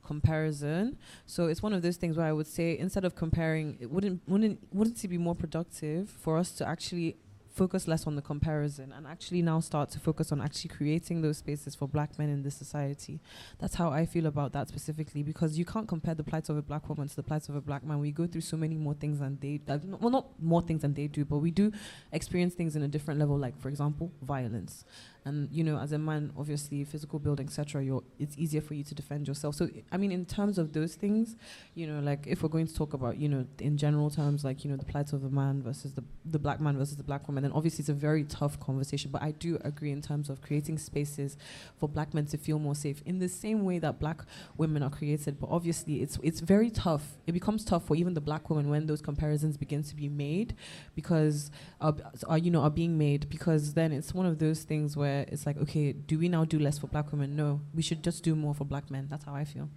comparison. 0.06 0.96
So 1.26 1.46
it's 1.46 1.62
one 1.62 1.72
of 1.72 1.82
those 1.82 1.96
things 1.96 2.16
where 2.16 2.26
i 2.26 2.32
would 2.32 2.46
say 2.46 2.78
instead 2.78 3.04
of 3.04 3.16
comparing 3.16 3.76
it 3.80 3.90
wouldn't 3.90 4.20
wouldn't 4.28 4.58
wouldn't 4.72 5.04
it 5.04 5.08
be 5.08 5.18
more 5.18 5.34
productive 5.34 6.08
for 6.08 6.38
us 6.38 6.52
to 6.52 6.68
actually 6.68 7.16
focus 7.56 7.88
less 7.88 8.06
on 8.06 8.16
the 8.16 8.22
comparison 8.22 8.92
and 8.92 9.06
actually 9.06 9.40
now 9.40 9.58
start 9.60 9.90
to 9.90 9.98
focus 9.98 10.30
on 10.30 10.42
actually 10.42 10.68
creating 10.68 11.22
those 11.22 11.38
spaces 11.38 11.74
for 11.74 11.88
black 11.88 12.18
men 12.18 12.28
in 12.28 12.42
this 12.42 12.54
society. 12.54 13.18
That's 13.58 13.74
how 13.76 13.90
I 13.90 14.04
feel 14.04 14.26
about 14.26 14.52
that 14.52 14.68
specifically 14.68 15.22
because 15.22 15.58
you 15.58 15.64
can't 15.64 15.88
compare 15.88 16.14
the 16.14 16.22
plight 16.22 16.50
of 16.50 16.58
a 16.58 16.62
black 16.62 16.86
woman 16.88 17.08
to 17.08 17.16
the 17.16 17.22
plight 17.22 17.48
of 17.48 17.56
a 17.56 17.62
black 17.62 17.82
man. 17.82 17.98
We 17.98 18.12
go 18.12 18.26
through 18.26 18.42
so 18.42 18.58
many 18.58 18.76
more 18.76 18.92
things 18.92 19.20
than 19.20 19.38
they 19.40 19.60
uh, 19.68 19.78
well 20.00 20.10
not 20.10 20.26
more 20.40 20.60
things 20.60 20.82
than 20.82 20.92
they 20.92 21.06
do, 21.06 21.24
but 21.24 21.38
we 21.38 21.50
do 21.50 21.72
experience 22.12 22.54
things 22.54 22.76
in 22.76 22.82
a 22.82 22.88
different 22.88 23.18
level 23.18 23.38
like 23.38 23.58
for 23.58 23.70
example, 23.70 24.12
violence. 24.22 24.84
And 25.26 25.48
you 25.50 25.64
know, 25.64 25.76
as 25.78 25.92
a 25.92 25.98
man, 25.98 26.32
obviously 26.38 26.84
physical 26.84 27.18
build, 27.18 27.40
etc., 27.40 27.84
it's 28.18 28.38
easier 28.38 28.60
for 28.60 28.74
you 28.74 28.84
to 28.84 28.94
defend 28.94 29.26
yourself. 29.26 29.56
So 29.56 29.68
I 29.90 29.96
mean 29.96 30.12
in 30.12 30.24
terms 30.24 30.56
of 30.56 30.72
those 30.72 30.94
things, 30.94 31.36
you 31.74 31.86
know, 31.86 31.98
like 31.98 32.26
if 32.26 32.42
we're 32.42 32.48
going 32.48 32.68
to 32.68 32.74
talk 32.74 32.94
about, 32.94 33.18
you 33.18 33.28
know, 33.28 33.44
in 33.58 33.76
general 33.76 34.08
terms, 34.08 34.44
like, 34.44 34.64
you 34.64 34.70
know, 34.70 34.76
the 34.76 34.84
plight 34.84 35.12
of 35.12 35.22
the 35.22 35.28
man 35.28 35.62
versus 35.62 35.92
the, 35.94 36.04
the 36.24 36.38
black 36.38 36.60
man 36.60 36.78
versus 36.78 36.96
the 36.96 37.02
black 37.02 37.26
woman, 37.26 37.42
then 37.42 37.52
obviously 37.52 37.82
it's 37.82 37.88
a 37.88 37.94
very 37.94 38.22
tough 38.24 38.58
conversation. 38.60 39.10
But 39.10 39.22
I 39.22 39.32
do 39.32 39.58
agree 39.64 39.90
in 39.90 40.00
terms 40.00 40.30
of 40.30 40.40
creating 40.40 40.78
spaces 40.78 41.36
for 41.76 41.88
black 41.88 42.14
men 42.14 42.26
to 42.26 42.38
feel 42.38 42.58
more 42.58 42.76
safe 42.76 43.02
in 43.04 43.18
the 43.18 43.28
same 43.28 43.64
way 43.64 43.78
that 43.80 43.98
black 43.98 44.22
women 44.56 44.82
are 44.82 44.90
created. 44.90 45.40
But 45.40 45.50
obviously 45.50 46.02
it's 46.02 46.18
it's 46.22 46.40
very 46.40 46.70
tough. 46.70 47.16
It 47.26 47.32
becomes 47.32 47.64
tough 47.64 47.84
for 47.86 47.96
even 47.96 48.14
the 48.14 48.20
black 48.20 48.48
women 48.48 48.68
when 48.68 48.86
those 48.86 49.02
comparisons 49.02 49.56
begin 49.56 49.82
to 49.82 49.96
be 49.96 50.08
made 50.08 50.54
because 50.94 51.50
are, 51.80 51.92
b- 51.92 52.02
are 52.28 52.38
you 52.38 52.50
know 52.50 52.62
are 52.62 52.70
being 52.70 52.96
made 52.96 53.28
because 53.28 53.74
then 53.74 53.90
it's 53.92 54.14
one 54.14 54.26
of 54.26 54.38
those 54.38 54.62
things 54.62 54.96
where 54.96 55.15
it's 55.28 55.46
like, 55.46 55.56
okay, 55.58 55.92
do 55.92 56.18
we 56.18 56.28
now 56.28 56.44
do 56.44 56.58
less 56.58 56.78
for 56.78 56.86
black 56.86 57.12
women? 57.12 57.36
No. 57.36 57.60
We 57.74 57.82
should 57.82 58.02
just 58.02 58.22
do 58.22 58.34
more 58.34 58.54
for 58.54 58.64
black 58.64 58.90
men. 58.90 59.06
That's 59.08 59.24
how 59.24 59.34
I 59.34 59.44
feel. 59.44 59.68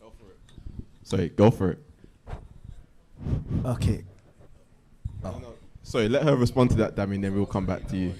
Go 0.00 0.12
for 0.18 0.30
it. 0.30 0.38
Sorry, 1.02 1.28
go 1.28 1.50
for 1.50 1.70
it. 1.70 1.78
Okay. 3.64 4.04
Oh, 5.24 5.54
Sorry, 5.82 6.08
let 6.08 6.24
her 6.24 6.36
respond 6.36 6.70
to 6.70 6.76
that, 6.76 6.96
Damien, 6.96 7.20
then 7.20 7.34
we'll 7.34 7.46
come 7.46 7.66
back 7.66 7.86
to 7.88 7.96
you. 7.96 8.14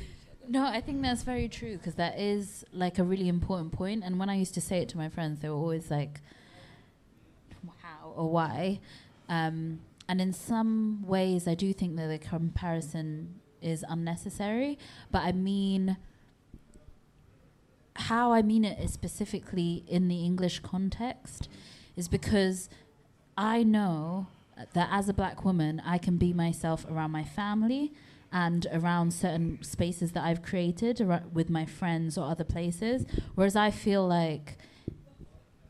No, 0.48 0.64
I 0.64 0.80
think 0.80 1.02
that's 1.02 1.24
very 1.24 1.48
true 1.48 1.76
because 1.76 1.94
that 1.96 2.18
is 2.18 2.64
like 2.72 2.98
a 2.98 3.04
really 3.04 3.28
important 3.28 3.72
point. 3.72 4.04
And 4.04 4.18
when 4.18 4.30
I 4.30 4.36
used 4.36 4.54
to 4.54 4.60
say 4.60 4.78
it 4.78 4.88
to 4.90 4.96
my 4.96 5.08
friends, 5.08 5.40
they 5.40 5.48
were 5.48 5.56
always 5.56 5.90
like, 5.90 6.20
"How 7.78 8.12
or 8.14 8.30
why?" 8.30 8.78
Um, 9.28 9.80
and 10.08 10.20
in 10.20 10.32
some 10.32 11.04
ways, 11.04 11.48
I 11.48 11.54
do 11.54 11.72
think 11.72 11.96
that 11.96 12.06
the 12.06 12.18
comparison 12.18 13.40
is 13.60 13.84
unnecessary. 13.88 14.78
But 15.10 15.22
I 15.22 15.32
mean, 15.32 15.96
how 17.94 18.32
I 18.32 18.42
mean 18.42 18.64
it 18.64 18.78
is 18.78 18.92
specifically 18.92 19.84
in 19.86 20.08
the 20.08 20.24
English 20.24 20.60
context 20.60 21.48
is 21.96 22.08
because 22.08 22.68
I 23.36 23.62
know 23.62 24.28
that 24.74 24.88
as 24.90 25.08
a 25.08 25.14
black 25.14 25.44
woman, 25.44 25.82
I 25.84 25.98
can 25.98 26.16
be 26.16 26.32
myself 26.32 26.86
around 26.90 27.10
my 27.10 27.24
family 27.24 27.92
and 28.32 28.66
around 28.72 29.12
certain 29.12 29.62
spaces 29.62 30.12
that 30.12 30.24
I've 30.24 30.42
created 30.42 31.06
with 31.32 31.48
my 31.48 31.64
friends 31.64 32.18
or 32.18 32.28
other 32.30 32.44
places. 32.44 33.04
Whereas 33.34 33.56
I 33.56 33.70
feel 33.70 34.06
like 34.06 34.58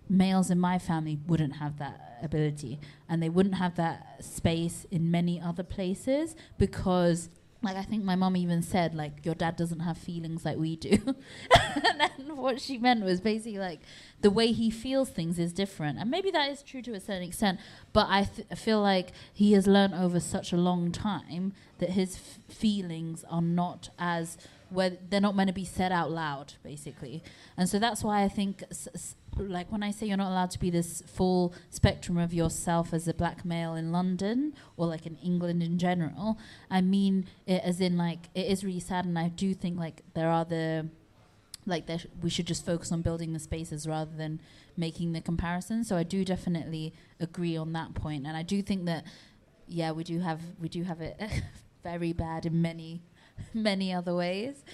males 0.09 0.51
in 0.51 0.59
my 0.59 0.79
family 0.79 1.19
wouldn't 1.27 1.57
have 1.57 1.79
that 1.79 2.19
ability 2.23 2.79
and 3.09 3.23
they 3.23 3.29
wouldn't 3.29 3.57
have 3.57 3.75
that 3.77 4.25
space 4.25 4.87
in 4.91 5.11
many 5.11 5.41
other 5.41 5.63
places 5.63 6.35
because 6.59 7.29
like 7.67 7.77
I 7.77 7.83
think 7.83 8.05
my 8.05 8.17
mom 8.17 8.37
even 8.37 8.63
said 8.63 8.95
like 8.95 9.25
your 9.25 9.35
dad 9.35 9.57
doesn't 9.57 9.81
have 9.81 9.99
feelings 9.99 10.45
like 10.45 10.57
we 10.57 10.77
do. 10.77 10.99
and 11.85 12.01
then 12.01 12.37
what 12.37 12.61
she 12.61 12.79
meant 12.79 13.05
was 13.05 13.21
basically 13.21 13.59
like 13.59 13.81
the 14.23 14.31
way 14.31 14.53
he 14.53 14.71
feels 14.71 15.11
things 15.11 15.39
is 15.39 15.53
different. 15.53 15.99
And 15.99 16.11
maybe 16.11 16.31
that 16.31 16.51
is 16.51 16.63
true 16.63 16.81
to 16.83 16.95
a 16.95 17.01
certain 17.01 17.25
extent, 17.25 17.61
but 17.93 18.07
I 18.09 18.25
th- 18.25 18.49
feel 18.59 18.81
like 18.81 19.13
he 19.33 19.53
has 19.53 19.67
learned 19.67 19.95
over 19.95 20.21
such 20.21 20.53
a 20.53 20.57
long 20.57 20.93
time 20.93 21.53
that 21.79 21.91
his 21.91 22.17
f- 22.17 22.55
feelings 22.57 23.25
are 23.31 23.43
not 23.43 23.91
as 23.99 24.39
where 24.71 24.91
they're 25.09 25.21
not 25.21 25.37
meant 25.37 25.49
to 25.49 25.55
be 25.55 25.65
said 25.65 25.93
out 25.93 26.11
loud 26.11 26.55
basically. 26.63 27.23
And 27.57 27.69
so 27.69 27.79
that's 27.79 28.03
why 28.03 28.23
I 28.23 28.29
think 28.29 28.63
s- 28.71 28.89
s- 28.95 29.15
like 29.37 29.71
when 29.71 29.83
I 29.83 29.91
say 29.91 30.07
you're 30.07 30.17
not 30.17 30.31
allowed 30.31 30.51
to 30.53 30.59
be 30.59 30.71
this 30.71 31.03
full 31.07 31.53
spectrum 31.71 32.19
of 32.19 32.33
yourself 32.35 32.93
as 32.93 33.07
a 33.07 33.15
black 33.15 33.45
male 33.45 33.75
in 33.75 33.93
London 33.93 34.55
or 34.77 34.87
like 34.87 35.07
in 35.07 35.17
England 35.17 35.63
in 35.63 35.79
general, 35.79 36.39
I 36.71 36.81
mean 36.81 37.27
it 37.47 37.63
as 37.65 37.81
in 37.81 37.97
like 37.97 38.29
it 38.35 38.47
is 38.47 38.65
really 38.65 38.81
sad 38.81 39.05
and 39.05 39.19
I 39.19 39.29
do 39.29 39.55
think 39.55 39.79
like 39.79 40.03
there 40.15 40.31
are 40.31 40.45
the 40.45 40.89
like 41.65 41.89
sh- 41.99 42.07
we 42.23 42.31
should 42.31 42.47
just 42.47 42.65
focus 42.65 42.93
on 42.93 43.03
building 43.03 43.33
the 43.33 43.39
spaces 43.39 43.87
rather 43.87 44.17
than 44.17 44.41
making 44.77 45.13
the 45.13 45.21
comparison. 45.21 45.85
So 45.85 45.97
I 45.97 46.03
do 46.03 46.25
definitely 46.25 46.93
agree 47.21 47.57
on 47.57 47.73
that 47.75 47.95
point 47.95 48.27
and 48.27 48.37
I 48.37 48.43
do 48.43 48.63
think 48.63 48.85
that 48.87 49.05
yeah, 49.69 49.93
we 49.93 50.05
do 50.05 50.21
have 50.21 50.41
we 50.61 50.69
do 50.69 50.83
have 50.85 51.01
it 51.01 51.21
very 51.83 52.13
bad 52.13 52.47
in 52.47 52.61
many 52.63 53.03
many 53.55 53.93
other 53.93 54.15
ways. 54.15 54.65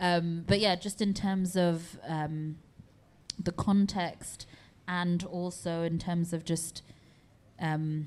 Um, 0.00 0.44
but 0.46 0.60
yeah, 0.60 0.74
just 0.74 1.00
in 1.00 1.14
terms 1.14 1.56
of 1.56 1.98
um, 2.06 2.56
the 3.38 3.52
context 3.52 4.46
and 4.88 5.24
also 5.24 5.82
in 5.82 5.98
terms 5.98 6.32
of 6.32 6.44
just 6.44 6.82
um, 7.60 8.06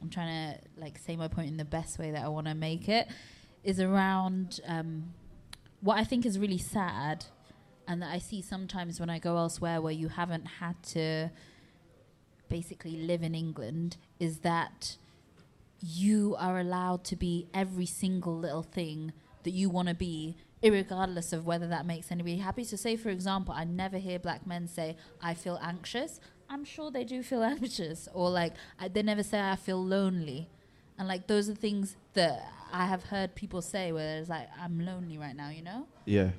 I'm 0.00 0.10
trying 0.10 0.52
to 0.52 0.60
like 0.80 0.98
say 0.98 1.16
my 1.16 1.28
point 1.28 1.48
in 1.48 1.56
the 1.56 1.64
best 1.64 1.98
way 1.98 2.10
that 2.10 2.22
I 2.22 2.28
want 2.28 2.46
to 2.46 2.54
make 2.54 2.88
it 2.88 3.08
is 3.64 3.80
around 3.80 4.60
um, 4.66 5.14
what 5.80 5.98
I 5.98 6.04
think 6.04 6.26
is 6.26 6.38
really 6.38 6.58
sad 6.58 7.24
and 7.88 8.02
that 8.02 8.12
I 8.12 8.18
see 8.18 8.42
sometimes 8.42 9.00
when 9.00 9.10
I 9.10 9.18
go 9.18 9.36
elsewhere 9.36 9.80
where 9.80 9.92
you 9.92 10.08
haven't 10.08 10.44
had 10.44 10.82
to 10.90 11.30
basically 12.48 12.96
live 12.96 13.22
in 13.22 13.34
England 13.34 13.96
is 14.20 14.38
that 14.38 14.96
you 15.80 16.34
are 16.38 16.58
allowed 16.58 17.04
to 17.04 17.16
be 17.16 17.46
every 17.54 17.86
single 17.86 18.36
little 18.36 18.62
thing 18.62 19.12
that 19.42 19.50
you 19.50 19.68
want 19.68 19.88
to 19.88 19.94
be 19.94 20.36
irregardless 20.62 21.32
of 21.32 21.44
whether 21.46 21.68
that 21.68 21.84
makes 21.86 22.10
anybody 22.10 22.38
happy 22.38 22.64
so 22.64 22.76
say 22.76 22.96
for 22.96 23.10
example 23.10 23.52
i 23.54 23.62
never 23.62 23.98
hear 23.98 24.18
black 24.18 24.46
men 24.46 24.66
say 24.66 24.96
i 25.22 25.34
feel 25.34 25.58
anxious 25.62 26.18
i'm 26.48 26.64
sure 26.64 26.90
they 26.90 27.04
do 27.04 27.22
feel 27.22 27.42
anxious 27.54 28.08
or 28.14 28.30
like 28.30 28.54
I, 28.80 28.88
they 28.88 29.02
never 29.02 29.22
say 29.22 29.38
i 29.38 29.54
feel 29.54 29.84
lonely 29.84 30.48
and 30.98 31.06
like 31.06 31.26
those 31.26 31.48
are 31.50 31.54
things 31.54 31.96
that 32.14 32.42
i 32.72 32.86
have 32.86 33.04
heard 33.04 33.34
people 33.34 33.60
say 33.60 33.92
where 33.92 34.18
it's 34.18 34.30
like 34.30 34.48
i'm 34.58 34.80
lonely 34.80 35.18
right 35.18 35.36
now 35.36 35.50
you 35.50 35.62
know 35.62 35.86
Yeah. 36.06 36.30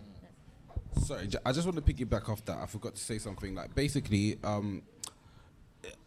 Sorry, 1.05 1.27
ju- 1.27 1.38
I 1.45 1.51
just 1.51 1.67
want 1.67 1.85
to 1.85 1.93
piggyback 1.93 2.27
off 2.27 2.43
that. 2.45 2.57
I 2.57 2.65
forgot 2.65 2.95
to 2.95 3.01
say 3.01 3.19
something. 3.19 3.53
Like 3.53 3.75
basically, 3.75 4.39
um, 4.43 4.81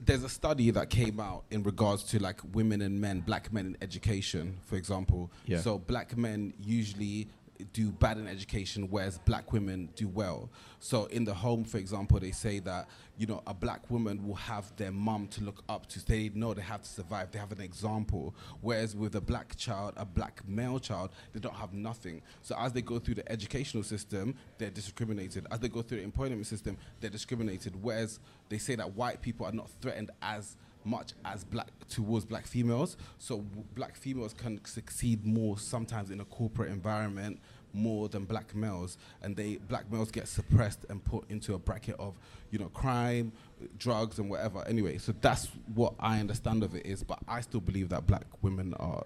there's 0.01 0.25
a 0.25 0.29
study 0.29 0.71
that 0.71 0.91
came 0.91 1.21
out 1.21 1.45
in 1.51 1.63
regards 1.63 2.03
to 2.05 2.19
like 2.19 2.41
women 2.53 2.81
and 2.83 3.01
men, 3.01 3.21
black 3.21 3.53
men 3.53 3.67
in 3.67 3.77
education, 3.81 4.59
for 4.67 4.77
example. 4.77 5.31
Yeah. 5.47 5.61
So 5.61 5.79
black 5.79 6.17
men 6.17 6.55
usually 6.61 7.29
do 7.73 7.91
bad 7.91 8.19
in 8.19 8.27
education, 8.27 8.89
whereas 8.91 9.19
black 9.19 9.53
women 9.53 9.89
do 9.95 10.09
well. 10.09 10.51
So 10.79 11.05
in 11.07 11.25
the 11.25 11.35
home, 11.35 11.65
for 11.65 11.79
example, 11.79 12.19
they 12.19 12.31
say 12.31 12.59
that 12.61 12.89
you 13.19 13.27
know 13.27 13.43
a 13.47 13.55
black 13.55 13.91
woman 13.91 14.27
will 14.27 14.35
have 14.35 14.75
their 14.77 14.91
mum 14.91 15.29
to 15.29 15.45
look 15.45 15.63
up 15.69 15.87
to. 15.89 16.05
They 16.05 16.31
know 16.35 16.55
they 16.55 16.63
have 16.63 16.83
to 16.83 16.89
survive. 16.89 17.31
They 17.31 17.39
have 17.39 17.53
an 17.53 17.61
example. 17.61 18.35
Whereas 18.61 18.97
with 18.97 19.15
a 19.15 19.21
black 19.21 19.57
child, 19.57 19.95
a 19.97 20.05
black 20.05 20.43
male 20.49 20.79
child, 20.79 21.11
they 21.33 21.41
don't 21.41 21.55
have 21.55 21.73
nothing. 21.73 22.23
So 22.43 22.57
as 22.59 22.73
they 22.73 22.83
go 22.83 22.99
through 22.99 23.17
the 23.17 23.31
educational 23.31 23.83
system, 23.83 24.35
they're 24.59 24.71
discriminated. 24.71 25.47
As 25.51 25.61
they 25.61 25.69
go 25.69 25.83
through 25.83 25.99
the 25.99 26.05
employment 26.05 26.47
system, 26.47 26.77
they're 27.01 27.11
discriminated. 27.11 27.81
Whereas 27.83 28.21
they 28.49 28.59
say 28.59 28.75
that 28.77 28.95
white 28.95 29.21
people 29.21 29.47
are 29.47 29.53
not 29.53 29.71
threatened 29.81 30.11
as 30.23 30.57
much 30.85 31.13
as 31.25 31.45
black 31.45 31.69
towards 31.89 32.25
black 32.25 32.47
females. 32.47 32.97
So 33.19 33.39
w- 33.39 33.65
black 33.75 33.97
females 33.97 34.33
can 34.35 34.65
succeed 34.65 35.25
more 35.25 35.59
sometimes 35.59 36.11
in 36.11 36.21
a 36.21 36.25
corporate 36.25 36.71
environment 36.71 37.41
more 37.73 38.09
than 38.09 38.25
black 38.25 38.55
males, 38.55 38.99
and 39.23 39.37
they 39.37 39.57
black 39.57 39.91
males 39.93 40.11
get 40.11 40.27
suppressed 40.27 40.85
and 40.89 41.05
put 41.05 41.31
into 41.31 41.55
a 41.55 41.59
bracket 41.59 41.95
of 41.99 42.15
you 42.51 42.59
know 42.59 42.69
crime, 42.69 43.33
drugs, 43.79 44.19
and 44.19 44.29
whatever. 44.29 44.67
Anyway, 44.67 44.99
so 44.99 45.15
that's 45.21 45.49
what 45.75 45.95
I 46.01 46.19
understand 46.19 46.63
of 46.65 46.75
it 46.75 46.85
is. 46.85 47.03
But 47.05 47.21
I 47.29 47.41
still 47.41 47.61
believe 47.61 47.89
that 47.91 48.07
black 48.07 48.27
women 48.43 48.75
are 48.75 49.05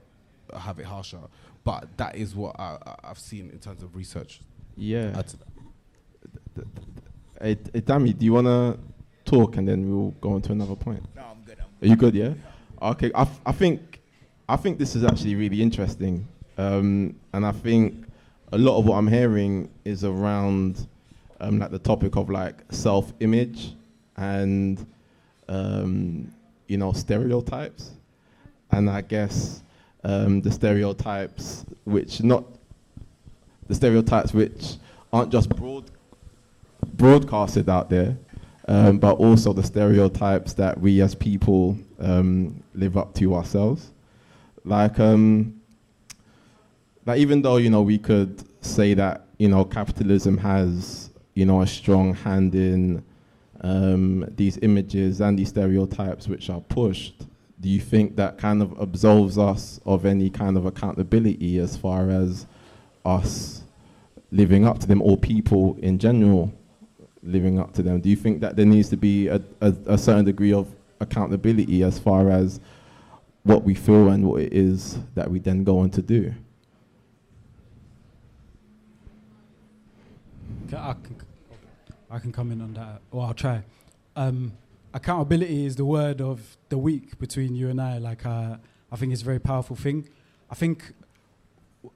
have 0.59 0.79
it 0.79 0.87
harsher. 0.87 1.21
But 1.65 1.97
that 1.97 2.17
is 2.17 2.35
what 2.35 2.59
I, 2.59 2.79
I've 3.03 3.19
seen 3.19 3.51
in 3.51 3.59
terms 3.59 3.83
of 3.83 3.97
research. 3.97 4.41
Yeah. 4.77 5.21
Hey, 7.41 7.55
Dammy, 7.55 8.13
do 8.13 8.25
you 8.25 8.33
want 8.33 8.47
to 8.47 8.79
talk 9.25 9.57
and 9.57 9.67
then 9.67 9.89
we'll 9.89 10.11
go 10.21 10.35
on 10.35 10.43
to 10.43 10.53
another 10.53 10.77
point? 10.77 11.03
No, 11.17 11.23
I'm 11.23 11.27
good. 11.27 11.33
I'm 11.33 11.34
Are 11.85 11.87
you 11.87 11.97
good? 11.97 12.15
Yeah. 12.15 12.33
Okay. 12.81 13.13
I, 13.15 13.23
f- 13.23 13.41
I 13.45 13.53
think 13.53 14.01
I 14.49 14.57
think 14.57 14.79
this 14.79 14.97
is 14.97 15.05
actually 15.05 15.35
really 15.35 15.61
interesting, 15.61 16.27
um, 16.57 17.15
and 17.35 17.45
I 17.45 17.53
think 17.53 18.07
a 18.53 18.57
lot 18.57 18.79
of 18.79 18.87
what 18.87 18.97
I'm 18.97 19.07
hearing 19.07 19.69
is 19.85 20.03
around 20.03 20.87
um, 21.41 21.59
like 21.59 21.71
the 21.73 21.79
topic 21.79 22.17
of 22.17 22.31
like 22.31 22.63
self-image 22.71 23.75
and 24.17 24.87
um, 25.47 26.33
you 26.69 26.79
know 26.79 26.95
stereotypes, 26.95 27.91
and 28.71 28.89
I 28.89 29.03
guess 29.03 29.63
um, 30.05 30.41
the 30.41 30.51
stereotypes 30.51 31.67
which 31.85 32.23
not 32.23 32.45
the 33.67 33.75
stereotypes 33.75 34.33
which 34.33 34.77
aren't 35.13 35.31
just 35.31 35.51
broad 35.51 35.85
broadcasted 36.95 37.69
out 37.69 37.91
there, 37.91 38.17
um, 38.67 38.99
but 38.99 39.17
also 39.17 39.53
the 39.53 39.63
stereotypes 39.63 40.55
that 40.55 40.81
we 40.81 41.01
as 41.03 41.15
people 41.15 41.77
um, 41.99 42.63
live 42.75 42.97
up 42.97 43.15
to 43.15 43.35
ourselves. 43.35 43.93
Like, 44.65 44.99
um, 44.99 45.61
like 47.07 47.19
even 47.19 47.43
though 47.43 47.59
you 47.59 47.69
know 47.71 47.83
we 47.83 47.99
could 47.99 48.43
say 48.65 48.95
that 48.95 49.27
you 49.39 49.49
know 49.49 49.65
capitalism 49.65 50.39
has 50.39 51.11
you 51.35 51.45
know 51.45 51.61
a 51.61 51.67
strong 51.67 52.15
hand 52.15 52.55
in 52.55 53.05
um, 53.61 54.27
these 54.37 54.59
images 54.63 55.21
and 55.21 55.39
these 55.39 55.49
stereotypes 55.49 56.29
which 56.29 56.49
are 56.51 56.61
pushed. 56.61 57.27
Do 57.61 57.69
you 57.69 57.81
think 57.81 58.17
that 58.17 58.37
kind 58.37 58.61
of 58.63 58.79
absolves 58.81 59.39
us 59.39 59.81
of 59.87 60.05
any 60.05 60.29
kind 60.29 60.57
of 60.57 60.67
accountability 60.67 61.59
as 61.59 61.77
far 61.77 62.11
as 62.11 62.47
us 63.05 63.63
living 64.33 64.67
up 64.67 64.81
to 64.81 64.87
them 64.87 65.01
or 65.01 65.17
people 65.17 65.77
in 65.81 65.99
general 65.99 66.53
living 67.25 67.59
up 67.59 67.73
to 67.75 67.83
them? 67.83 68.01
Do 68.01 68.09
you 68.09 68.17
think 68.17 68.41
that 68.41 68.57
there 68.57 68.67
needs 68.67 68.89
to 68.91 68.97
be 68.97 69.29
a, 69.29 69.41
a, 69.61 69.75
a 69.87 69.99
certain 69.99 70.25
degree 70.25 70.53
of 70.53 70.69
accountability 71.01 71.83
as 71.83 71.99
far 71.99 72.31
as 72.31 72.61
what 73.43 73.65
we 73.65 73.75
feel 73.75 74.09
and 74.09 74.25
what 74.25 74.43
it 74.43 74.53
is 74.53 74.99
that 75.15 75.31
we 75.31 75.39
then 75.39 75.65
go 75.65 75.79
on 75.79 75.91
to 75.91 76.03
do? 76.03 76.35
I 80.77 80.95
can, 80.95 81.17
I 82.11 82.19
can 82.19 82.33
come 82.33 82.51
in 82.51 82.61
on 82.61 82.75
that, 82.75 83.01
or 83.13 83.27
I'll 83.27 83.35
try. 83.35 83.63
Um, 84.17 84.53
accountability 84.93 85.67
is 85.67 85.77
the 85.77 85.85
word 85.85 86.21
of 86.21 86.57
the 86.69 86.79
week 86.79 87.19
between 87.19 87.55
you 87.55 87.69
and 87.69 87.81
I. 87.81 87.99
Like, 87.99 88.27
uh, 88.27 88.57
I 88.91 88.97
think 88.97 89.13
it's 89.13 89.23
a 89.23 89.25
very 89.25 89.39
powerful 89.39 89.77
thing. 89.77 90.09
I 90.51 90.55
think 90.55 90.95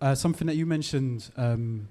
uh, 0.01 0.15
something 0.15 0.47
that 0.47 0.55
you 0.55 0.65
mentioned 0.65 1.31
um, 1.37 1.89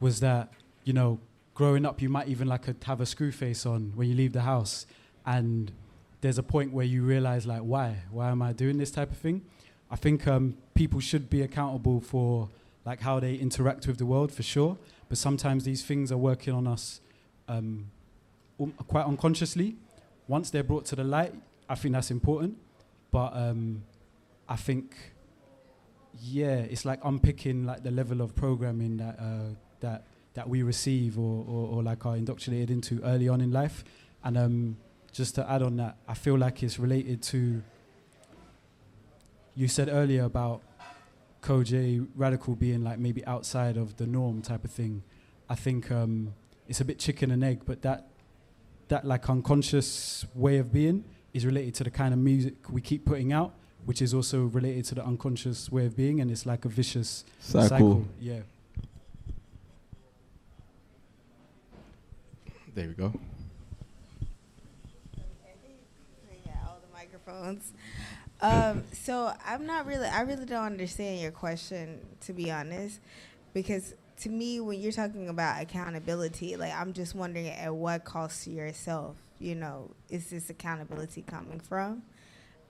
was 0.00 0.20
that 0.20 0.52
you 0.88 0.94
know, 0.94 1.20
growing 1.58 1.84
up, 1.84 2.00
you 2.00 2.08
might 2.08 2.28
even 2.28 2.46
like 2.46 2.68
a, 2.68 2.76
have 2.84 3.00
a 3.00 3.04
screw 3.06 3.32
face 3.32 3.66
on 3.66 3.92
when 3.96 4.08
you 4.08 4.14
leave 4.14 4.32
the 4.32 4.42
house, 4.42 4.86
and 5.26 5.72
there's 6.20 6.38
a 6.38 6.42
point 6.42 6.72
where 6.72 6.86
you 6.86 7.02
realize 7.02 7.48
like, 7.48 7.62
why, 7.62 7.96
why 8.12 8.30
am 8.30 8.40
I 8.42 8.52
doing 8.52 8.78
this 8.78 8.92
type 8.92 9.10
of 9.10 9.18
thing? 9.18 9.42
I 9.90 9.96
think 9.96 10.28
um, 10.28 10.56
people 10.74 11.00
should 11.00 11.28
be 11.28 11.42
accountable 11.42 12.00
for 12.00 12.48
like 12.84 13.00
how 13.00 13.18
they 13.18 13.34
interact 13.34 13.88
with 13.88 13.98
the 13.98 14.06
world 14.06 14.30
for 14.30 14.44
sure, 14.44 14.78
but 15.08 15.18
sometimes 15.18 15.64
these 15.64 15.84
things 15.84 16.12
are 16.12 16.16
working 16.16 16.54
on 16.54 16.68
us 16.68 17.00
um, 17.48 17.90
um, 18.60 18.72
quite 18.86 19.06
unconsciously. 19.06 19.74
Once 20.28 20.50
they're 20.50 20.62
brought 20.62 20.84
to 20.86 20.94
the 20.94 21.02
light, 21.02 21.34
I 21.68 21.74
think 21.74 21.92
that's 21.92 22.12
important. 22.12 22.56
But 23.10 23.34
um, 23.34 23.82
I 24.48 24.54
think, 24.54 24.94
yeah, 26.20 26.58
it's 26.58 26.84
like 26.84 27.00
unpicking 27.02 27.66
like 27.66 27.82
the 27.82 27.90
level 27.90 28.20
of 28.20 28.36
programming 28.36 28.98
that 28.98 29.18
uh, 29.18 29.54
that 29.80 30.04
that 30.38 30.48
we 30.48 30.62
receive 30.62 31.18
or, 31.18 31.44
or, 31.48 31.62
or 31.72 31.82
like 31.82 32.06
are 32.06 32.16
indoctrinated 32.16 32.70
into 32.70 33.02
early 33.02 33.28
on 33.28 33.40
in 33.40 33.50
life. 33.50 33.82
And 34.22 34.38
um, 34.38 34.76
just 35.12 35.34
to 35.34 35.50
add 35.50 35.62
on 35.62 35.76
that, 35.78 35.96
I 36.06 36.14
feel 36.14 36.38
like 36.38 36.62
it's 36.62 36.78
related 36.78 37.22
to. 37.32 37.60
You 39.56 39.66
said 39.66 39.88
earlier 39.88 40.22
about 40.22 40.62
Koj 41.42 42.06
radical 42.14 42.54
being 42.54 42.84
like 42.84 43.00
maybe 43.00 43.26
outside 43.26 43.76
of 43.76 43.96
the 43.96 44.06
norm 44.06 44.40
type 44.40 44.64
of 44.64 44.70
thing. 44.70 45.02
I 45.50 45.56
think 45.56 45.90
um, 45.90 46.34
it's 46.68 46.80
a 46.80 46.84
bit 46.84 47.00
chicken 47.00 47.32
and 47.32 47.42
egg, 47.42 47.62
but 47.66 47.82
that 47.82 48.06
that 48.86 49.04
like 49.04 49.28
unconscious 49.28 50.24
way 50.36 50.58
of 50.58 50.72
being 50.72 51.04
is 51.34 51.44
related 51.44 51.74
to 51.74 51.84
the 51.84 51.90
kind 51.90 52.14
of 52.14 52.20
music 52.20 52.54
we 52.70 52.80
keep 52.80 53.04
putting 53.04 53.32
out, 53.32 53.54
which 53.86 54.00
is 54.00 54.14
also 54.14 54.44
related 54.44 54.84
to 54.84 54.94
the 54.94 55.04
unconscious 55.04 55.68
way 55.68 55.84
of 55.86 55.96
being, 55.96 56.20
and 56.20 56.30
it's 56.30 56.46
like 56.46 56.64
a 56.64 56.68
vicious 56.68 57.24
Cycle. 57.40 58.06
Yeah. 58.20 58.42
There 62.78 62.86
we 62.86 62.94
go. 62.94 63.12
All 66.64 66.78
the 66.80 66.94
microphones. 66.94 67.72
Um, 68.40 68.84
so 68.92 69.32
I'm 69.44 69.66
not 69.66 69.84
really, 69.84 70.06
I 70.06 70.20
really 70.20 70.46
don't 70.46 70.64
understand 70.64 71.20
your 71.20 71.32
question, 71.32 71.98
to 72.20 72.32
be 72.32 72.52
honest, 72.52 73.00
because 73.52 73.94
to 74.18 74.28
me, 74.28 74.60
when 74.60 74.78
you're 74.78 74.92
talking 74.92 75.28
about 75.28 75.60
accountability, 75.60 76.54
like 76.54 76.72
I'm 76.72 76.92
just 76.92 77.16
wondering 77.16 77.48
at 77.48 77.74
what 77.74 78.04
cost 78.04 78.44
to 78.44 78.50
yourself, 78.50 79.16
you 79.40 79.56
know, 79.56 79.90
is 80.08 80.30
this 80.30 80.48
accountability 80.48 81.22
coming 81.22 81.58
from? 81.58 82.02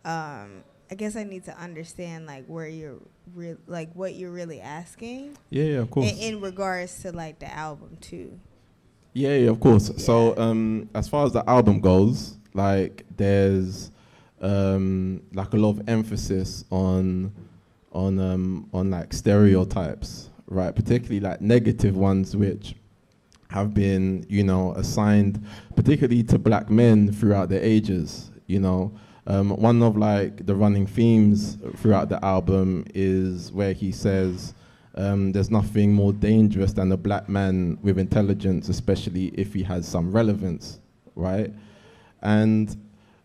Um, 0.06 0.64
I 0.90 0.94
guess 0.96 1.16
I 1.16 1.24
need 1.24 1.44
to 1.44 1.58
understand 1.60 2.24
like 2.24 2.46
where 2.46 2.66
you're, 2.66 2.96
re- 3.34 3.56
like 3.66 3.92
what 3.92 4.14
you're 4.14 4.30
really 4.30 4.62
asking. 4.62 5.36
Yeah, 5.50 5.64
yeah, 5.64 5.78
of 5.80 5.90
course. 5.90 6.10
In, 6.10 6.16
in 6.16 6.40
regards 6.40 7.02
to 7.02 7.12
like 7.12 7.40
the 7.40 7.52
album 7.52 7.98
too. 8.00 8.40
Yeah, 9.18 9.34
yeah, 9.34 9.50
of 9.50 9.58
course. 9.58 9.90
So, 9.96 10.38
um, 10.38 10.88
as 10.94 11.08
far 11.08 11.26
as 11.26 11.32
the 11.32 11.42
album 11.50 11.80
goes, 11.80 12.38
like 12.54 13.04
there's 13.16 13.90
um, 14.40 15.22
like 15.32 15.52
a 15.54 15.56
lot 15.56 15.70
of 15.70 15.88
emphasis 15.88 16.64
on 16.70 17.32
on 17.90 18.20
um, 18.20 18.70
on 18.72 18.92
like 18.92 19.12
stereotypes, 19.12 20.30
right? 20.46 20.72
Particularly 20.72 21.18
like 21.18 21.40
negative 21.40 21.96
ones, 21.96 22.36
which 22.36 22.76
have 23.50 23.74
been, 23.74 24.24
you 24.28 24.44
know, 24.44 24.72
assigned 24.74 25.44
particularly 25.74 26.22
to 26.22 26.38
black 26.38 26.70
men 26.70 27.10
throughout 27.10 27.48
the 27.48 27.58
ages. 27.58 28.30
You 28.46 28.60
know, 28.60 28.96
um, 29.26 29.50
one 29.50 29.82
of 29.82 29.96
like 29.96 30.46
the 30.46 30.54
running 30.54 30.86
themes 30.86 31.58
throughout 31.78 32.08
the 32.08 32.24
album 32.24 32.84
is 32.94 33.50
where 33.50 33.72
he 33.72 33.90
says. 33.90 34.54
Um, 34.98 35.30
there's 35.30 35.48
nothing 35.48 35.94
more 35.94 36.12
dangerous 36.12 36.72
than 36.72 36.90
a 36.90 36.96
black 36.96 37.28
man 37.28 37.78
with 37.82 38.00
intelligence, 38.00 38.68
especially 38.68 39.28
if 39.28 39.54
he 39.54 39.62
has 39.62 39.86
some 39.86 40.10
relevance, 40.10 40.80
right? 41.14 41.54
And 42.20 42.76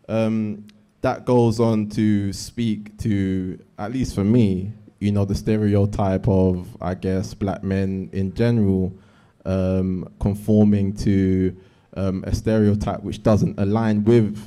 um, 0.08 0.68
that 1.00 1.24
goes 1.24 1.58
on 1.58 1.88
to 1.90 2.32
speak 2.32 2.96
to, 2.98 3.58
at 3.76 3.92
least 3.92 4.14
for 4.14 4.22
me, 4.22 4.70
you 5.00 5.10
know, 5.10 5.24
the 5.24 5.34
stereotype 5.34 6.28
of, 6.28 6.80
I 6.80 6.94
guess, 6.94 7.34
black 7.34 7.64
men 7.64 8.08
in 8.12 8.32
general 8.34 8.96
um, 9.44 10.08
conforming 10.20 10.94
to 10.98 11.56
um, 11.96 12.22
a 12.24 12.32
stereotype 12.32 13.02
which 13.02 13.24
doesn't 13.24 13.58
align 13.58 14.04
with 14.04 14.38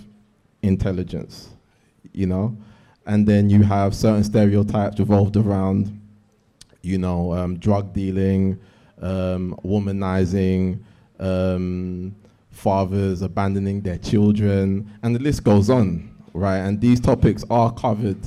intelligence, 0.62 1.50
you 2.14 2.26
know? 2.26 2.56
And 3.06 3.28
then 3.28 3.50
you 3.50 3.64
have 3.64 3.94
certain 3.94 4.24
stereotypes 4.24 4.98
revolved 4.98 5.36
around 5.36 5.97
you 6.82 6.98
know, 6.98 7.34
um, 7.34 7.58
drug 7.58 7.94
dealing, 7.94 8.60
um, 9.02 9.58
womanizing, 9.64 10.80
um, 11.20 12.16
fathers 12.52 13.22
abandoning 13.22 13.82
their 13.82 13.98
children, 13.98 14.90
and 15.04 15.16
the 15.16 15.20
list 15.20 15.44
goes 15.44 15.70
on, 15.70 16.10
right? 16.34 16.58
And 16.58 16.80
these 16.82 17.00
topics 17.00 17.44
are 17.50 17.72
covered 17.74 18.18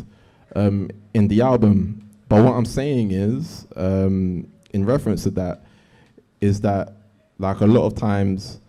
um, 0.55 0.90
in 1.14 1.28
the 1.28 1.40
album. 1.40 2.09
But 2.28 2.44
what 2.44 2.53
I'm 2.53 2.64
saying 2.64 3.11
is, 3.11 3.66
um, 3.74 4.46
in 4.72 4.84
reference 4.84 5.24
to 5.24 5.30
that, 5.32 5.64
is 6.40 6.61
that 6.61 6.92
like 7.38 7.61
a 7.61 7.66
lot 7.66 7.86
of 7.86 7.96
times, 7.96 8.61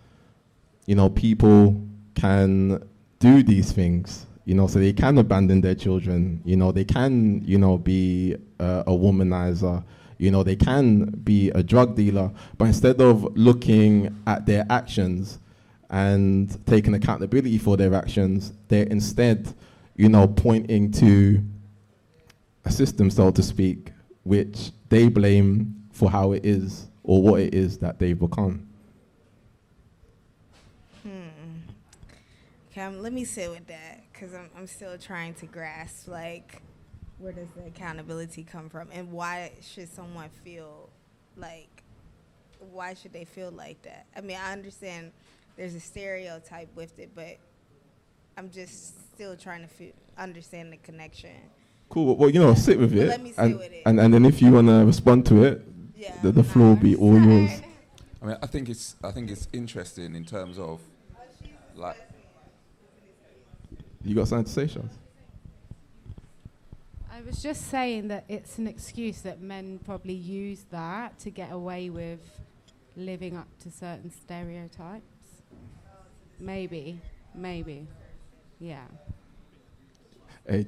you 0.86 0.94
know, 0.96 1.08
people 1.08 1.80
can 2.14 2.82
do 3.20 3.42
these 3.42 3.70
things, 3.70 4.26
you 4.44 4.54
know, 4.54 4.66
so 4.66 4.78
they 4.78 4.92
can 4.92 5.18
abandon 5.18 5.60
their 5.60 5.74
children, 5.74 6.40
you 6.44 6.56
know, 6.56 6.72
they 6.72 6.84
can, 6.84 7.42
you 7.44 7.58
know, 7.58 7.78
be 7.78 8.36
uh, 8.58 8.82
a 8.86 8.90
womanizer, 8.90 9.84
you 10.18 10.30
know, 10.30 10.42
they 10.42 10.56
can 10.56 11.04
be 11.24 11.50
a 11.50 11.62
drug 11.62 11.94
dealer, 11.94 12.30
but 12.58 12.66
instead 12.66 13.00
of 13.00 13.36
looking 13.36 14.16
at 14.26 14.46
their 14.46 14.66
actions 14.70 15.38
and 15.90 16.64
taking 16.66 16.94
accountability 16.94 17.58
for 17.58 17.76
their 17.76 17.94
actions, 17.94 18.52
they're 18.68 18.86
instead, 18.86 19.54
you 19.96 20.08
know, 20.08 20.26
pointing 20.26 20.90
to 20.90 21.42
a 22.64 22.70
system, 22.70 23.10
so 23.10 23.30
to 23.30 23.42
speak, 23.42 23.92
which 24.24 24.72
they 24.88 25.08
blame 25.08 25.74
for 25.92 26.10
how 26.10 26.32
it 26.32 26.44
is 26.44 26.86
or 27.04 27.22
what 27.22 27.40
it 27.40 27.54
is 27.54 27.78
that 27.78 27.98
they've 27.98 28.18
become. 28.18 28.66
Hmm. 31.02 31.10
Okay, 32.70 32.80
um, 32.80 33.02
let 33.02 33.12
me 33.12 33.24
sit 33.24 33.50
with 33.50 33.66
that 33.66 34.01
because 34.22 34.36
I'm, 34.36 34.50
I'm 34.56 34.66
still 34.68 34.96
trying 34.98 35.34
to 35.34 35.46
grasp 35.46 36.06
like 36.06 36.62
where 37.18 37.32
does 37.32 37.48
the 37.56 37.66
accountability 37.66 38.44
come 38.44 38.68
from 38.68 38.88
and 38.92 39.10
why 39.10 39.50
should 39.60 39.92
someone 39.92 40.28
feel 40.44 40.90
like 41.36 41.82
why 42.70 42.94
should 42.94 43.12
they 43.12 43.24
feel 43.24 43.50
like 43.50 43.82
that? 43.82 44.06
I 44.16 44.20
mean, 44.20 44.38
I 44.40 44.52
understand 44.52 45.10
there's 45.56 45.74
a 45.74 45.80
stereotype 45.80 46.68
with 46.76 46.96
it, 47.00 47.10
but 47.16 47.38
I'm 48.36 48.48
just 48.50 49.12
still 49.12 49.36
trying 49.36 49.62
to 49.62 49.66
fe- 49.66 49.94
understand 50.16 50.72
the 50.72 50.76
connection. 50.76 51.32
Cool. 51.88 52.16
Well, 52.16 52.30
you 52.30 52.38
know, 52.38 52.54
sit 52.54 52.78
with 52.78 52.92
Well, 52.92 53.02
it, 53.02 53.08
let 53.08 53.22
me 53.22 53.32
sit 53.32 53.38
and, 53.44 53.58
with 53.58 53.72
it. 53.72 53.82
and 53.86 53.98
and 53.98 54.14
then 54.14 54.24
if 54.24 54.40
you 54.40 54.52
wanna 54.52 54.84
respond 54.86 55.26
to 55.26 55.42
it, 55.42 55.62
Yeah, 55.96 56.14
the, 56.22 56.30
the 56.30 56.44
floor 56.44 56.68
will 56.68 56.76
be 56.76 56.94
all 56.94 57.18
yours. 57.18 57.60
I 58.22 58.26
mean, 58.26 58.36
I 58.40 58.46
think 58.46 58.68
it's 58.68 58.94
I 59.02 59.10
think 59.10 59.32
it's 59.32 59.48
interesting 59.52 60.14
in 60.14 60.24
terms 60.24 60.60
of 60.60 60.80
oh, 61.16 61.20
like 61.74 61.96
You 64.04 64.14
got 64.14 64.28
something 64.28 64.44
to 64.44 64.50
say, 64.50 64.64
Shaz? 64.64 64.88
I 67.10 67.20
was 67.22 67.42
just 67.42 67.70
saying 67.70 68.08
that 68.08 68.24
it's 68.28 68.58
an 68.58 68.66
excuse 68.66 69.20
that 69.20 69.40
men 69.40 69.78
probably 69.84 70.14
use 70.14 70.64
that 70.70 71.18
to 71.20 71.30
get 71.30 71.52
away 71.52 71.88
with 71.88 72.20
living 72.96 73.36
up 73.36 73.46
to 73.60 73.70
certain 73.70 74.10
stereotypes. 74.10 75.04
Maybe, 76.40 77.00
maybe, 77.34 77.86
yeah. 78.58 78.86
Hey, 80.48 80.66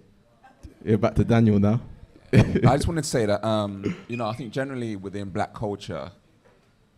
you're 0.85 0.99
back 0.99 1.17
to 1.17 1.25
Daniel 1.25 1.59
now. 1.59 1.81
I 2.33 2.77
just 2.77 2.87
wanted 2.89 3.03
to 3.03 3.11
say 3.11 3.27
that 3.27 3.45
um, 3.45 3.97
you 4.09 4.17
know 4.17 4.27
I 4.27 4.35
think 4.35 4.53
generally 4.53 4.97
within 4.97 5.31
black 5.31 5.55
culture, 5.55 6.13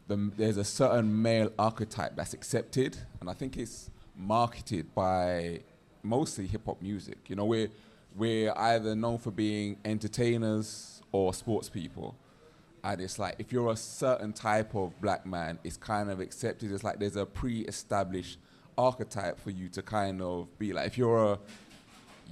the, 0.07 0.31
there's 0.37 0.57
a 0.57 0.65
certain 0.65 1.23
male 1.23 1.51
archetype 1.59 2.17
that's 2.17 2.35
accepted, 2.35 2.99
and 3.21 3.31
I 3.31 3.33
think 3.33 3.57
it's 3.57 3.91
marketed 4.17 4.95
by 4.95 5.61
mostly 6.07 6.47
hip 6.47 6.63
hop 6.67 6.81
music. 6.81 7.19
You 7.29 7.37
know, 7.37 7.45
we're 7.45 7.69
we're 8.15 8.53
either 8.57 8.95
known 8.97 9.19
for 9.19 9.31
being 9.31 9.77
entertainers 9.85 11.03
or 11.13 11.35
sports 11.35 11.69
people, 11.69 12.17
and 12.85 13.01
it's 13.01 13.19
like 13.19 13.37
if 13.39 13.53
you're 13.53 13.71
a 13.71 13.77
certain 13.77 14.33
type 14.33 14.75
of 14.75 14.99
black 15.01 15.27
man, 15.27 15.59
it's 15.65 15.77
kind 15.77 16.11
of 16.11 16.21
accepted. 16.21 16.73
It's 16.73 16.85
like 16.85 16.99
there's 16.99 17.17
a 17.17 17.27
pre-established 17.27 18.39
archetype 18.79 19.39
for 19.41 19.51
you 19.51 19.69
to 19.71 19.83
kind 19.83 20.23
of 20.23 20.59
be 20.59 20.73
like. 20.73 20.87
If 20.87 20.99
you're 20.99 21.33
a 21.33 21.39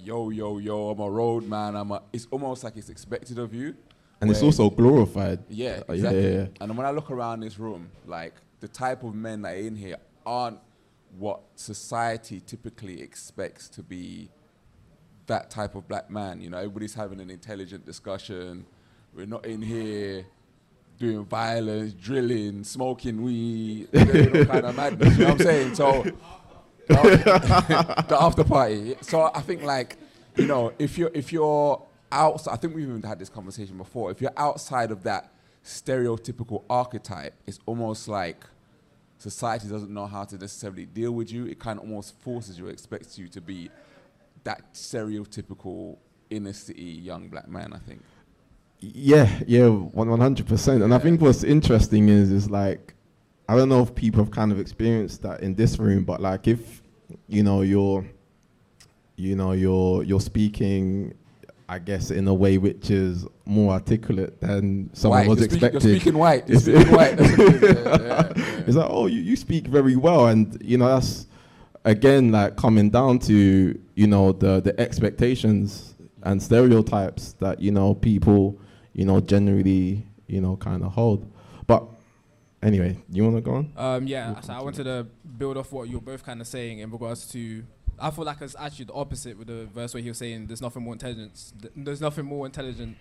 yo 0.03 0.31
yo 0.31 0.59
yo, 0.59 0.91
I'm 0.91 1.01
a 1.01 1.11
road 1.11 1.47
man. 1.49 1.77
I'm 1.77 1.91
a. 1.91 2.03
It's 2.13 2.27
almost 2.31 2.65
like 2.65 2.77
it's 2.77 2.89
expected 2.89 3.39
of 3.39 3.53
you. 3.55 3.75
And 4.21 4.31
it's 4.31 4.43
also 4.43 4.71
glorified. 4.71 5.41
Yeah, 5.51 5.83
Uh, 5.87 5.93
exactly. 5.93 6.23
yeah, 6.23 6.39
yeah. 6.39 6.47
And 6.61 6.77
when 6.79 6.87
I 6.87 6.93
look 6.93 7.11
around 7.11 7.41
this 7.41 7.59
room, 7.59 7.91
like 8.07 8.33
the 8.61 8.69
type 8.69 9.03
of 9.03 9.15
men 9.15 9.43
that 9.43 9.53
are 9.55 9.59
in 9.59 9.77
here 9.77 9.97
aren't 10.25 10.61
what 11.19 11.41
society 11.55 12.41
typically 12.45 13.01
expects 13.01 13.69
to 13.71 13.83
be 13.83 14.31
that 15.27 15.51
type 15.51 15.75
of 15.75 15.89
black 15.89 16.11
man. 16.11 16.41
You 16.41 16.51
know, 16.51 16.59
everybody's 16.59 16.95
having 16.95 17.21
an 17.21 17.31
intelligent 17.31 17.85
discussion. 17.85 18.67
We're 19.15 19.27
not 19.27 19.47
in 19.47 19.63
here 19.63 20.27
doing 20.99 21.25
violence, 21.25 21.93
drilling, 21.95 22.65
smoking 22.65 23.23
weed, 23.23 23.89
kind 23.93 24.67
of 24.67 24.77
madness. 24.77 25.17
You 25.17 25.25
know 25.25 25.31
what 25.31 25.41
I'm 25.41 25.47
saying? 25.47 25.75
So 25.75 26.03
the 26.89 28.17
after 28.21 28.45
party. 28.45 28.97
So 29.01 29.31
I 29.35 29.41
think 29.41 29.63
like, 29.63 29.97
you 30.37 30.47
know, 30.47 30.73
if 30.79 30.99
you're 30.99 31.11
if 31.15 31.33
you're 31.33 31.83
outside, 32.13 32.53
I 32.53 32.57
think 32.57 32.75
we've 32.75 32.89
even 32.89 33.03
had 33.03 33.19
this 33.19 33.29
conversation 33.29 33.79
before. 33.79 34.11
If 34.11 34.21
you're 34.21 34.33
outside 34.37 34.91
of 34.91 35.03
that 35.05 35.33
stereotypical 35.65 36.65
archetype, 36.69 37.35
it's 37.47 37.59
almost 37.67 38.09
like 38.09 38.45
society 39.25 39.69
doesn't 39.69 39.93
know 39.93 40.07
how 40.07 40.23
to 40.23 40.37
necessarily 40.37 40.85
deal 40.85 41.13
with 41.13 41.33
you. 41.33 41.47
It 41.47 41.59
kind 41.59 41.79
of 41.79 41.87
almost 41.87 42.21
forces 42.21 42.59
you, 42.59 42.67
expects 42.67 43.19
you 43.19 43.27
to 43.29 43.41
be 43.41 43.71
that 44.45 44.75
stereotypical 44.75 45.97
inner 46.29 46.53
city 46.53 46.83
young 46.83 47.29
black 47.29 47.49
man. 47.49 47.73
I 47.73 47.79
think. 47.79 48.03
Yeah, 48.81 49.31
yeah, 49.47 49.69
one 49.69 50.21
hundred 50.21 50.47
percent. 50.47 50.83
And 50.83 50.93
I 50.93 50.99
think 50.99 51.23
what's 51.23 51.43
interesting 51.43 52.11
is 52.11 52.31
is 52.31 52.51
like 52.51 52.93
I 53.49 53.57
don't 53.57 53.71
know 53.71 53.83
if 53.83 53.95
people 53.95 54.23
have 54.23 54.31
kind 54.31 54.53
of 54.53 54.61
experienced 54.61 55.23
that 55.23 55.41
in 55.41 55.55
this 55.55 55.79
room, 55.79 56.05
but 56.05 56.21
like 56.21 56.47
if 56.47 56.83
you 57.27 57.43
know 57.43 57.63
you're 57.63 58.05
you 59.17 59.37
know 59.37 59.53
you're 59.53 60.03
you're 60.03 60.21
speaking 60.21 61.15
I 61.69 61.79
guess 61.79 62.11
in 62.11 62.29
a 62.29 62.35
way 62.35 62.59
which 62.59 62.91
is 62.91 63.27
more 63.47 63.73
articulate 63.73 64.41
than 64.41 64.91
someone 64.93 65.21
White. 65.21 65.29
was 65.29 65.41
You're 65.41 65.49
speak- 65.49 65.61
you're 65.63 65.69
expecting. 65.71 66.01
speaking 66.01 66.19
white. 66.19 66.49
You're 66.49 66.59
It's- 66.59 66.75
speaking 66.75 66.95
white. 66.95 67.17
That's 67.17 67.33
it 67.39 67.39
is. 67.41 67.85
Yeah, 67.85 68.03
yeah, 68.03 68.33
yeah. 68.37 68.65
It's 68.67 68.77
like, 68.77 68.91
oh, 68.91 69.07
you, 69.07 69.21
you 69.23 69.37
speak 69.37 69.67
very 69.67 69.97
well, 69.97 70.27
and 70.29 70.59
you 70.63 70.77
know 70.79 70.89
that's 70.89 71.27
again 71.85 72.33
like 72.33 72.57
coming 72.57 72.91
down 72.91 73.19
to 73.21 73.79
you 73.95 74.07
know 74.07 74.33
the 74.33 74.61
the 74.61 74.79
expectations 74.81 75.95
and 76.23 76.43
stereotypes 76.43 77.33
that 77.35 77.61
you 77.61 77.71
know 77.71 77.95
people 77.95 78.59
you 78.95 79.05
know 79.05 79.21
generally 79.21 80.07
you 80.27 80.41
know 80.41 80.57
kind 80.57 80.83
of 80.83 80.93
hold. 80.93 81.31
But 81.67 81.85
anyway, 82.63 82.99
you 83.11 83.25
want 83.25 83.37
to 83.37 83.41
go 83.43 83.55
on? 83.55 83.73
Um, 83.77 84.07
yeah, 84.07 84.39
so 84.41 84.53
I 84.53 84.63
wanted 84.63 84.85
to 84.85 85.07
build 85.39 85.57
off 85.57 85.73
what 85.73 85.89
you're 85.89 86.01
both 86.01 86.25
kind 86.25 86.41
of 86.43 86.47
saying 86.47 86.81
in 86.81 86.91
regards 86.91 87.27
to. 87.33 87.65
I 87.99 88.11
feel 88.11 88.25
like 88.25 88.41
it's 88.41 88.57
actually 88.59 88.87
the 88.87 88.95
opposite 88.95 89.39
with 89.39 89.47
the 89.49 89.67
verse 89.67 89.95
where 89.95 90.03
he 90.03 90.09
was 90.09 90.19
saying 90.19 90.47
there's 90.47 90.61
nothing 90.63 90.83
more 90.83 90.93
intelligence. 90.95 91.53
th- 91.61 91.73
There's 91.77 92.01
nothing 92.01 92.25
more 92.25 92.47
intelligent. 92.47 92.97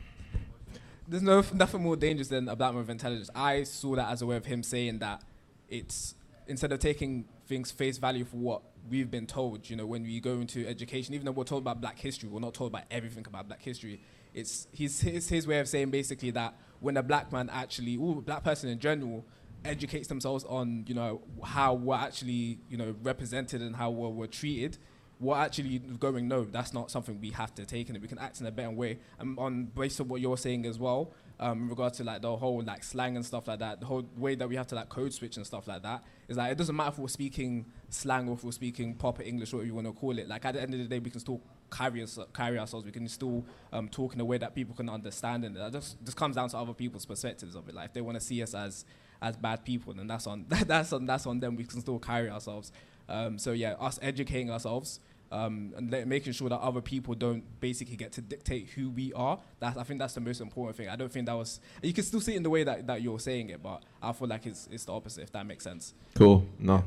There's 1.07 1.23
no 1.23 1.43
nothing 1.53 1.81
more 1.83 1.95
dangerous 1.95 2.29
than 2.29 2.47
a 2.47 2.55
black 2.55 2.71
man 2.73 2.79
with 2.81 2.89
intelligence. 2.89 3.29
I 3.35 3.63
saw 3.63 3.95
that 3.95 4.09
as 4.09 4.21
a 4.21 4.25
way 4.25 4.37
of 4.37 4.45
him 4.45 4.63
saying 4.63 4.99
that 4.99 5.21
it's 5.69 6.15
instead 6.47 6.71
of 6.71 6.79
taking 6.79 7.25
things 7.47 7.71
face 7.71 7.97
value 7.97 8.23
for 8.25 8.37
what 8.37 8.61
we've 8.89 9.11
been 9.11 9.27
told. 9.27 9.69
You 9.69 9.75
know, 9.75 9.85
when 9.85 10.03
we 10.03 10.19
go 10.19 10.33
into 10.39 10.65
education, 10.67 11.13
even 11.13 11.25
though 11.25 11.31
we're 11.31 11.43
told 11.43 11.63
about 11.63 11.81
Black 11.81 11.99
history, 11.99 12.29
we're 12.29 12.39
not 12.39 12.53
told 12.53 12.71
about 12.71 12.83
everything 12.89 13.25
about 13.27 13.47
Black 13.47 13.61
history. 13.61 14.01
It's 14.33 14.67
his 14.71 15.01
his, 15.01 15.27
his 15.27 15.45
way 15.45 15.59
of 15.59 15.67
saying 15.67 15.89
basically 15.91 16.31
that 16.31 16.55
when 16.79 16.97
a 16.97 17.03
black 17.03 17.31
man 17.31 17.49
actually, 17.51 17.97
or 17.97 18.17
a 18.17 18.21
black 18.21 18.43
person 18.43 18.69
in 18.69 18.79
general, 18.79 19.25
educates 19.65 20.07
themselves 20.07 20.43
on 20.45 20.83
you 20.87 20.93
know 20.93 21.21
how 21.43 21.73
we're 21.73 21.95
actually 21.95 22.59
you 22.69 22.77
know 22.77 22.95
represented 23.01 23.61
and 23.61 23.75
how 23.75 23.89
we're, 23.89 24.09
we're 24.09 24.27
treated 24.27 24.77
we're 25.19 25.37
actually 25.37 25.79
going 25.79 26.27
no 26.27 26.43
that's 26.43 26.73
not 26.73 26.91
something 26.91 27.19
we 27.21 27.31
have 27.31 27.53
to 27.55 27.65
take 27.65 27.89
it. 27.89 28.01
We 28.01 28.07
can 28.07 28.19
act 28.19 28.41
in 28.41 28.45
a 28.45 28.51
better 28.51 28.71
way. 28.71 28.99
And 29.19 29.39
on 29.39 29.65
based 29.65 30.01
on 30.01 30.07
what 30.07 30.21
you're 30.21 30.37
saying 30.37 30.65
as 30.65 30.77
well 30.77 31.13
um, 31.39 31.63
in 31.63 31.69
regards 31.69 31.97
to 31.97 32.03
like 32.03 32.21
the 32.21 32.35
whole 32.35 32.61
like 32.61 32.83
slang 32.83 33.15
and 33.15 33.25
stuff 33.25 33.47
like 33.47 33.59
that 33.59 33.79
the 33.79 33.85
whole 33.85 34.05
way 34.17 34.35
that 34.35 34.47
we 34.47 34.55
have 34.55 34.67
to 34.67 34.75
like 34.75 34.89
code 34.89 35.13
switch 35.13 35.37
and 35.37 35.45
stuff 35.45 35.67
like 35.67 35.81
that 35.83 36.03
is 36.27 36.37
like 36.37 36.51
it 36.51 36.57
doesn't 36.57 36.75
matter 36.75 36.89
if 36.89 36.99
we're 36.99 37.07
speaking 37.07 37.65
slang 37.89 38.27
or 38.27 38.33
if 38.33 38.43
we're 38.43 38.51
speaking 38.51 38.93
proper 38.93 39.23
english 39.23 39.53
whatever 39.53 39.67
you 39.67 39.73
want 39.73 39.87
to 39.87 39.93
call 39.93 40.17
it. 40.17 40.27
Like 40.27 40.45
at 40.45 40.55
the 40.55 40.61
end 40.61 40.73
of 40.73 40.79
the 40.79 40.87
day 40.87 40.99
we 40.99 41.09
can 41.09 41.19
still 41.19 41.41
carry 41.71 42.03
us 42.03 42.19
carry 42.33 42.59
ourselves. 42.59 42.85
We 42.85 42.91
can 42.91 43.07
still 43.07 43.45
um, 43.71 43.87
talk 43.87 44.13
in 44.13 44.19
a 44.19 44.25
way 44.25 44.37
that 44.39 44.53
people 44.53 44.75
can 44.75 44.89
understand 44.89 45.45
and 45.45 45.55
that 45.55 45.71
just 45.71 46.03
just 46.03 46.17
comes 46.17 46.35
down 46.35 46.49
to 46.49 46.57
other 46.57 46.73
people's 46.73 47.05
perspectives 47.05 47.55
of 47.55 47.69
it. 47.69 47.75
Like 47.75 47.87
if 47.87 47.93
they 47.93 48.01
want 48.01 48.15
to 48.19 48.21
see 48.21 48.43
us 48.43 48.53
as 48.53 48.85
as 49.23 49.37
bad 49.37 49.63
people, 49.63 49.93
then 49.93 50.05
that's 50.05 50.27
on 50.27 50.45
that's 50.49 50.93
on 50.93 51.05
that's 51.05 51.25
on 51.25 51.39
them. 51.39 51.55
We 51.55 51.63
can 51.63 51.81
still 51.81 51.97
carry 51.97 52.29
ourselves. 52.29 52.71
Um, 53.09 53.39
so 53.39 53.53
yeah, 53.53 53.73
us 53.79 53.97
educating 54.01 54.51
ourselves 54.51 54.99
um, 55.31 55.73
and 55.75 55.91
le- 55.91 56.05
making 56.05 56.33
sure 56.33 56.47
that 56.47 56.59
other 56.59 56.81
people 56.81 57.15
don't 57.15 57.43
basically 57.59 57.95
get 57.95 58.11
to 58.13 58.21
dictate 58.21 58.69
who 58.69 58.91
we 58.91 59.11
are. 59.13 59.39
That 59.59 59.77
I 59.77 59.83
think 59.83 59.99
that's 59.99 60.13
the 60.13 60.21
most 60.21 60.41
important 60.41 60.77
thing. 60.77 60.89
I 60.89 60.95
don't 60.95 61.11
think 61.11 61.25
that 61.25 61.35
was 61.35 61.59
you 61.81 61.93
can 61.93 62.03
still 62.03 62.21
see 62.21 62.33
it 62.33 62.37
in 62.37 62.43
the 62.43 62.49
way 62.49 62.63
that, 62.63 62.85
that 62.87 63.01
you're 63.01 63.19
saying 63.19 63.49
it, 63.49 63.63
but 63.63 63.81
I 64.01 64.11
feel 64.11 64.27
like 64.27 64.45
it's 64.45 64.69
it's 64.71 64.85
the 64.85 64.93
opposite. 64.93 65.23
If 65.23 65.31
that 65.31 65.45
makes 65.45 65.63
sense. 65.63 65.93
Cool. 66.13 66.45
No, 66.59 66.83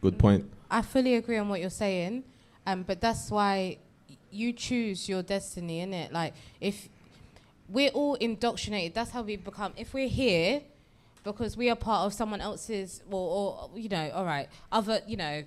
good 0.00 0.18
point. 0.18 0.50
I 0.70 0.82
fully 0.82 1.14
agree 1.14 1.36
on 1.36 1.48
what 1.48 1.60
you're 1.60 1.70
saying, 1.70 2.24
um, 2.66 2.82
but 2.82 3.00
that's 3.00 3.30
why 3.30 3.78
you 4.30 4.52
choose 4.52 5.08
your 5.08 5.22
destiny, 5.22 5.86
innit? 5.86 6.10
Like 6.10 6.34
if 6.60 6.88
we're 7.68 7.90
all 7.90 8.14
indoctrinated, 8.14 8.94
that's 8.94 9.10
how 9.10 9.22
we 9.22 9.36
become. 9.36 9.74
If 9.76 9.94
we're 9.94 10.08
here, 10.08 10.62
because 11.26 11.56
we 11.56 11.68
are 11.68 11.76
part 11.76 12.06
of 12.06 12.14
someone 12.14 12.40
else's, 12.40 13.02
or, 13.10 13.68
or 13.74 13.78
you 13.78 13.88
know, 13.90 14.10
all 14.14 14.24
right, 14.24 14.48
other, 14.72 15.00
you 15.06 15.16
know, 15.16 15.42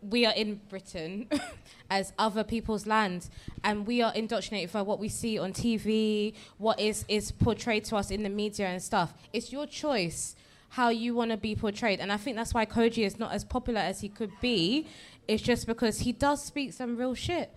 we 0.00 0.24
are 0.26 0.34
in 0.34 0.60
Britain 0.68 1.28
as 1.90 2.12
other 2.18 2.44
people's 2.44 2.86
land, 2.86 3.28
and 3.64 3.86
we 3.86 4.02
are 4.02 4.12
indoctrinated 4.14 4.72
by 4.72 4.82
what 4.82 5.00
we 5.00 5.08
see 5.08 5.38
on 5.38 5.52
TV, 5.52 6.34
what 6.58 6.78
is 6.78 7.04
is 7.08 7.32
portrayed 7.32 7.84
to 7.84 7.96
us 7.96 8.10
in 8.10 8.22
the 8.22 8.28
media 8.28 8.66
and 8.66 8.80
stuff. 8.80 9.14
It's 9.32 9.50
your 9.50 9.66
choice 9.66 10.36
how 10.70 10.90
you 10.90 11.14
want 11.14 11.30
to 11.30 11.36
be 11.36 11.56
portrayed, 11.56 11.98
and 11.98 12.12
I 12.12 12.18
think 12.18 12.36
that's 12.36 12.54
why 12.54 12.66
Kojey 12.66 13.04
is 13.04 13.18
not 13.18 13.32
as 13.32 13.44
popular 13.44 13.80
as 13.80 14.00
he 14.00 14.08
could 14.08 14.32
be. 14.40 14.86
It's 15.26 15.42
just 15.42 15.66
because 15.66 16.00
he 16.00 16.12
does 16.12 16.44
speak 16.44 16.74
some 16.74 16.96
real 16.96 17.14
shit, 17.14 17.50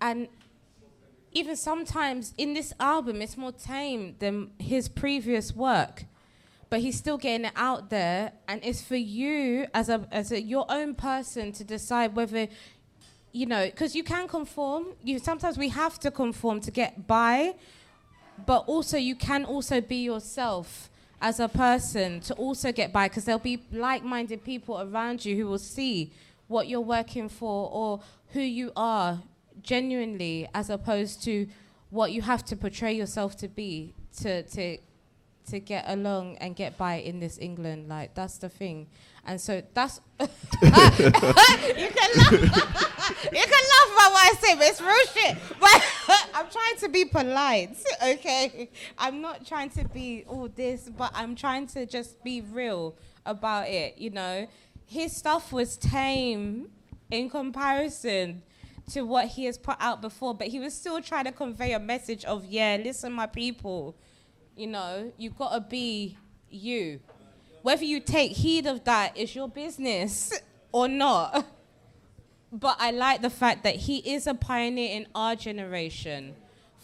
and 0.00 0.28
even 1.32 1.56
sometimes 1.56 2.34
in 2.36 2.54
this 2.54 2.72
album, 2.78 3.22
it's 3.22 3.36
more 3.36 3.52
tame 3.52 4.16
than 4.18 4.50
his 4.58 4.88
previous 4.88 5.54
work. 5.54 6.04
But 6.70 6.80
he's 6.80 6.96
still 6.96 7.18
getting 7.18 7.46
it 7.46 7.52
out 7.56 7.90
there, 7.90 8.32
and 8.46 8.60
it's 8.64 8.80
for 8.80 8.96
you 8.96 9.66
as 9.74 9.88
a 9.88 10.06
as 10.12 10.30
a 10.30 10.40
your 10.40 10.66
own 10.68 10.94
person 10.94 11.50
to 11.52 11.64
decide 11.64 12.14
whether, 12.14 12.46
you 13.32 13.46
know, 13.46 13.66
because 13.66 13.96
you 13.96 14.04
can 14.04 14.28
conform. 14.28 14.86
You 15.02 15.18
sometimes 15.18 15.58
we 15.58 15.70
have 15.70 15.98
to 15.98 16.12
conform 16.12 16.60
to 16.60 16.70
get 16.70 17.08
by, 17.08 17.54
but 18.46 18.64
also 18.68 18.96
you 18.96 19.16
can 19.16 19.44
also 19.44 19.80
be 19.80 20.04
yourself 20.04 20.90
as 21.20 21.40
a 21.40 21.48
person 21.48 22.20
to 22.20 22.34
also 22.34 22.70
get 22.72 22.92
by, 22.92 23.08
because 23.08 23.24
there'll 23.24 23.40
be 23.40 23.60
like-minded 23.72 24.44
people 24.44 24.80
around 24.80 25.24
you 25.24 25.36
who 25.36 25.46
will 25.46 25.58
see 25.58 26.12
what 26.46 26.68
you're 26.68 26.80
working 26.80 27.28
for 27.28 27.68
or 27.70 28.00
who 28.32 28.40
you 28.40 28.72
are 28.76 29.20
genuinely 29.60 30.48
as 30.54 30.70
opposed 30.70 31.22
to 31.24 31.46
what 31.90 32.12
you 32.12 32.22
have 32.22 32.44
to 32.44 32.56
portray 32.56 32.92
yourself 32.92 33.36
to 33.36 33.48
be 33.48 33.92
to 34.16 34.42
to 34.44 34.78
to 35.50 35.60
get 35.60 35.84
along 35.88 36.36
and 36.38 36.56
get 36.56 36.76
by 36.76 36.96
in 36.96 37.20
this 37.20 37.38
England 37.38 37.88
like 37.88 38.14
that's 38.14 38.38
the 38.38 38.48
thing. 38.48 38.86
And 39.24 39.40
so 39.40 39.62
that's 39.74 40.00
you 40.20 40.28
can 40.28 42.10
laugh. 42.16 42.76
You 43.32 43.42
can 43.42 43.64
laugh 43.74 43.88
about 43.92 44.12
what 44.12 44.30
I 44.30 44.34
say 44.40 44.54
but 44.54 44.66
it's 44.68 44.80
real 44.80 45.06
shit. 45.12 45.36
But 45.60 46.28
I'm 46.34 46.46
trying 46.48 46.76
to 46.78 46.88
be 46.88 47.04
polite 47.04 47.76
okay? 48.02 48.70
I'm 48.98 49.20
not 49.20 49.46
trying 49.46 49.70
to 49.70 49.84
be 49.88 50.24
all 50.26 50.48
this 50.48 50.88
but 50.96 51.10
I'm 51.14 51.34
trying 51.34 51.66
to 51.68 51.86
just 51.86 52.22
be 52.22 52.40
real 52.40 52.96
about 53.26 53.68
it 53.68 53.98
you 53.98 54.10
know? 54.10 54.48
His 54.86 55.14
stuff 55.14 55.52
was 55.52 55.76
tame 55.76 56.70
in 57.10 57.30
comparison 57.30 58.42
to 58.92 59.02
what 59.02 59.26
he 59.28 59.44
has 59.44 59.56
put 59.56 59.76
out 59.80 60.00
before, 60.00 60.34
but 60.34 60.48
he 60.48 60.58
was 60.58 60.74
still 60.74 61.00
trying 61.00 61.24
to 61.24 61.32
convey 61.32 61.72
a 61.72 61.78
message 61.78 62.24
of, 62.24 62.44
yeah, 62.44 62.76
listen, 62.82 63.12
my 63.12 63.26
people, 63.26 63.96
you 64.56 64.66
know, 64.66 65.12
you've 65.16 65.36
gotta 65.36 65.60
be 65.60 66.16
you. 66.50 67.00
Whether 67.62 67.84
you 67.84 68.00
take 68.00 68.32
heed 68.32 68.66
of 68.66 68.84
that 68.84 69.16
is 69.16 69.34
your 69.34 69.48
business 69.48 70.32
or 70.72 70.88
not. 70.88 71.46
But 72.52 72.78
I 72.80 72.90
like 72.90 73.22
the 73.22 73.30
fact 73.30 73.62
that 73.62 73.76
he 73.76 73.98
is 73.98 74.26
a 74.26 74.34
pioneer 74.34 74.90
in 74.96 75.06
our 75.14 75.36
generation 75.36 76.34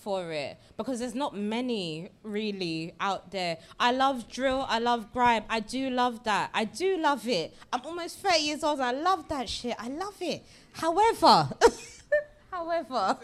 for 0.06 0.30
it 0.30 0.56
because 0.76 1.00
there's 1.00 1.16
not 1.16 1.36
many 1.36 2.10
really 2.22 2.94
out 3.00 3.32
there. 3.32 3.58
I 3.80 3.90
love 3.90 4.28
drill, 4.28 4.64
I 4.68 4.78
love 4.78 5.12
grime, 5.12 5.42
I 5.50 5.58
do 5.58 5.90
love 5.90 6.22
that. 6.22 6.50
I 6.54 6.64
do 6.64 6.96
love 6.98 7.26
it. 7.26 7.52
I'm 7.72 7.80
almost 7.84 8.20
30 8.20 8.38
years 8.38 8.62
old, 8.62 8.78
I 8.78 8.92
love 8.92 9.28
that 9.30 9.48
shit. 9.48 9.74
I 9.76 9.88
love 9.88 10.14
it. 10.20 10.44
However, 10.72 11.48
however, 12.52 13.18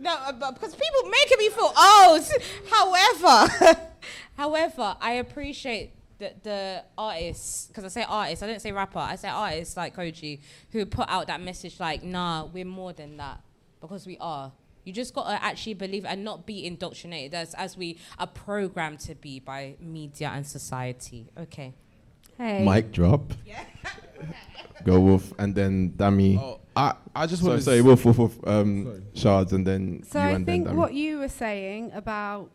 no, 0.00 0.14
uh, 0.14 0.52
because 0.52 0.74
people 0.74 1.10
making 1.10 1.38
me 1.38 1.48
feel 1.50 1.72
old. 1.76 2.22
However, 2.70 3.80
however, 4.36 4.96
I 5.00 5.12
appreciate 5.14 5.92
the, 6.18 6.32
the 6.42 6.84
artists 6.96 7.66
because 7.66 7.84
I 7.84 7.88
say 7.88 8.04
artists, 8.08 8.42
I 8.42 8.46
don't 8.46 8.60
say 8.60 8.72
rapper. 8.72 8.98
I 8.98 9.16
say 9.16 9.28
artists 9.28 9.76
like 9.76 9.96
Kojey 9.96 10.40
who 10.72 10.86
put 10.86 11.08
out 11.08 11.26
that 11.26 11.40
message 11.40 11.80
like, 11.80 12.02
nah, 12.02 12.44
we're 12.44 12.64
more 12.64 12.92
than 12.92 13.16
that 13.18 13.40
because 13.80 14.06
we 14.06 14.16
are. 14.20 14.52
You 14.84 14.92
just 14.92 15.14
gotta 15.14 15.42
actually 15.42 15.74
believe 15.74 16.04
and 16.06 16.24
not 16.24 16.46
be 16.46 16.64
indoctrinated 16.64 17.34
as 17.34 17.54
as 17.54 17.76
we 17.76 17.98
are 18.18 18.26
programmed 18.26 19.00
to 19.00 19.14
be 19.14 19.40
by 19.40 19.76
media 19.80 20.32
and 20.34 20.46
society. 20.46 21.26
Okay. 21.38 21.74
Hey. 22.38 22.64
Mic 22.64 22.90
drop. 22.92 23.32
Yeah. 23.44 23.64
Go 24.84 24.98
Wolf, 24.98 25.32
and 25.38 25.54
then 25.54 25.90
Dami. 25.90 26.38
Oh, 26.38 26.59
I, 26.76 26.94
I 27.14 27.26
just 27.26 27.42
want 27.42 27.58
to 27.58 27.64
say 27.64 27.80
Wolf, 27.80 28.04
Wolf, 28.04 28.18
Wolf, 28.18 28.38
um, 28.46 29.02
Shaz, 29.14 29.52
and 29.52 29.66
then 29.66 30.02
So 30.04 30.20
you 30.20 30.24
I 30.24 30.30
and 30.30 30.46
think 30.46 30.66
then 30.66 30.76
what 30.76 30.94
you 30.94 31.18
were 31.18 31.28
saying 31.28 31.90
about 31.92 32.50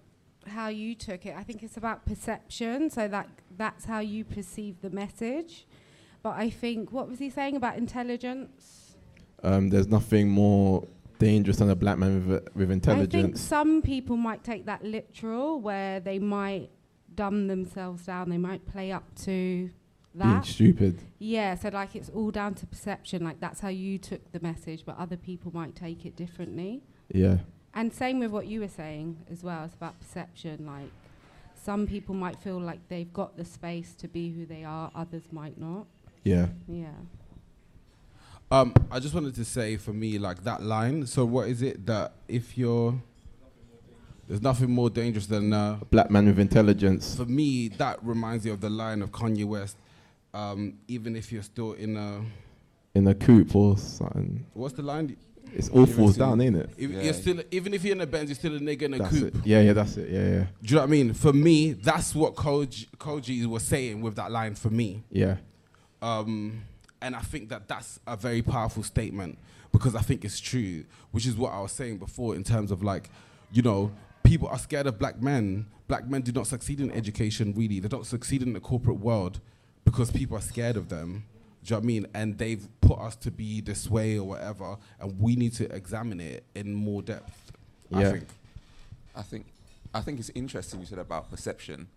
how 0.48 0.68
you 0.70 0.96
took 0.96 1.26
it, 1.26 1.36
I 1.36 1.44
think 1.44 1.64
it's 1.64 1.78
about 1.78 2.06
perception. 2.06 2.90
So 2.90 3.08
that 3.08 3.28
that's 3.58 3.86
how 3.86 4.00
you 4.00 4.24
perceive 4.24 4.82
the 4.82 4.90
message. 4.90 5.68
But 6.24 6.36
I 6.38 6.50
think 6.50 6.92
what 6.92 7.10
was 7.10 7.20
he 7.20 7.30
saying 7.30 7.56
about 7.56 7.78
intelligence? 7.78 8.82
um, 9.44 9.70
there's 9.70 9.88
nothing 9.88 10.30
more 10.30 10.88
dangerous 11.20 11.58
than 11.58 11.70
a 11.70 11.76
black 11.76 11.98
man 11.98 12.28
with, 12.28 12.48
with 12.56 12.72
intelligence. 12.72 13.08
I 13.08 13.12
think 13.12 13.14
intelligence. 13.14 13.42
some 13.42 13.82
people 13.82 14.18
might 14.18 14.44
take 14.44 14.66
that 14.66 14.84
literal, 14.84 15.62
where 15.62 16.00
they 16.00 16.20
might 16.20 16.70
dumb 17.14 17.48
themselves 17.48 18.06
down. 18.06 18.30
They 18.30 18.38
might 18.40 18.66
play 18.66 18.92
up 18.92 19.04
to 19.24 19.70
Being 20.18 20.44
stupid. 20.44 21.00
Yeah, 21.20 21.56
so 21.56 21.70
like 21.70 21.96
it's 21.96 22.10
all 22.10 22.32
down 22.32 22.54
to 22.56 22.66
perception. 22.66 23.24
Like 23.24 23.40
that's 23.40 23.60
how 23.60 23.70
you 23.70 23.98
took 23.98 24.32
the 24.32 24.40
message, 24.40 24.84
but 24.86 24.98
other 24.98 25.18
people 25.18 25.52
might 25.54 25.76
take 25.76 26.06
it 26.06 26.16
differently. 26.16 26.84
Yeah. 27.14 27.38
And 27.74 27.94
same 27.94 28.20
with 28.20 28.32
what 28.32 28.48
you 28.48 28.62
were 28.62 28.70
saying 28.70 29.18
as 29.30 29.44
well. 29.44 29.66
It's 29.66 29.76
about 29.76 30.00
perception. 30.00 30.66
Like 30.66 30.92
some 31.62 31.86
people 31.86 32.16
might 32.16 32.40
feel 32.40 32.60
like 32.60 32.88
they've 32.88 33.12
got 33.12 33.36
the 33.36 33.44
space 33.44 33.94
to 33.96 34.08
be 34.08 34.32
who 34.32 34.46
they 34.46 34.64
are, 34.64 34.92
others 34.96 35.24
might 35.32 35.60
not. 35.60 35.86
Yeah. 36.24 36.48
Yeah. 36.68 36.88
Um, 38.52 38.74
I 38.92 39.00
just 39.00 39.14
wanted 39.14 39.36
to 39.36 39.46
say 39.46 39.76
for 39.76 39.92
me, 39.92 40.18
like 40.18 40.44
that 40.44 40.62
line. 40.62 41.06
So 41.08 41.26
what 41.26 41.50
is 41.50 41.62
it 41.62 41.86
that 41.88 42.14
if 42.28 42.58
you're 42.58 42.96
there's 44.28 44.42
nothing 44.42 44.72
more 44.72 44.90
dangerous 44.90 45.28
than 45.28 45.54
uh, 45.54 45.80
Black 45.92 46.10
man 46.10 46.26
with 46.26 46.40
intelligence. 46.40 47.16
for 47.16 47.26
me, 47.26 47.68
that 47.68 48.04
reminds 48.04 48.46
me 48.46 48.52
of 48.52 48.60
the 48.60 48.70
line 48.70 49.02
of 49.02 49.12
Kanye 49.12 49.46
West. 49.46 49.78
Um, 50.36 50.80
even 50.90 51.16
if 51.16 51.32
you're 51.32 51.44
still 51.44 51.74
in 51.74 51.96
a 51.96 52.22
In 52.94 53.08
a 53.08 53.16
coupe 53.16 53.56
or 53.56 53.78
something. 53.78 54.46
what's 54.54 54.74
the 54.74 54.82
line? 54.82 55.16
It's 55.54 55.70
all 55.70 55.84
Even 55.84 55.96
falls 55.96 56.18
down, 56.18 56.42
ain't 56.42 56.58
it? 56.58 56.70
If 56.78 56.92
Yeah. 56.92 57.02
you're 57.04 57.14
still, 57.14 57.42
even 57.52 57.74
if 57.74 57.86
you're 57.86 57.96
in 57.96 58.02
a 58.02 58.06
Benz, 58.08 58.30
you're 58.30 58.36
still 58.36 58.56
a 58.56 58.60
nigga 58.60 58.82
in 58.84 58.94
a 58.96 58.98
That's 58.98 59.18
coupe. 59.18 59.36
it. 59.36 59.46
Yeah, 59.46 59.62
yeah, 59.62 59.72
that's 59.74 59.96
it. 59.96 60.10
Yeah, 60.10 60.28
yeah. 60.28 60.44
Do 60.44 60.48
you 60.64 60.76
know 60.76 60.82
what 60.82 60.88
I 60.88 60.92
mean? 60.92 61.14
For 61.14 61.32
me, 61.32 61.72
that's 61.74 62.14
what 62.14 62.36
Kojey, 62.36 62.88
Kojey 62.98 63.46
was 63.46 63.64
saying 63.64 64.02
with 64.02 64.16
that 64.16 64.30
line. 64.32 64.56
For 64.56 64.70
me, 64.70 65.04
Yeah. 65.10 65.38
um, 66.02 66.64
and 67.02 67.16
I 67.16 67.22
think 67.22 67.48
that 67.50 67.68
that's 67.70 68.00
a 68.06 68.18
very 68.18 68.42
powerful 68.42 68.84
statement 68.84 69.38
because 69.72 69.96
I 69.96 70.02
think 70.02 70.26
it's 70.26 70.40
true, 70.42 70.84
which 71.12 71.26
is 71.26 71.36
what 71.38 71.54
I 71.54 71.62
was 71.62 71.72
saying 71.72 72.00
before 72.00 72.36
in 72.36 72.44
terms 72.44 72.72
of 72.72 72.84
like, 72.84 73.10
you 73.54 73.62
know, 73.62 73.92
people 74.24 74.50
are 74.50 74.60
scared 74.60 74.88
of 74.88 75.00
black 75.00 75.22
men. 75.22 75.68
Black 75.88 76.10
men 76.10 76.22
do 76.24 76.32
not 76.34 76.48
succeed 76.48 76.82
in 76.82 76.92
education, 76.92 77.54
really. 77.56 77.80
They 77.80 77.88
don't 77.88 78.06
succeed 78.06 78.42
in 78.42 78.52
the 78.54 78.60
corporate 78.60 79.00
world 79.00 79.40
because 79.86 80.12
people 80.12 80.38
are 80.38 80.42
scared 80.42 80.76
of 80.76 80.90
them. 80.90 81.24
Do 81.64 81.70
you 81.70 81.76
know 81.76 81.78
what 81.80 81.84
I 81.84 81.88
mean? 81.88 82.08
And 82.14 82.38
they've 82.38 82.68
put 82.82 83.00
us 83.00 83.16
to 83.18 83.32
be 83.32 83.62
this 83.62 83.90
way 83.90 84.20
or 84.20 84.28
whatever, 84.28 84.78
and 85.00 85.20
we 85.20 85.36
need 85.36 85.54
to 85.54 85.74
examine 85.74 86.20
it 86.20 86.44
in 86.54 86.74
more 86.76 87.02
depth. 87.02 87.52
I 87.94 88.02
Yeah. 88.02 88.12
think. 88.12 88.28
I 89.16 89.22
think 89.22 89.46
I 89.94 90.02
think 90.02 90.20
it's 90.20 90.32
interesting 90.36 90.82
you 90.82 90.86
said 90.86 91.00
about 91.00 91.30
perception. 91.30 91.88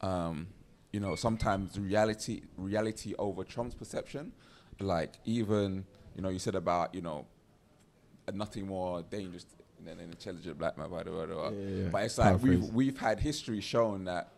Um, 0.00 0.46
you 0.92 1.00
know, 1.00 1.14
sometimes 1.14 1.78
reality 1.78 2.42
reality 2.56 3.14
over 3.18 3.44
trumps 3.44 3.74
perception. 3.74 4.32
Like 4.80 5.14
even 5.26 5.84
you 6.16 6.22
know, 6.22 6.28
you 6.30 6.38
said 6.38 6.54
about 6.54 6.94
you 6.94 7.02
know, 7.02 7.26
nothing 8.32 8.66
more 8.66 9.02
dangerous 9.02 9.44
than 9.84 9.98
an 10.00 10.10
intelligent 10.10 10.58
black 10.58 10.78
man. 10.78 10.88
By 10.90 11.02
the 11.02 11.12
way, 11.12 11.26
Yeah, 11.28 11.50
yeah, 11.50 11.82
yeah. 11.84 11.88
but 11.90 12.02
it's 12.04 12.16
like 12.18 12.42
we've 12.42 12.64
we've 12.72 12.98
had 12.98 13.20
history 13.20 13.60
shown 13.60 14.04
that 14.06 14.30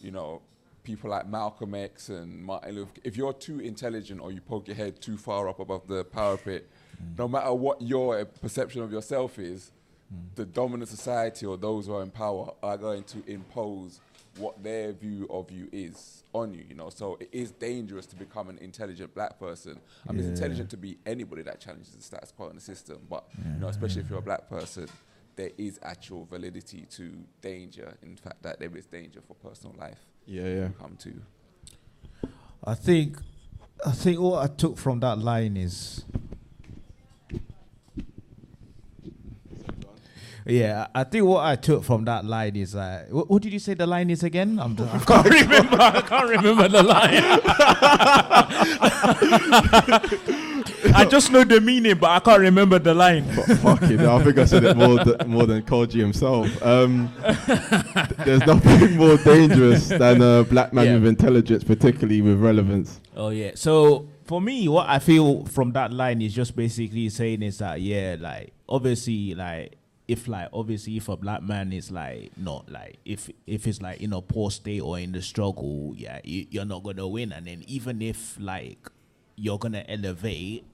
you 0.00 0.10
know. 0.12 0.42
People 0.86 1.10
like 1.10 1.28
Malcolm 1.28 1.74
X 1.74 2.10
and 2.10 2.44
Martin 2.44 2.76
Luther. 2.76 3.00
If 3.02 3.16
you're 3.16 3.32
too 3.32 3.58
intelligent 3.58 4.20
or 4.20 4.30
you 4.30 4.40
poke 4.40 4.68
your 4.68 4.76
head 4.76 5.00
too 5.00 5.16
far 5.16 5.48
up 5.48 5.58
above 5.58 5.88
the 5.88 6.04
parapet, 6.04 6.64
no 7.18 7.26
matter 7.26 7.52
what 7.52 7.82
your 7.82 8.24
perception 8.24 8.82
of 8.82 8.92
yourself 8.92 9.40
is, 9.40 9.72
the 10.36 10.46
dominant 10.46 10.88
society 10.88 11.44
or 11.44 11.56
those 11.56 11.86
who 11.86 11.94
are 11.96 12.04
in 12.04 12.10
power 12.12 12.52
are 12.62 12.76
going 12.76 13.02
to 13.02 13.20
impose 13.26 14.00
what 14.38 14.62
their 14.62 14.92
view 14.92 15.26
of 15.28 15.50
you 15.50 15.68
is 15.72 16.22
on 16.32 16.54
you, 16.54 16.64
you 16.68 16.76
know. 16.76 16.88
So 16.90 17.16
it 17.18 17.30
is 17.32 17.50
dangerous 17.50 18.06
to 18.06 18.14
become 18.14 18.48
an 18.48 18.58
intelligent 18.58 19.12
black 19.12 19.40
person. 19.40 19.80
I 20.08 20.12
mean, 20.12 20.20
it's 20.20 20.40
intelligent 20.40 20.70
to 20.70 20.76
be 20.76 20.98
anybody 21.04 21.42
that 21.42 21.58
challenges 21.58 21.96
the 21.96 22.02
status 22.02 22.30
quo 22.30 22.48
in 22.50 22.54
the 22.54 22.62
system, 22.62 22.98
but 23.10 23.24
you 23.54 23.58
know, 23.58 23.66
especially 23.66 24.02
if 24.02 24.08
you're 24.10 24.20
a 24.20 24.22
black 24.22 24.48
person, 24.48 24.86
there 25.34 25.50
is 25.58 25.80
actual 25.82 26.26
validity 26.26 26.86
to 26.92 27.10
danger. 27.40 27.92
In 28.02 28.16
fact, 28.16 28.42
that 28.44 28.60
there 28.60 28.74
is 28.76 28.86
danger 28.86 29.20
for 29.20 29.34
personal 29.34 29.74
life. 29.76 29.98
Yeah, 30.26 30.48
yeah. 30.48 30.68
Come 30.78 30.96
to. 31.00 31.12
I 32.64 32.74
think, 32.74 33.18
I 33.84 33.92
think 33.92 34.18
what 34.20 34.42
I 34.42 34.48
took 34.48 34.76
from 34.76 35.00
that 35.00 35.18
line 35.18 35.56
is, 35.56 36.04
Yeah, 40.48 40.86
I 40.94 41.02
think 41.02 41.24
what 41.24 41.44
I 41.44 41.56
took 41.56 41.82
from 41.82 42.04
that 42.04 42.24
line 42.24 42.54
is 42.54 42.76
uh, 42.76 43.04
what, 43.10 43.28
what 43.28 43.42
did 43.42 43.52
you 43.52 43.58
say 43.58 43.74
the 43.74 43.84
line 43.84 44.10
is 44.10 44.22
again? 44.22 44.60
I'm 44.60 44.76
I 44.80 44.98
can't 45.04 45.28
remember. 45.28 45.76
I 45.80 46.00
can't 46.02 46.30
remember 46.30 46.68
the 46.68 46.84
line. 50.44 50.52
I 50.94 51.04
just 51.04 51.30
know 51.32 51.44
the 51.44 51.60
meaning, 51.60 51.96
but 51.98 52.10
I 52.10 52.20
can't 52.20 52.40
remember 52.40 52.78
the 52.78 52.94
line. 52.94 53.24
Fuck 53.24 53.82
it, 53.82 54.00
I 54.00 54.22
think 54.24 54.38
I 54.38 54.44
said 54.44 54.64
it 54.64 54.76
more 54.76 54.98
th- 55.02 55.26
more 55.26 55.46
than 55.46 55.62
Kojey 55.62 56.00
himself. 56.00 56.46
Um, 56.62 57.12
th- 57.46 58.08
there's 58.24 58.46
nothing 58.46 58.96
more 58.96 59.16
dangerous 59.18 59.88
than 59.88 60.20
a 60.22 60.44
black 60.44 60.72
man 60.72 60.86
Yeah. 60.86 60.94
with 60.94 61.06
intelligence, 61.06 61.64
particularly 61.64 62.20
with 62.22 62.38
relevance. 62.40 63.00
Oh 63.16 63.30
yeah. 63.30 63.52
So 63.54 64.08
for 64.24 64.40
me, 64.40 64.68
what 64.68 64.88
I 64.88 64.98
feel 64.98 65.44
from 65.46 65.72
that 65.72 65.92
line 65.92 66.20
is 66.22 66.34
just 66.34 66.56
basically 66.56 67.08
saying 67.08 67.42
is 67.42 67.58
that 67.58 67.80
yeah, 67.80 68.16
like 68.18 68.52
obviously 68.68 69.34
like 69.34 69.76
if 70.08 70.28
like 70.28 70.48
obviously 70.52 70.96
if 70.96 71.08
a 71.08 71.16
black 71.16 71.42
man 71.42 71.72
is 71.72 71.90
like 71.90 72.30
not 72.36 72.70
like 72.70 72.98
if 73.04 73.28
if 73.46 73.66
it's 73.66 73.82
like 73.82 74.00
in 74.00 74.12
a 74.12 74.20
poor 74.22 74.50
state 74.50 74.80
or 74.80 74.98
in 74.98 75.12
the 75.12 75.22
struggle, 75.22 75.92
yeah, 75.96 76.20
you, 76.24 76.46
you're 76.50 76.64
not 76.64 76.82
gonna 76.82 77.06
win. 77.08 77.32
And 77.32 77.46
then 77.46 77.64
even 77.66 78.00
if 78.02 78.36
like 78.40 78.88
you're 79.36 79.58
gonna 79.58 79.84
elevate 79.88 80.64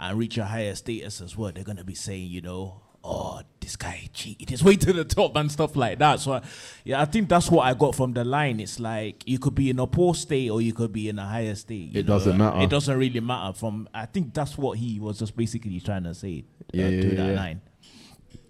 and 0.00 0.18
reach 0.18 0.38
a 0.38 0.44
higher 0.44 0.74
status 0.74 1.20
as 1.20 1.36
well, 1.36 1.52
they're 1.52 1.62
gonna 1.64 1.84
be 1.84 1.94
saying, 1.94 2.28
you 2.28 2.40
know, 2.40 2.80
oh, 3.04 3.40
this 3.60 3.76
guy 3.76 4.08
cheated 4.12 4.50
his 4.50 4.62
way 4.64 4.76
to 4.84 4.92
the 4.92 5.04
top 5.04 5.34
and 5.36 5.50
stuff 5.50 5.74
like 5.76 5.98
that. 5.98 6.20
So, 6.20 6.32
I- 6.34 6.42
yeah, 6.84 7.00
I 7.00 7.04
think 7.06 7.28
that's 7.28 7.50
what 7.50 7.62
I 7.62 7.72
got 7.74 7.94
from 7.94 8.12
the 8.12 8.24
line. 8.24 8.60
It's 8.60 8.78
like 8.80 9.22
you 9.26 9.38
could 9.38 9.54
be 9.54 9.70
in 9.70 9.78
a 9.78 9.86
poor 9.86 10.14
state 10.14 10.50
or 10.50 10.60
you 10.60 10.72
could 10.72 10.92
be 10.92 11.08
in 11.08 11.18
a 11.18 11.24
higher 11.26 11.54
state. 11.54 11.94
It 11.96 12.02
doesn't 12.04 12.36
matter. 12.36 12.60
It 12.60 12.70
doesn't 12.70 12.98
really 12.98 13.20
matter. 13.20 13.52
From 13.54 13.88
I 13.94 14.06
think 14.06 14.34
that's 14.34 14.58
what 14.58 14.78
he 14.78 14.98
was 15.00 15.18
just 15.18 15.36
basically 15.36 15.80
trying 15.80 16.04
to 16.04 16.14
say. 16.14 16.44
uh, 16.60 16.64
Yeah, 16.72 16.88
yeah, 16.88 17.00
through 17.00 17.10
yeah, 17.10 17.16
that 17.16 17.28
yeah. 17.30 17.36
line. 17.40 17.60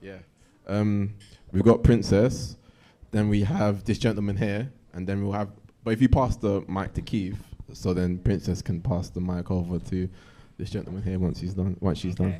Yeah. 0.02 0.18
Um, 0.66 1.14
we've 1.52 1.64
got 1.64 1.82
Princess, 1.82 2.56
then 3.10 3.28
we 3.28 3.42
have 3.42 3.84
this 3.84 3.98
gentleman 3.98 4.36
here, 4.36 4.72
and 4.92 5.06
then 5.06 5.22
we'll 5.22 5.32
have. 5.32 5.50
But 5.82 5.92
if 5.92 6.02
you 6.02 6.08
pass 6.08 6.36
the 6.36 6.62
mic 6.68 6.92
to 6.94 7.02
Keith, 7.02 7.42
so 7.72 7.92
then 7.94 8.18
Princess 8.18 8.62
can 8.62 8.80
pass 8.80 9.08
the 9.10 9.20
mic 9.20 9.50
over 9.50 9.78
to 9.78 10.08
this 10.60 10.70
gentleman 10.70 11.02
here 11.02 11.18
once 11.18 11.40
he's 11.40 11.54
done. 11.54 11.76
Once 11.80 11.98
she's 11.98 12.14
done. 12.14 12.36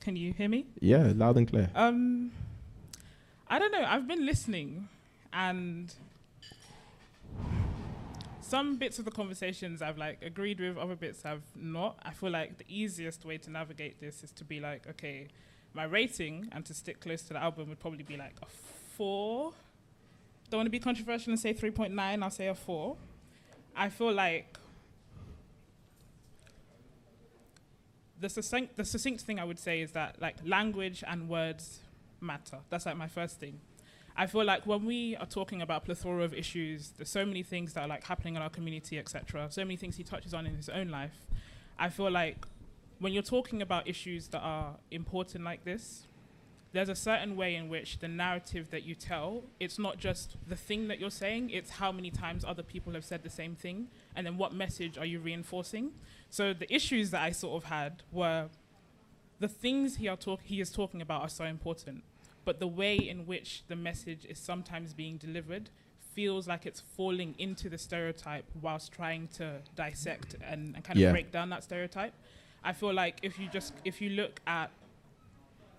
Can 0.00 0.16
you 0.16 0.32
hear 0.32 0.48
me? 0.48 0.66
Yeah, 0.80 1.12
loud 1.14 1.36
and 1.36 1.46
clear. 1.46 1.70
Um, 1.74 2.32
I 3.48 3.58
don't 3.58 3.70
know. 3.70 3.84
I've 3.84 4.08
been 4.08 4.24
listening, 4.24 4.88
and 5.32 5.94
some 8.40 8.76
bits 8.76 8.98
of 8.98 9.04
the 9.04 9.10
conversations 9.10 9.82
I've 9.82 9.98
like 9.98 10.22
agreed 10.22 10.58
with, 10.58 10.78
other 10.78 10.96
bits 10.96 11.24
I've 11.24 11.42
not. 11.54 11.98
I 12.02 12.12
feel 12.12 12.30
like 12.30 12.58
the 12.58 12.64
easiest 12.68 13.24
way 13.24 13.36
to 13.38 13.50
navigate 13.50 14.00
this 14.00 14.24
is 14.24 14.32
to 14.32 14.44
be 14.44 14.58
like, 14.58 14.86
okay, 14.88 15.28
my 15.74 15.84
rating 15.84 16.48
and 16.50 16.64
to 16.64 16.74
stick 16.74 17.00
close 17.00 17.22
to 17.22 17.34
the 17.34 17.42
album 17.42 17.68
would 17.68 17.78
probably 17.78 18.02
be 18.02 18.16
like 18.16 18.36
a 18.42 18.46
four. 18.96 19.52
Don't 20.48 20.58
want 20.58 20.66
to 20.66 20.70
be 20.70 20.80
controversial 20.80 21.30
and 21.30 21.38
say 21.38 21.52
three 21.52 21.70
point 21.70 21.92
nine. 21.92 22.22
I'll 22.22 22.30
say 22.30 22.48
a 22.48 22.54
four. 22.54 22.96
I 23.76 23.88
feel 23.88 24.12
like 24.12 24.58
the 28.20 28.28
succinct, 28.28 28.76
the 28.76 28.84
succinct 28.84 29.22
thing 29.22 29.38
I 29.38 29.44
would 29.44 29.58
say 29.58 29.80
is 29.80 29.92
that 29.92 30.20
like 30.20 30.36
language 30.44 31.02
and 31.06 31.28
words 31.28 31.80
matter. 32.20 32.58
That's 32.68 32.86
like 32.86 32.96
my 32.96 33.08
first 33.08 33.40
thing. 33.40 33.60
I 34.16 34.26
feel 34.26 34.44
like 34.44 34.66
when 34.66 34.84
we 34.84 35.16
are 35.16 35.26
talking 35.26 35.62
about 35.62 35.84
plethora 35.84 36.22
of 36.22 36.34
issues, 36.34 36.90
there's 36.96 37.08
so 37.08 37.24
many 37.24 37.42
things 37.42 37.72
that 37.74 37.82
are 37.82 37.88
like 37.88 38.04
happening 38.04 38.36
in 38.36 38.42
our 38.42 38.50
community, 38.50 38.98
etc. 38.98 39.46
So 39.50 39.64
many 39.64 39.76
things 39.76 39.96
he 39.96 40.04
touches 40.04 40.34
on 40.34 40.46
in 40.46 40.54
his 40.54 40.68
own 40.68 40.88
life. 40.88 41.26
I 41.78 41.88
feel 41.88 42.10
like 42.10 42.44
when 42.98 43.12
you're 43.14 43.22
talking 43.22 43.62
about 43.62 43.88
issues 43.88 44.28
that 44.28 44.40
are 44.40 44.76
important 44.90 45.44
like 45.44 45.64
this, 45.64 46.06
there's 46.72 46.88
a 46.88 46.94
certain 46.94 47.36
way 47.36 47.56
in 47.56 47.68
which 47.68 47.98
the 47.98 48.06
narrative 48.08 48.70
that 48.70 48.84
you 48.84 48.94
tell, 48.94 49.42
it's 49.58 49.78
not 49.78 49.98
just 49.98 50.36
the 50.46 50.54
thing 50.56 50.86
that 50.88 51.00
you're 51.00 51.10
saying, 51.10 51.50
it's 51.50 51.70
how 51.70 51.90
many 51.90 52.10
times 52.10 52.44
other 52.44 52.62
people 52.62 52.92
have 52.92 53.04
said 53.04 53.22
the 53.24 53.30
same 53.30 53.56
thing, 53.56 53.88
and 54.14 54.24
then 54.26 54.36
what 54.38 54.52
message 54.54 54.96
are 54.96 55.04
you 55.06 55.18
reinforcing. 55.18 55.90
So 56.30 56.52
the 56.52 56.72
issues 56.72 57.10
that 57.10 57.22
I 57.22 57.32
sort 57.32 57.62
of 57.62 57.68
had 57.70 58.02
were 58.12 58.48
the 59.40 59.48
things 59.48 59.96
he, 59.96 60.06
are 60.06 60.16
talk- 60.16 60.42
he 60.44 60.60
is 60.60 60.70
talking 60.70 61.02
about 61.02 61.22
are 61.22 61.28
so 61.28 61.44
important, 61.44 62.04
but 62.44 62.60
the 62.60 62.68
way 62.68 62.94
in 62.96 63.26
which 63.26 63.64
the 63.68 63.76
message 63.76 64.24
is 64.28 64.38
sometimes 64.38 64.94
being 64.94 65.16
delivered 65.16 65.70
feels 66.14 66.46
like 66.46 66.66
it's 66.66 66.80
falling 66.96 67.34
into 67.38 67.68
the 67.68 67.78
stereotype 67.78 68.44
whilst 68.60 68.92
trying 68.92 69.28
to 69.28 69.58
dissect 69.76 70.36
and, 70.42 70.74
and 70.74 70.84
kind 70.84 70.96
of 70.98 71.02
Yeah. 71.02 71.12
break 71.12 71.30
down 71.32 71.50
that 71.50 71.64
stereotype. 71.64 72.12
I 72.62 72.72
feel 72.74 72.92
like 72.92 73.18
if 73.22 73.38
you 73.38 73.48
just 73.48 73.72
if 73.84 74.00
you 74.02 74.10
look 74.10 74.40
at 74.46 74.70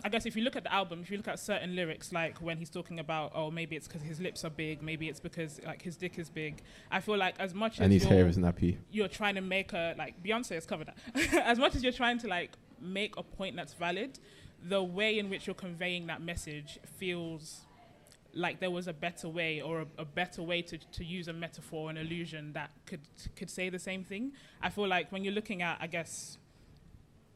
I 0.03 0.09
guess 0.09 0.25
if 0.25 0.35
you 0.35 0.43
look 0.43 0.55
at 0.55 0.63
the 0.63 0.73
album, 0.73 1.01
if 1.01 1.11
you 1.11 1.17
look 1.17 1.27
at 1.27 1.39
certain 1.39 1.75
lyrics, 1.75 2.11
like 2.11 2.37
when 2.39 2.57
he's 2.57 2.69
talking 2.69 2.99
about, 2.99 3.31
oh, 3.35 3.51
maybe 3.51 3.75
it's 3.75 3.87
because 3.87 4.01
his 4.01 4.19
lips 4.19 4.43
are 4.43 4.49
big, 4.49 4.81
maybe 4.81 5.07
it's 5.09 5.19
because 5.19 5.59
like 5.65 5.81
his 5.81 5.95
dick 5.95 6.17
is 6.17 6.29
big. 6.29 6.61
I 6.89 6.99
feel 7.01 7.17
like 7.17 7.35
as 7.39 7.53
much 7.53 7.79
And 7.79 7.93
as 7.93 8.01
his 8.01 8.09
hair 8.09 8.19
you're- 8.19 8.29
is 8.29 8.37
nappy. 8.37 8.77
You're 8.91 9.07
trying 9.07 9.35
to 9.35 9.41
make 9.41 9.73
a 9.73 9.95
like 9.97 10.21
Beyonce 10.23 10.55
has 10.55 10.65
covered 10.65 10.87
that. 10.87 11.33
as 11.45 11.59
much 11.59 11.75
as 11.75 11.83
you're 11.83 11.91
trying 11.93 12.17
to 12.19 12.27
like 12.27 12.51
make 12.79 13.15
a 13.17 13.23
point 13.23 13.55
that's 13.55 13.73
valid, 13.73 14.17
the 14.63 14.81
way 14.83 15.19
in 15.19 15.29
which 15.29 15.45
you're 15.47 15.53
conveying 15.55 16.07
that 16.07 16.21
message 16.21 16.79
feels 16.97 17.61
like 18.33 18.59
there 18.61 18.71
was 18.71 18.87
a 18.87 18.93
better 18.93 19.27
way 19.27 19.59
or 19.61 19.81
a, 19.81 19.87
a 19.99 20.05
better 20.05 20.41
way 20.41 20.61
to, 20.61 20.77
to 20.77 21.03
use 21.03 21.27
a 21.27 21.33
metaphor 21.33 21.89
an 21.89 21.97
illusion 21.97 22.53
that 22.53 22.71
could 22.85 23.01
could 23.35 23.49
say 23.49 23.69
the 23.69 23.79
same 23.79 24.03
thing. 24.03 24.31
I 24.61 24.69
feel 24.69 24.87
like 24.87 25.11
when 25.11 25.23
you're 25.23 25.33
looking 25.33 25.61
at, 25.61 25.77
I 25.81 25.87
guess, 25.87 26.37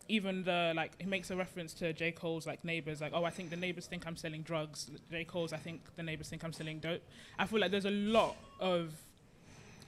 even 0.07 0.43
the 0.43 0.73
like 0.75 0.91
he 1.01 1.07
makes 1.07 1.31
a 1.31 1.35
reference 1.35 1.73
to 1.75 1.93
J. 1.93 2.11
Cole's 2.11 2.45
like 2.45 2.63
neighbors, 2.63 3.01
like, 3.01 3.11
oh 3.13 3.23
I 3.23 3.29
think 3.31 3.49
the 3.49 3.55
neighbors 3.55 3.87
think 3.87 4.05
I'm 4.05 4.15
selling 4.15 4.41
drugs. 4.43 4.91
J. 5.11 5.23
Cole's 5.25 5.53
I 5.53 5.57
think 5.57 5.81
the 5.95 6.03
neighbors 6.03 6.29
think 6.29 6.43
I'm 6.43 6.53
selling 6.53 6.79
dope. 6.79 7.01
I 7.39 7.45
feel 7.45 7.59
like 7.59 7.71
there's 7.71 7.85
a 7.85 7.91
lot 7.91 8.35
of 8.59 8.93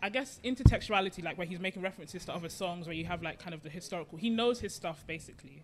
I 0.01 0.09
guess 0.09 0.39
intertextuality, 0.43 1.23
like 1.23 1.37
where 1.37 1.47
he's 1.47 1.59
making 1.59 1.81
references 1.81 2.23
to 2.25 2.33
other 2.33 2.49
songs 2.49 2.85
where 2.87 2.95
you 2.95 3.05
have 3.05 3.21
like 3.23 3.39
kind 3.39 3.53
of 3.53 3.63
the 3.63 3.69
historical 3.69 4.17
he 4.17 4.29
knows 4.29 4.59
his 4.59 4.73
stuff 4.73 5.03
basically. 5.07 5.63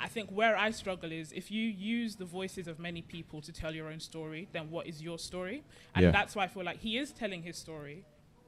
I 0.00 0.08
think 0.08 0.30
where 0.30 0.56
I 0.56 0.72
struggle 0.72 1.12
is 1.12 1.30
if 1.32 1.50
you 1.52 1.62
use 1.62 2.16
the 2.16 2.24
voices 2.24 2.66
of 2.66 2.80
many 2.80 3.00
people 3.00 3.40
to 3.42 3.52
tell 3.52 3.72
your 3.72 3.88
own 3.88 4.00
story, 4.00 4.48
then 4.52 4.70
what 4.70 4.88
is 4.88 5.00
your 5.02 5.18
story? 5.18 5.62
And 5.94 6.04
Yeah. 6.06 6.10
that's 6.10 6.34
why 6.34 6.44
I 6.44 6.48
feel 6.48 6.64
like 6.64 6.80
he 6.80 6.98
is 6.98 7.12
telling 7.12 7.42
his 7.44 7.56
story. 7.56 8.04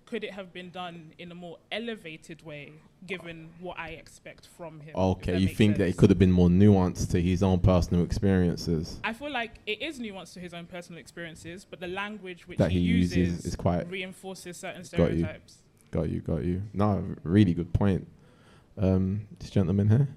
Could 0.06 0.22
it 0.22 0.32
have 0.32 0.52
been 0.52 0.70
done 0.70 1.12
in 1.18 1.32
a 1.32 1.34
more 1.34 1.58
elevated 1.72 2.42
way, 2.42 2.74
given 3.08 3.50
what 3.58 3.76
I 3.76 3.88
expect 3.88 4.46
from 4.56 4.78
him? 4.78 4.94
Okay, 4.94 5.36
you 5.36 5.46
makes 5.46 5.58
think 5.58 5.76
that 5.78 5.88
it 5.88 5.96
could 5.96 6.10
have 6.10 6.18
been 6.18 6.30
more 6.30 6.48
nuanced 6.48 7.10
to 7.10 7.20
his 7.20 7.42
own 7.42 7.58
personal 7.58 8.04
experiences? 8.04 9.00
I 9.02 9.12
feel 9.12 9.32
like 9.32 9.56
it 9.66 9.82
is 9.82 9.98
nuanced 9.98 10.34
to 10.34 10.40
his 10.40 10.54
own 10.54 10.66
personal 10.66 11.00
experiences, 11.00 11.66
but 11.68 11.80
the 11.80 11.88
language 11.88 12.46
which 12.46 12.58
That 12.58 12.70
he, 12.70 12.78
he 12.78 12.84
uses, 12.84 13.16
uses 13.16 13.46
is 13.46 13.56
quite- 13.56 13.90
reinforces 13.90 14.56
certain 14.56 14.84
stereotypes. 14.84 15.58
Got 15.90 16.08
you. 16.08 16.20
Got 16.20 16.36
you, 16.36 16.36
got 16.36 16.44
you. 16.44 16.62
No, 16.72 17.16
really 17.24 17.54
good 17.54 17.72
point. 17.72 18.06
Um, 18.78 19.26
this 19.40 19.50
gentleman 19.50 19.88
here. 19.88 20.08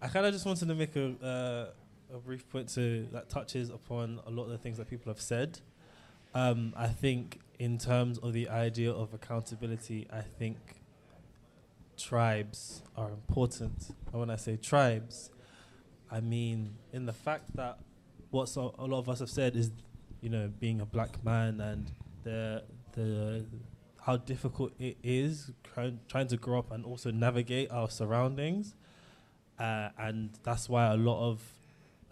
I 0.00 0.08
kind 0.08 0.26
of 0.26 0.32
just 0.32 0.44
wanted 0.46 0.68
to 0.68 0.74
make 0.74 0.94
a 0.96 1.14
uh, 1.24 2.14
a 2.14 2.18
brief 2.18 2.48
point 2.50 2.68
to 2.74 3.08
that 3.12 3.30
touches 3.30 3.70
upon 3.70 4.20
a 4.26 4.30
lot 4.30 4.44
of 4.44 4.50
the 4.50 4.58
things 4.58 4.76
that 4.78 4.88
people 4.88 5.10
have 5.10 5.20
said. 5.20 5.60
Um, 6.34 6.74
I 6.76 6.88
think 6.88 7.40
in 7.58 7.78
terms 7.78 8.18
of 8.18 8.32
the 8.32 8.48
idea 8.48 8.90
of 8.90 9.14
accountability, 9.14 10.08
I 10.12 10.20
think 10.20 10.56
tribes 11.96 12.82
are 12.96 13.10
important. 13.10 13.94
And 14.10 14.20
when 14.20 14.30
I 14.30 14.36
say 14.36 14.56
tribes, 14.56 15.30
I 16.10 16.20
mean 16.20 16.76
in 16.92 17.06
the 17.06 17.12
fact 17.12 17.54
that 17.56 17.78
what 18.30 18.48
so 18.48 18.74
a 18.78 18.84
lot 18.84 18.98
of 18.98 19.08
us 19.08 19.20
have 19.20 19.30
said 19.30 19.54
is, 19.54 19.70
you 20.20 20.28
know, 20.28 20.50
being 20.58 20.80
a 20.80 20.86
black 20.86 21.24
man 21.24 21.60
and 21.60 21.90
the 22.24 22.64
the 22.92 23.44
how 24.00 24.16
difficult 24.16 24.72
it 24.78 24.96
is 25.02 25.50
trying, 26.08 26.28
to 26.28 26.36
grow 26.36 26.58
up 26.58 26.70
and 26.70 26.84
also 26.84 27.10
navigate 27.10 27.70
our 27.70 27.88
surroundings 27.88 28.74
uh, 29.58 29.88
and 29.98 30.30
that's 30.42 30.68
why 30.68 30.92
a 30.92 30.96
lot 30.96 31.30
of 31.30 31.42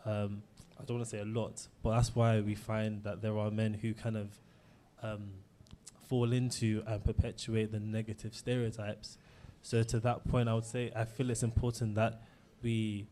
um, 0.04 0.42
I 0.82 0.84
don't 0.84 0.96
want 0.98 1.08
to 1.08 1.16
say 1.16 1.20
a 1.20 1.24
lot, 1.24 1.68
but 1.82 1.94
that's 1.96 2.14
why 2.14 2.40
we 2.40 2.54
find 2.54 3.04
that 3.04 3.22
there 3.22 3.38
are 3.38 3.50
men 3.50 3.74
who 3.74 3.94
kind 3.94 4.16
of 4.16 4.28
um, 5.02 5.30
fall 6.08 6.32
into 6.32 6.82
and 6.86 7.04
perpetuate 7.04 7.70
the 7.72 7.78
negative 7.80 8.34
stereotypes. 8.34 9.16
So 9.62 9.82
to 9.84 10.00
that 10.00 10.28
point, 10.28 10.48
I 10.48 10.54
would 10.54 10.64
say 10.64 10.90
I 10.94 11.04
feel 11.04 11.30
it's 11.30 11.42
important 11.44 11.94
that 11.94 12.22
we 12.62 13.06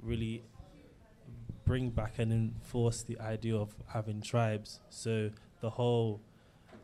really 0.00 0.42
bring 1.64 1.90
back 1.90 2.18
and 2.18 2.32
enforce 2.32 3.02
the 3.02 3.18
idea 3.20 3.56
of 3.56 3.74
having 3.88 4.22
tribes. 4.22 4.80
So 4.90 5.30
the 5.60 5.70
whole 5.70 6.20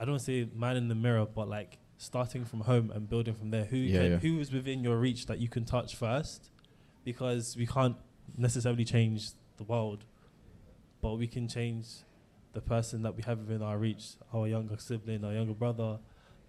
I 0.01 0.05
don't 0.05 0.15
want 0.15 0.21
to 0.23 0.27
say 0.27 0.49
man 0.55 0.77
in 0.77 0.89
the 0.89 0.95
mirror, 0.97 1.27
but 1.27 1.49
like 1.49 1.79
starting 1.97 2.45
from 2.45 2.61
home 2.61 2.91
and 2.91 3.09
building 3.09 3.35
from 3.35 3.51
there. 3.51 3.65
Who 3.65 3.77
Yeah, 3.77 4.01
can, 4.03 4.11
yeah. 4.13 4.19
who 4.19 4.41
is 4.41 4.51
within 4.53 4.83
your 4.83 4.97
reach 4.99 5.27
that 5.27 5.39
you 5.39 5.49
can 5.49 5.65
touch 5.65 5.95
first? 5.95 6.51
Because 7.05 7.57
we 7.57 7.67
can't 7.67 7.97
necessarily 8.37 8.85
change 8.85 9.29
the 9.57 9.65
world, 9.65 10.05
but 11.05 11.19
we 11.19 11.27
can 11.27 11.47
change 11.47 11.87
the 12.55 12.63
person 12.63 13.03
that 13.03 13.15
we 13.15 13.23
have 13.25 13.39
within 13.41 13.61
our 13.61 13.77
reach, 13.77 14.15
our 14.33 14.49
younger 14.49 14.79
sibling, 14.79 15.23
our 15.23 15.35
younger 15.35 15.53
brother, 15.53 15.99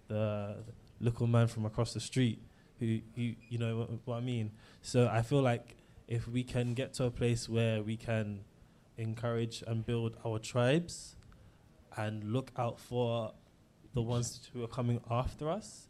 the 0.07 0.55
little 1.01 1.27
man 1.27 1.45
from 1.47 1.65
across 1.65 1.93
the 1.93 1.99
street, 1.99 2.41
who, 2.79 2.99
who 3.17 3.33
you 3.49 3.57
know 3.57 3.79
what, 3.79 3.89
what 4.05 4.15
I 4.15 4.21
mean. 4.21 4.51
So 4.81 5.09
I 5.11 5.23
feel 5.23 5.41
like 5.41 5.75
if 6.07 6.29
we 6.29 6.41
can 6.41 6.73
get 6.73 6.93
to 6.93 7.03
a 7.03 7.11
place 7.11 7.49
where 7.49 7.83
we 7.83 7.97
can 7.97 8.45
encourage 8.97 9.61
and 9.67 9.85
build 9.85 10.15
our 10.25 10.39
tribes 10.39 11.17
and 11.97 12.23
look 12.23 12.51
out 12.57 12.79
for 12.79 13.33
the 13.93 14.01
ones 14.01 14.49
who 14.53 14.63
are 14.63 14.69
coming 14.69 15.01
after 15.11 15.49
us, 15.49 15.89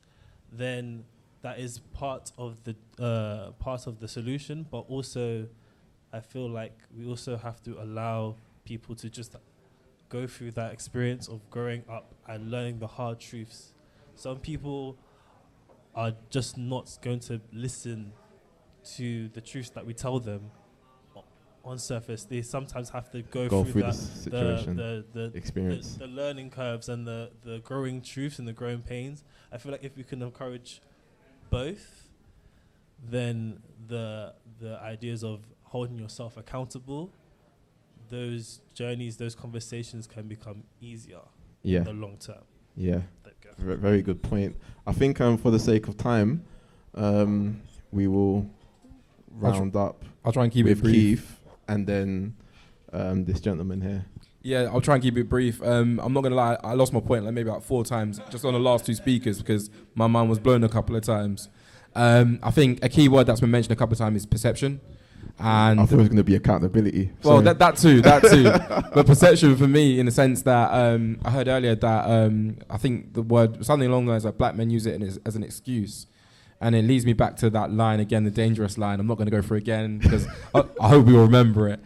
then 0.52 1.04
that 1.44 1.60
is 1.60 1.78
part 1.94 2.32
of 2.40 2.58
the 2.64 2.76
uh, 2.98 3.52
part 3.60 3.86
of 3.86 4.00
the 4.00 4.08
solution. 4.08 4.66
But 4.72 4.86
also, 4.90 5.50
I 6.12 6.20
feel 6.20 6.50
like 6.50 6.76
we 6.98 7.06
also 7.08 7.38
have 7.38 7.62
to 7.62 7.80
allow 7.80 8.38
people 8.66 8.96
to 8.96 9.10
just 9.10 9.36
go 10.10 10.28
through 10.28 10.52
that 10.52 10.74
experience 10.74 11.28
of 11.28 11.50
growing 11.50 11.84
up 11.90 12.14
and 12.28 12.52
learning 12.52 12.80
the 12.80 12.88
hard 12.88 13.20
truths. 13.20 13.74
Some 14.16 14.38
people 14.38 14.98
are 15.94 16.14
just 16.30 16.58
not 16.58 16.98
going 17.02 17.20
to 17.22 17.42
listen 17.54 18.12
to 18.96 19.30
the 19.30 19.42
truths 19.42 19.70
that 19.72 19.86
we 19.86 19.94
tell 19.94 20.20
them 20.20 20.52
on 21.64 21.80
surface. 21.80 22.24
They 22.24 22.42
sometimes 22.42 22.90
have 22.92 23.10
to 23.12 23.22
go, 23.24 23.48
Go 23.50 23.64
through, 23.64 23.82
through 23.82 23.82
the 23.82 24.30
that, 24.30 24.66
the, 24.66 25.06
the, 25.14 25.30
the 25.30 25.38
experience. 25.38 25.94
the, 25.96 26.06
the 26.06 26.12
learning 26.12 26.52
curves 26.52 26.90
and 26.90 27.08
the, 27.08 27.32
the 27.44 27.60
growing 27.60 28.02
truths 28.02 28.38
and 28.40 28.48
the 28.48 28.54
growing 28.54 28.82
pains. 28.82 29.24
I 29.52 29.58
feel 29.58 29.72
like 29.72 29.84
if 29.84 29.98
we 29.98 30.04
can 30.04 30.22
encourage 30.22 30.82
both, 31.50 32.10
then 33.10 33.60
the 33.88 34.34
the 34.60 34.80
ideas 34.82 35.24
of 35.24 35.42
holding 35.64 36.00
yourself 36.00 36.38
accountable, 36.38 37.12
those 38.10 38.62
journeys, 38.74 39.18
those 39.18 39.36
conversations 39.36 40.08
can 40.08 40.28
become 40.28 40.64
easier 40.82 41.20
Yeah. 41.64 41.80
in 41.80 41.84
the 41.86 41.94
long 41.94 42.18
term. 42.18 42.44
Yeah. 42.76 43.02
There 43.24 43.34
you 43.42 43.50
go. 43.66 43.76
Ve- 43.76 43.82
Very 43.82 44.02
good 44.02 44.22
point. 44.22 44.56
I 44.88 44.92
think 44.94 45.20
um, 45.22 45.38
for 45.38 45.52
the 45.52 45.60
sake 45.60 45.88
of 45.88 45.98
time, 45.98 46.44
um, 46.94 47.62
we 47.92 48.08
will 48.08 48.50
I'll 49.44 49.52
tr- 49.52 49.58
round 49.60 49.76
up. 49.76 50.04
I'll 50.24 50.32
try 50.32 50.44
and 50.44 50.52
keep 50.54 50.66
it 50.66 50.70
with 50.70 50.82
brief. 50.84 51.20
Keith 51.22 51.40
and 51.68 51.88
then 51.88 52.36
um, 52.94 53.26
this 53.26 53.40
gentleman 53.40 53.82
here. 53.82 54.06
Yeah, 54.42 54.70
I'll 54.72 54.82
try 54.82 54.96
and 54.96 55.04
keep 55.04 55.18
it 55.18 55.28
brief. 55.28 55.62
Um, 55.64 56.00
I'm 56.04 56.14
not 56.14 56.22
gonna 56.22 56.36
lie, 56.36 56.58
I 56.64 56.74
lost 56.74 56.94
my 56.94 57.00
point 57.00 57.26
like 57.26 57.34
maybe 57.34 57.50
about 57.50 57.64
four 57.64 57.84
times 57.84 58.20
just 58.30 58.46
on 58.46 58.54
the 58.54 58.60
last 58.60 58.86
two 58.86 58.94
speakers 58.94 59.40
because 59.40 59.72
my 59.96 60.06
mind 60.08 60.30
was 60.30 60.38
blown 60.38 60.64
a 60.64 60.70
couple 60.70 60.96
of 60.96 61.02
times. 61.04 61.50
Um, 61.96 62.40
I 62.44 62.52
think 62.52 62.84
a 62.84 62.90
key 62.90 63.08
word 63.10 63.26
that's 63.26 63.40
been 63.42 63.50
mentioned 63.52 63.72
a 63.72 63.76
couple 63.76 63.94
of 63.94 63.98
times 64.00 64.18
is 64.18 64.26
perception, 64.28 64.82
and 65.40 65.82
I 65.82 65.86
thought 65.86 65.96
it 65.96 65.98
was 65.98 66.08
going 66.08 66.18
to 66.18 66.24
be 66.24 66.36
accountability. 66.36 67.12
well, 67.24 67.42
that 67.42 67.60
that 67.60 67.78
too, 67.78 68.02
that 68.02 68.24
too. 68.24 68.44
but 68.94 69.06
perception 69.06 69.56
for 69.58 69.68
me, 69.68 70.00
in 70.00 70.06
the 70.06 70.12
sense 70.12 70.42
that 70.44 70.70
um, 70.72 71.20
I 71.26 71.32
heard 71.32 71.48
earlier 71.48 71.76
that 71.76 72.10
um, 72.10 72.58
I 72.70 72.78
think 72.78 73.14
the 73.14 73.22
word 73.22 73.66
something 73.66 73.90
along 73.90 74.06
the 74.06 74.12
lines 74.12 74.26
of 74.26 74.38
black 74.38 74.56
men 74.56 74.70
use 74.70 74.86
it 74.86 75.02
as, 75.02 75.20
as 75.26 75.36
an 75.36 75.44
excuse, 75.44 76.08
and 76.62 76.74
it 76.74 76.84
leads 76.84 77.06
me 77.06 77.14
back 77.14 77.36
to 77.38 77.50
that 77.50 77.72
line 77.72 78.00
again, 78.00 78.24
the 78.24 78.32
dangerous 78.32 78.78
line. 78.78 79.00
I'm 79.00 79.08
not 79.08 79.16
going 79.18 79.28
to 79.28 79.32
go 79.32 79.42
through 79.42 79.58
again 79.58 79.98
because 80.02 80.26
I, 80.54 80.64
I 80.82 80.88
hope 80.90 81.06
we 81.06 81.14
will 81.14 81.24
remember 81.24 81.68
it. 81.68 81.82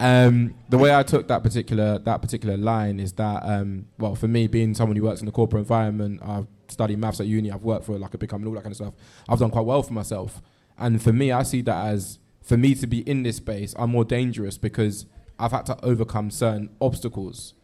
Um, 0.00 0.54
the 0.70 0.78
way 0.78 0.94
I 0.94 1.02
took 1.02 1.28
that 1.28 1.42
particular 1.42 1.98
that 1.98 2.22
particular 2.22 2.56
line 2.56 3.00
is 3.00 3.12
that 3.14 3.42
um, 3.44 3.86
well, 3.98 4.14
for 4.14 4.28
me, 4.28 4.46
being 4.46 4.74
someone 4.74 4.96
who 4.96 5.02
works 5.02 5.20
in 5.20 5.26
the 5.26 5.32
corporate 5.32 5.60
environment, 5.60 6.20
I've 6.24 6.46
studied 6.68 6.98
maths 6.98 7.20
at 7.20 7.26
uni, 7.26 7.52
I've 7.52 7.64
worked 7.64 7.84
for 7.84 7.98
like 7.98 8.14
a 8.14 8.18
big 8.18 8.30
company, 8.30 8.48
all 8.48 8.54
that 8.54 8.62
kind 8.62 8.72
of 8.72 8.76
stuff. 8.76 8.94
I've 9.28 9.38
done 9.38 9.50
quite 9.50 9.66
well 9.66 9.82
for 9.82 9.92
myself, 9.92 10.40
and 10.78 11.02
for 11.02 11.12
me, 11.12 11.30
I 11.30 11.42
see 11.42 11.60
that 11.60 11.86
as 11.88 12.18
for 12.44 12.56
me 12.56 12.74
to 12.76 12.86
be 12.86 13.00
in 13.00 13.22
this 13.24 13.36
space, 13.36 13.74
I'm 13.78 13.90
more 13.90 14.04
dangerous 14.04 14.58
because 14.58 15.06
I've 15.38 15.50
had 15.50 15.66
to 15.66 15.84
overcome 15.84 16.30
certain 16.30 16.68
obstacles, 16.80 17.54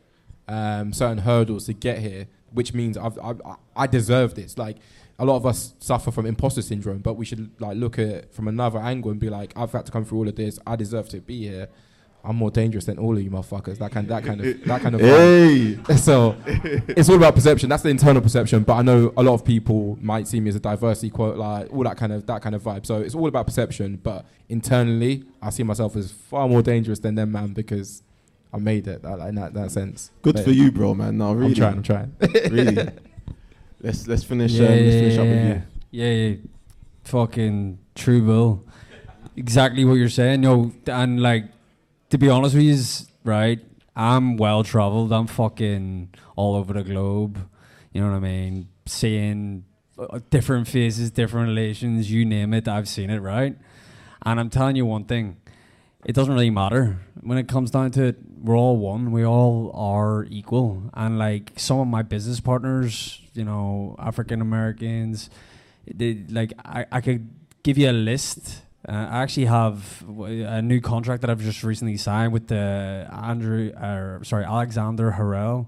um, 0.48 0.92
certain 0.92 1.18
hurdles 1.18 1.66
to 1.66 1.74
get 1.74 1.98
here, 1.98 2.26
which 2.52 2.74
means 2.74 2.96
I've, 2.96 3.18
I've, 3.22 3.40
I- 3.76 3.86
deserve 3.86 4.34
this. 4.34 4.58
Like 4.58 4.78
a 5.18 5.24
lot 5.24 5.36
of 5.36 5.46
us 5.46 5.74
suffer 5.78 6.10
from 6.10 6.26
imposter 6.26 6.62
syndrome, 6.62 6.98
but 6.98 7.14
we 7.14 7.24
should 7.26 7.50
like 7.60 7.76
look 7.76 7.98
at 7.98 8.08
it 8.08 8.34
from 8.34 8.48
another 8.48 8.78
angle 8.78 9.10
and 9.10 9.20
be 9.20 9.28
like, 9.28 9.52
I've 9.54 9.70
had 9.70 9.86
to 9.86 9.92
come 9.92 10.04
through 10.04 10.18
all 10.18 10.28
of 10.28 10.34
this. 10.36 10.58
I 10.66 10.76
deserve 10.76 11.08
to 11.10 11.20
be 11.20 11.46
here. 11.46 11.68
I'm 12.24 12.36
more 12.36 12.50
dangerous 12.50 12.84
than 12.84 12.98
all 12.98 13.16
of 13.16 13.22
you 13.22 13.30
motherfuckers. 13.30 13.78
That 13.78 13.92
kind, 13.92 14.08
that 14.08 14.24
kind 14.24 14.40
of, 14.40 14.64
that 14.64 14.82
kind 14.82 14.94
of. 14.94 15.00
Hey. 15.00 15.76
vibe. 15.76 15.98
So 16.10 16.36
it's 16.46 17.08
all 17.08 17.16
about 17.16 17.34
perception. 17.34 17.68
That's 17.68 17.82
the 17.82 17.88
internal 17.88 18.20
perception. 18.20 18.62
But 18.62 18.74
I 18.74 18.82
know 18.82 19.12
a 19.16 19.22
lot 19.22 19.34
of 19.34 19.44
people 19.44 19.98
might 20.00 20.28
see 20.28 20.40
me 20.40 20.48
as 20.48 20.56
a 20.56 20.60
diversity 20.60 21.10
quote, 21.10 21.36
like 21.36 21.72
all 21.72 21.84
that 21.84 21.96
kind 21.96 22.12
of 22.12 22.26
that 22.26 22.42
kind 22.42 22.54
of 22.54 22.62
vibe. 22.62 22.86
So 22.86 23.00
it's 23.00 23.14
all 23.14 23.26
about 23.26 23.46
perception. 23.46 24.00
But 24.02 24.26
internally, 24.48 25.24
I 25.40 25.50
see 25.50 25.62
myself 25.62 25.96
as 25.96 26.12
far 26.12 26.48
more 26.48 26.62
dangerous 26.62 26.98
than 26.98 27.14
them, 27.14 27.32
man, 27.32 27.52
because 27.52 28.02
I 28.52 28.58
made 28.58 28.88
it 28.88 29.02
that, 29.02 29.18
in 29.20 29.36
that, 29.36 29.54
that 29.54 29.70
sense. 29.70 30.10
Good 30.22 30.36
But 30.36 30.44
for 30.44 30.50
you, 30.50 30.72
bro, 30.72 30.94
man. 30.94 31.18
No, 31.18 31.32
really. 31.32 31.62
I'm 31.62 31.82
trying. 31.82 32.10
I'm 32.18 32.30
trying. 32.30 32.50
really. 32.50 32.88
Let's 33.82 34.06
let's 34.06 34.24
finish. 34.24 34.52
Yeah, 34.52 34.68
um, 34.68 34.74
let's 34.74 34.82
yeah, 34.82 35.00
finish 35.00 35.18
up 35.18 35.24
with 35.24 35.36
yeah. 35.36 35.48
you. 35.48 35.62
Yeah, 35.90 36.28
yeah. 36.28 36.36
Fucking 37.04 37.78
true, 37.94 38.26
Bill. 38.26 38.64
Exactly 39.36 39.84
what 39.86 39.94
you're 39.94 40.10
saying. 40.10 40.42
No, 40.42 40.72
and 40.86 41.22
like, 41.22 41.44
to 42.10 42.18
be 42.18 42.28
honest 42.28 42.54
with 42.54 42.64
you, 42.64 43.06
right? 43.24 43.60
I'm 43.96 44.36
well 44.36 44.62
traveled. 44.62 45.12
I'm 45.12 45.26
fucking 45.26 46.14
all 46.36 46.54
over 46.56 46.72
the 46.74 46.82
globe. 46.82 47.48
You 47.92 48.00
know 48.00 48.10
what 48.10 48.16
I 48.16 48.20
mean? 48.20 48.68
Seeing 48.86 49.64
uh, 49.98 50.20
different 50.30 50.68
faces, 50.68 51.10
different 51.10 51.48
relations, 51.48 52.10
you 52.10 52.24
name 52.24 52.54
it. 52.54 52.68
I've 52.68 52.88
seen 52.88 53.10
it, 53.10 53.18
right? 53.18 53.56
And 54.24 54.40
I'm 54.40 54.50
telling 54.50 54.76
you 54.76 54.86
one 54.86 55.04
thing. 55.04 55.36
It 56.04 56.14
doesn't 56.14 56.32
really 56.32 56.50
matter 56.50 56.98
when 57.20 57.36
it 57.36 57.46
comes 57.46 57.70
down 57.70 57.90
to 57.92 58.04
it. 58.04 58.16
We're 58.38 58.56
all 58.56 58.78
one. 58.78 59.12
We 59.12 59.24
all 59.24 59.70
are 59.74 60.24
equal. 60.30 60.90
And 60.94 61.18
like 61.18 61.52
some 61.56 61.78
of 61.78 61.88
my 61.88 62.02
business 62.02 62.40
partners, 62.40 63.20
you 63.34 63.44
know, 63.44 63.96
African 63.98 64.40
Americans, 64.40 65.28
they, 65.86 66.24
like 66.30 66.54
I, 66.64 66.86
I 66.90 67.00
could 67.02 67.28
give 67.62 67.76
you 67.76 67.90
a 67.90 67.92
list. 67.92 68.62
Uh, 68.88 68.92
I 68.92 69.22
actually 69.22 69.46
have 69.46 70.02
a 70.08 70.62
new 70.62 70.80
contract 70.80 71.20
that 71.20 71.30
I've 71.30 71.42
just 71.42 71.62
recently 71.62 71.98
signed 71.98 72.32
with 72.32 72.48
the 72.48 73.06
Andrew, 73.12 73.72
uh, 73.72 74.22
sorry, 74.24 74.44
Alexander 74.44 75.14
Harrell. 75.18 75.66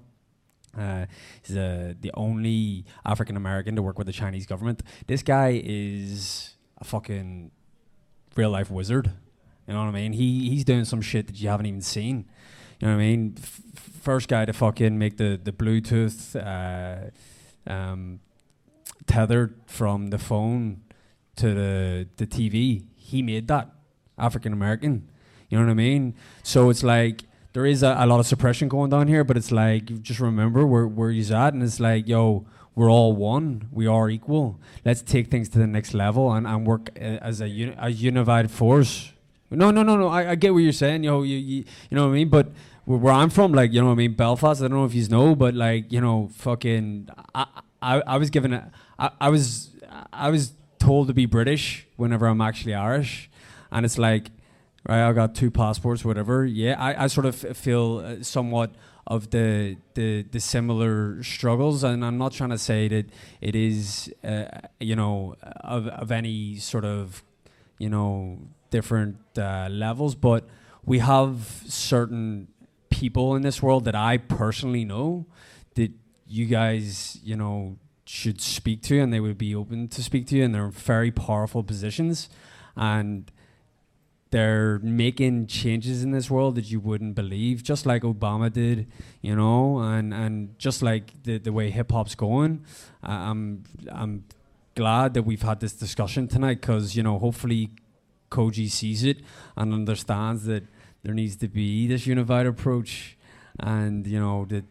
Uh, 0.77 1.05
he's 1.43 1.55
uh, 1.55 1.93
the 2.01 2.11
only 2.15 2.87
African 3.05 3.37
American 3.37 3.77
to 3.77 3.83
work 3.83 3.99
with 3.99 4.07
the 4.07 4.13
Chinese 4.13 4.47
government. 4.47 4.83
This 5.07 5.23
guy 5.23 5.61
is 5.63 6.57
a 6.79 6.85
fucking 6.85 7.51
real 8.35 8.51
life 8.51 8.71
wizard. 8.71 9.11
You 9.69 9.75
know 9.75 9.81
what 9.81 9.89
I 9.89 9.93
mean? 9.93 10.15
He 10.15 10.49
he's 10.49 10.65
doing 10.65 10.87
some 10.87 11.03
shit 11.03 11.27
that 11.27 11.39
you 11.39 11.49
haven't 11.51 11.67
even 11.67 11.83
seen. 11.83 12.25
You 12.81 12.89
know 12.89 12.95
what 12.95 13.03
I 13.03 13.07
mean? 13.07 13.35
F- 13.39 13.61
first 14.01 14.29
guy 14.29 14.47
to 14.47 14.53
fucking 14.55 14.99
make 14.99 15.19
the 15.19 15.39
the 15.43 15.53
Bluetooth 15.53 16.35
uh, 16.35 17.71
um, 17.71 18.21
tethered 19.07 19.61
from 19.67 20.09
the 20.09 20.19
phone 20.19 20.81
to 21.37 21.53
the 21.53 22.09
the 22.17 22.27
TV. 22.27 22.85
He 23.13 23.23
made 23.23 23.47
that 23.53 23.67
African 24.19 24.53
American. 24.53 24.95
You 25.49 25.59
know 25.59 25.65
what 25.67 25.71
I 25.71 25.75
mean? 25.89 26.15
So 26.43 26.71
it's 26.71 26.83
like 26.83 27.17
there 27.53 27.67
is 27.67 27.83
a, 27.83 27.95
a 27.99 28.07
lot 28.07 28.19
of 28.21 28.27
suppression 28.27 28.67
going 28.69 28.91
down 28.91 29.07
here, 29.07 29.25
but 29.25 29.37
it's 29.37 29.53
like 29.53 29.85
just 30.03 30.21
remember 30.21 30.67
where 30.73 30.89
where 30.99 31.11
he's 31.11 31.31
at, 31.31 31.55
and 31.55 31.63
it's 31.63 31.81
like 31.89 32.09
yo. 32.09 32.45
We're 32.75 32.91
all 32.91 33.13
one. 33.13 33.69
We 33.71 33.87
are 33.87 34.09
equal. 34.09 34.59
Let's 34.83 35.03
take 35.03 35.27
things 35.31 35.51
to 35.51 35.59
the 35.59 35.67
next 35.67 35.93
level 35.93 36.33
and, 36.33 36.47
and 36.47 36.67
work 36.67 36.89
uh, 36.97 37.21
as 37.29 37.43
a, 37.43 37.47
uni- 37.47 37.77
a 37.79 37.91
unified 37.91 38.51
force. 38.51 39.13
No, 39.51 39.71
no, 39.71 39.83
no, 39.83 39.95
no. 39.97 40.09
I, 40.09 40.31
I 40.31 40.35
get 40.37 40.55
what 40.55 40.61
you're 40.61 40.73
saying. 40.73 41.05
Yo, 41.05 41.23
you, 41.23 41.37
you, 41.37 41.65
you 41.91 41.97
know 41.97 42.05
what 42.07 42.13
I 42.13 42.21
mean. 42.21 42.31
But 42.31 42.47
where, 42.87 43.13
I'm 43.13 43.29
from, 43.29 43.53
like, 43.53 43.75
you 43.75 43.81
know 43.83 43.89
what 43.89 43.93
I 43.93 43.97
mean, 43.97 44.15
Belfast. 44.15 44.63
I 44.63 44.69
don't 44.69 44.79
know 44.79 44.87
if 44.87 44.95
you 44.95 45.07
know, 45.09 45.37
but 45.37 45.53
like, 45.55 45.93
you 45.93 46.01
know, 46.01 46.31
fucking. 46.33 47.11
I, 47.35 47.45
I, 47.83 48.03
I 48.15 48.17
was 48.17 48.31
given 48.31 48.55
a. 48.55 48.73
I, 48.99 49.11
I 49.21 49.29
was, 49.29 49.77
I 50.11 50.31
was 50.31 50.53
told 50.83 51.07
to 51.09 51.15
be 51.15 51.27
British 51.27 51.87
whenever 51.97 52.27
I'm 52.27 52.41
actually 52.41 52.75
Irish, 52.75 53.31
and 53.71 53.85
it's 53.87 53.99
like, 53.99 54.25
right, 54.89 55.09
I 55.09 55.13
got 55.13 55.35
two 55.35 55.51
passports, 55.51 56.05
whatever. 56.05 56.45
Yeah, 56.45 56.75
I, 56.79 57.05
I 57.05 57.07
sort 57.09 57.27
of 57.27 57.35
feel 57.37 57.99
uh, 57.99 58.23
somewhat 58.23 58.71
of 59.07 59.31
the, 59.31 59.77
the 59.95 60.23
the 60.35 60.41
similar 60.41 61.23
struggles, 61.23 61.85
and 61.85 62.05
I'm 62.05 62.19
not 62.19 62.33
trying 62.33 62.51
to 62.51 62.59
say 62.59 62.89
that 62.89 63.07
it 63.41 63.55
is, 63.55 64.13
uh, 64.25 64.45
you 64.81 64.97
know, 64.97 65.37
of 65.77 65.87
of 65.89 66.11
any 66.11 66.57
sort 66.57 66.85
of, 66.85 67.23
you 67.79 67.89
know, 67.89 68.39
different 68.71 69.19
uh, 69.37 69.69
levels, 69.71 70.15
but 70.15 70.43
we 70.85 70.99
have 70.99 71.63
certain 71.69 72.49
people 72.91 73.37
in 73.37 73.43
this 73.43 73.63
world 73.63 73.85
that 73.85 73.95
I 73.95 74.19
personally 74.19 74.85
know 74.85 75.27
that 75.75 75.91
you 76.27 76.47
guys, 76.47 77.19
you 77.23 77.37
know, 77.37 77.77
should 78.13 78.43
speak 78.43 78.83
to, 78.83 78.97
you 78.97 79.03
and 79.03 79.11
they 79.11 79.21
would 79.21 79.39
be 79.39 79.55
open 79.55 79.89
to 79.89 80.03
speak 80.03 80.27
to 80.27 80.37
you, 80.37 80.45
and 80.45 80.55
they're 80.55 80.69
very 80.69 81.11
powerful 81.11 81.63
positions, 81.63 82.29
and 82.77 83.33
they're 84.31 84.79
making 84.81 85.47
changes 85.47 86.05
in 86.05 86.11
this 86.11 86.31
world 86.31 86.57
that 86.57 86.71
you 86.71 86.79
wouldn't 86.79 87.15
believe, 87.15 87.63
just 87.63 87.87
like 87.87 88.03
Obama 88.03 88.53
did, 88.53 88.87
you 89.23 89.35
know, 89.35 89.79
and 89.79 90.13
and 90.13 90.59
just 90.59 90.83
like 90.83 91.23
the 91.23 91.39
the 91.39 91.55
way 91.55 91.71
hip 91.71 91.91
hop's 91.91 92.15
going. 92.15 92.67
Uh, 93.03 93.31
I'm 93.31 93.65
I'm 93.91 94.25
glad 94.75 95.15
that 95.15 95.23
we've 95.23 95.43
had 95.51 95.61
this 95.61 95.73
discussion 95.73 96.29
tonight 96.29 96.61
because 96.61 96.95
you 96.95 97.03
know 97.03 97.19
hopefully 97.19 97.71
Kojey 98.31 98.71
sees 98.71 99.05
it 99.05 99.19
and 99.57 99.73
understands 99.73 100.45
that 100.45 100.65
there 101.03 101.15
needs 101.15 101.37
to 101.37 101.49
be 101.49 101.87
this 101.87 102.07
unified 102.07 102.45
approach, 102.47 103.17
and 103.59 104.07
you 104.07 104.21
know 104.21 104.45
that. 104.51 104.65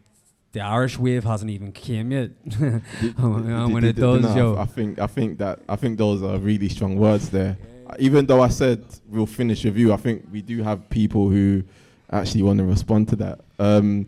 The 0.52 0.60
Irish 0.60 0.98
wave 0.98 1.24
hasn't 1.24 1.50
even 1.50 1.72
came 1.72 2.12
yet, 2.12 2.30
and 2.60 3.72
when 3.72 3.84
it 3.84 3.96
does, 3.96 4.22
no, 4.22 4.36
yo, 4.36 4.56
I 4.56 4.66
think 4.66 4.98
I 4.98 5.06
think 5.06 5.38
that 5.38 5.60
I 5.66 5.76
think 5.76 5.96
those 5.96 6.22
are 6.22 6.36
really 6.38 6.68
strong 6.68 6.96
words 6.96 7.30
there. 7.30 7.56
even 7.98 8.26
though 8.26 8.42
I 8.42 8.48
said 8.48 8.84
we'll 9.08 9.26
finish 9.26 9.64
with 9.64 9.76
you, 9.76 9.92
I 9.92 9.96
think 9.96 10.26
we 10.30 10.42
do 10.42 10.62
have 10.62 10.88
people 10.90 11.30
who 11.30 11.62
actually 12.10 12.42
want 12.42 12.58
to 12.58 12.64
respond 12.64 13.08
to 13.08 13.16
that. 13.16 13.40
Um, 13.58 14.06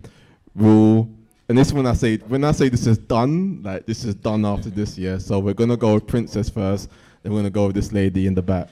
we'll, 0.54 1.08
and 1.48 1.56
this 1.56 1.72
when 1.72 1.86
I 1.86 1.94
say 1.94 2.18
when 2.18 2.44
I 2.44 2.52
say 2.52 2.68
this 2.68 2.86
is 2.86 2.98
done, 2.98 3.62
like 3.62 3.86
this 3.86 4.04
is 4.04 4.14
done 4.14 4.44
after 4.44 4.68
this 4.68 4.98
year. 4.98 5.18
So 5.20 5.38
we're 5.38 5.54
gonna 5.54 5.78
go 5.78 5.94
with 5.94 6.06
Princess 6.06 6.50
first, 6.50 6.90
then 7.22 7.32
we're 7.32 7.38
gonna 7.38 7.50
go 7.50 7.66
with 7.66 7.74
this 7.74 7.90
lady 7.92 8.26
in 8.26 8.34
the 8.34 8.42
back. 8.42 8.68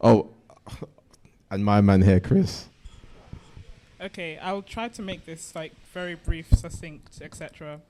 Oh, 0.00 0.30
and 1.50 1.64
my 1.64 1.80
man 1.80 2.02
here, 2.02 2.20
Chris. 2.20 2.66
Okay, 4.00 4.38
I'll 4.38 4.62
try 4.62 4.88
to 4.88 5.02
make 5.02 5.26
this 5.26 5.54
like 5.56 5.72
very 5.92 6.14
brief, 6.14 6.48
succinct, 6.52 7.20
etc. 7.20 7.80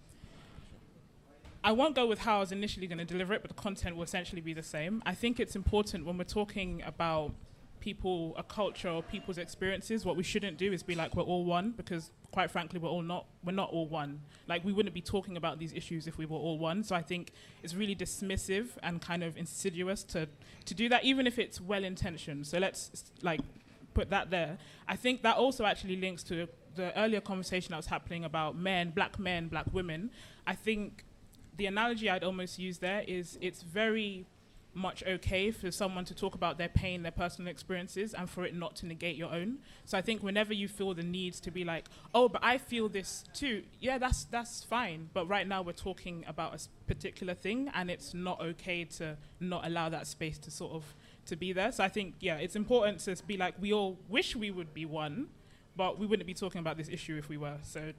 I 1.62 1.72
won't 1.72 1.94
go 1.94 2.06
with 2.06 2.20
how 2.20 2.38
I 2.38 2.40
was 2.40 2.52
initially 2.52 2.86
going 2.86 2.98
to 2.98 3.04
deliver 3.04 3.34
it, 3.34 3.42
but 3.42 3.50
the 3.50 3.60
content 3.60 3.94
will 3.96 4.04
essentially 4.04 4.40
be 4.40 4.54
the 4.54 4.62
same. 4.62 5.02
I 5.04 5.14
think 5.14 5.38
it's 5.38 5.54
important 5.54 6.06
when 6.06 6.16
we're 6.16 6.24
talking 6.24 6.82
about 6.86 7.32
people, 7.80 8.34
a 8.38 8.42
culture, 8.42 8.88
or 8.88 9.02
people's 9.02 9.36
experiences. 9.36 10.06
What 10.06 10.16
we 10.16 10.22
shouldn't 10.22 10.56
do 10.56 10.72
is 10.72 10.82
be 10.82 10.94
like 10.94 11.14
we're 11.14 11.24
all 11.24 11.44
one, 11.44 11.72
because 11.76 12.10
quite 12.32 12.50
frankly, 12.50 12.78
we're 12.78 12.88
all 12.88 13.02
not. 13.02 13.26
We're 13.44 13.52
not 13.52 13.70
all 13.70 13.86
one. 13.86 14.22
Like 14.46 14.64
we 14.64 14.72
wouldn't 14.72 14.94
be 14.94 15.02
talking 15.02 15.36
about 15.36 15.58
these 15.58 15.74
issues 15.74 16.06
if 16.06 16.16
we 16.16 16.24
were 16.24 16.38
all 16.38 16.58
one. 16.58 16.84
So 16.84 16.96
I 16.96 17.02
think 17.02 17.32
it's 17.62 17.74
really 17.74 17.94
dismissive 17.94 18.68
and 18.82 19.02
kind 19.02 19.22
of 19.22 19.36
insidious 19.36 20.04
to 20.04 20.26
to 20.64 20.74
do 20.74 20.88
that, 20.88 21.04
even 21.04 21.26
if 21.26 21.38
it's 21.38 21.60
well 21.60 21.84
intentioned. 21.84 22.46
So 22.46 22.58
let's 22.58 23.04
like 23.20 23.40
put 23.94 24.10
that 24.10 24.30
there. 24.30 24.58
I 24.86 24.96
think 24.96 25.22
that 25.22 25.36
also 25.36 25.64
actually 25.64 25.96
links 25.96 26.22
to 26.24 26.48
the 26.76 26.96
earlier 26.98 27.20
conversation 27.20 27.72
that 27.72 27.76
was 27.76 27.86
happening 27.86 28.24
about 28.24 28.56
men, 28.56 28.90
black 28.90 29.18
men, 29.18 29.48
black 29.48 29.66
women. 29.72 30.10
I 30.46 30.54
think 30.54 31.04
the 31.56 31.66
analogy 31.66 32.08
I'd 32.08 32.24
almost 32.24 32.58
use 32.58 32.78
there 32.78 33.02
is 33.06 33.38
it's 33.40 33.62
very 33.62 34.26
much 34.74 35.02
okay 35.04 35.50
for 35.50 35.70
someone 35.70 36.04
to 36.04 36.14
talk 36.14 36.34
about 36.34 36.56
their 36.56 36.68
pain, 36.68 37.02
their 37.02 37.12
personal 37.12 37.50
experiences, 37.50 38.14
and 38.14 38.30
for 38.30 38.44
it 38.44 38.54
not 38.54 38.76
to 38.76 38.86
negate 38.86 39.16
your 39.16 39.32
own. 39.32 39.58
So 39.84 39.98
I 39.98 40.02
think 40.02 40.22
whenever 40.22 40.54
you 40.54 40.68
feel 40.68 40.94
the 40.94 41.02
need 41.02 41.34
to 41.34 41.50
be 41.50 41.64
like, 41.64 41.86
oh, 42.14 42.28
but 42.28 42.42
I 42.44 42.58
feel 42.58 42.88
this 42.88 43.24
too, 43.34 43.64
yeah, 43.80 43.98
that's 43.98 44.24
that's 44.24 44.64
fine. 44.64 45.10
But 45.12 45.26
right 45.26 45.46
now 45.46 45.62
we're 45.62 45.72
talking 45.72 46.24
about 46.28 46.54
a 46.54 46.60
particular 46.86 47.34
thing, 47.34 47.70
and 47.74 47.90
it's 47.90 48.14
not 48.14 48.40
okay 48.40 48.84
to 48.84 49.16
not 49.40 49.66
allow 49.66 49.88
that 49.88 50.06
space 50.06 50.38
to 50.38 50.50
sort 50.50 50.72
of 50.72 50.94
to 51.28 51.36
be 51.36 51.52
there. 51.52 51.72
So 51.72 51.84
I 51.84 51.88
think 51.88 52.14
yeah, 52.20 52.36
it's 52.36 52.56
important 52.56 53.00
to 53.00 53.16
be 53.26 53.36
like 53.36 53.54
we 53.60 53.72
all 53.72 53.98
wish 54.08 54.36
we 54.36 54.50
would 54.50 54.74
be 54.74 54.84
one, 54.84 55.28
but 55.76 55.98
we 55.98 56.06
wouldn't 56.06 56.26
be 56.26 56.34
talking 56.34 56.58
about 56.58 56.76
this 56.76 56.88
issue 56.88 57.16
if 57.16 57.28
we 57.28 57.36
were. 57.36 57.56
So 57.62 57.92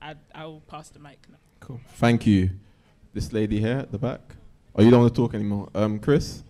I'd, 0.00 0.18
I'll 0.34 0.62
pass 0.66 0.88
the 0.90 0.98
mic 0.98 1.18
now. 1.28 1.38
Cool. 1.60 1.80
Thank 1.94 2.26
you. 2.26 2.50
This 3.12 3.32
lady 3.32 3.60
here 3.60 3.78
at 3.78 3.92
the 3.92 3.98
back. 3.98 4.20
Oh, 4.74 4.82
you 4.82 4.90
don't 4.90 5.00
want 5.00 5.14
to 5.14 5.20
talk 5.20 5.34
anymore. 5.34 5.68
Um, 5.74 5.98
Chris. 5.98 6.42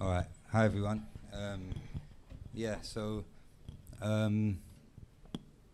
All 0.00 0.08
right. 0.08 0.26
Hi, 0.52 0.64
everyone. 0.64 1.06
Um, 1.34 1.68
yeah, 2.54 2.76
so, 2.80 3.24
um, 4.00 4.58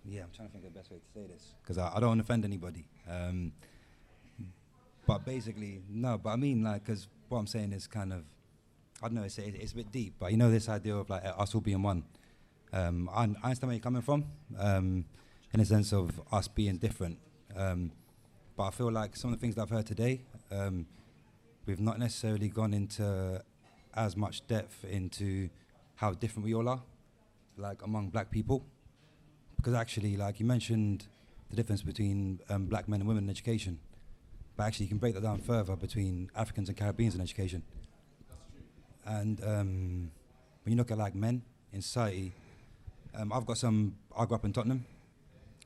yeah, 0.04 0.22
I'm 0.22 0.30
trying 0.34 0.48
to 0.48 0.52
think 0.52 0.64
of 0.64 0.72
the 0.72 0.78
best 0.78 0.90
way 0.90 0.98
to 0.98 1.20
say 1.20 1.26
this 1.32 1.54
because 1.62 1.78
I, 1.78 1.92
I 1.94 2.00
don't 2.00 2.08
want 2.08 2.18
to 2.18 2.24
offend 2.24 2.44
anybody. 2.44 2.88
Um, 3.08 3.52
but 5.06 5.24
basically, 5.24 5.82
no, 5.88 6.18
but 6.18 6.30
I 6.30 6.36
mean, 6.36 6.64
like, 6.64 6.84
because 6.84 7.06
what 7.28 7.38
I'm 7.38 7.46
saying 7.46 7.72
is 7.72 7.86
kind 7.86 8.12
of, 8.12 8.24
I 9.02 9.08
don't 9.08 9.14
know, 9.14 9.24
it's, 9.24 9.38
it's 9.38 9.72
a 9.72 9.76
bit 9.76 9.90
deep, 9.90 10.14
but 10.20 10.30
you 10.30 10.36
know, 10.36 10.50
this 10.50 10.68
idea 10.68 10.94
of 10.94 11.10
like 11.10 11.22
us 11.24 11.54
all 11.54 11.60
being 11.60 11.82
one. 11.82 12.04
Um, 12.72 13.10
I, 13.12 13.22
I 13.22 13.24
understand 13.24 13.62
where 13.62 13.72
you're 13.72 13.80
coming 13.80 14.02
from 14.02 14.24
um, 14.58 15.04
in 15.52 15.60
the 15.60 15.66
sense 15.66 15.92
of 15.92 16.20
us 16.30 16.46
being 16.46 16.76
different. 16.76 17.18
Um, 17.56 17.90
but 18.56 18.64
I 18.64 18.70
feel 18.70 18.92
like 18.92 19.16
some 19.16 19.32
of 19.32 19.38
the 19.38 19.40
things 19.40 19.56
that 19.56 19.62
I've 19.62 19.70
heard 19.70 19.86
today, 19.86 20.22
um, 20.50 20.86
we've 21.66 21.80
not 21.80 21.98
necessarily 21.98 22.48
gone 22.48 22.72
into 22.72 23.42
as 23.94 24.16
much 24.16 24.46
depth 24.46 24.84
into 24.84 25.48
how 25.96 26.12
different 26.12 26.44
we 26.44 26.54
all 26.54 26.68
are, 26.68 26.82
like 27.56 27.82
among 27.82 28.10
black 28.10 28.30
people. 28.30 28.64
Because 29.56 29.74
actually, 29.74 30.16
like 30.16 30.40
you 30.40 30.46
mentioned, 30.46 31.08
the 31.50 31.56
difference 31.56 31.82
between 31.82 32.40
um, 32.48 32.66
black 32.66 32.88
men 32.88 33.00
and 33.00 33.08
women 33.08 33.24
in 33.24 33.30
education, 33.30 33.78
but 34.56 34.64
actually 34.64 34.86
you 34.86 34.90
can 34.90 34.98
break 34.98 35.14
that 35.14 35.22
down 35.22 35.40
further 35.40 35.76
between 35.76 36.30
Africans 36.36 36.68
and 36.68 36.78
Caribbeans 36.78 37.14
in 37.14 37.20
education. 37.20 37.62
And 39.04 39.42
um, 39.44 40.10
when 40.64 40.72
you 40.72 40.76
look 40.76 40.90
at 40.90 40.98
like 40.98 41.14
men 41.14 41.42
in 41.72 41.82
society, 41.82 42.32
um, 43.14 43.32
I've 43.32 43.46
got 43.46 43.58
some. 43.58 43.96
I 44.16 44.24
grew 44.24 44.36
up 44.36 44.44
in 44.44 44.52
Tottenham, 44.52 44.84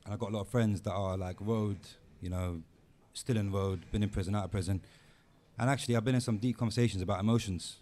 and 0.05 0.13
I've 0.13 0.19
got 0.19 0.31
a 0.31 0.33
lot 0.33 0.41
of 0.41 0.49
friends 0.49 0.81
that 0.81 0.91
are 0.91 1.17
like 1.17 1.37
road, 1.39 1.77
you 2.21 2.29
know, 2.29 2.61
still 3.13 3.37
in 3.37 3.51
road, 3.51 3.81
been 3.91 4.03
in 4.03 4.09
prison, 4.09 4.35
out 4.35 4.45
of 4.45 4.51
prison. 4.51 4.81
And 5.59 5.69
actually, 5.69 5.95
I've 5.95 6.05
been 6.05 6.15
in 6.15 6.21
some 6.21 6.37
deep 6.37 6.57
conversations 6.57 7.01
about 7.01 7.19
emotions 7.19 7.77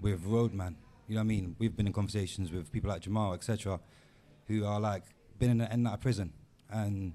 with 0.00 0.24
roadman. 0.24 0.76
You 1.08 1.16
know 1.16 1.20
what 1.20 1.24
I 1.24 1.28
mean? 1.28 1.56
We've 1.58 1.76
been 1.76 1.86
in 1.86 1.92
conversations 1.92 2.50
with 2.50 2.72
people 2.72 2.90
like 2.90 3.02
Jamal, 3.02 3.34
etc., 3.34 3.78
who 4.48 4.64
are 4.64 4.80
like 4.80 5.02
been 5.38 5.50
in 5.50 5.60
and 5.60 5.86
out 5.86 5.94
of 5.94 6.00
prison, 6.00 6.32
and 6.70 7.12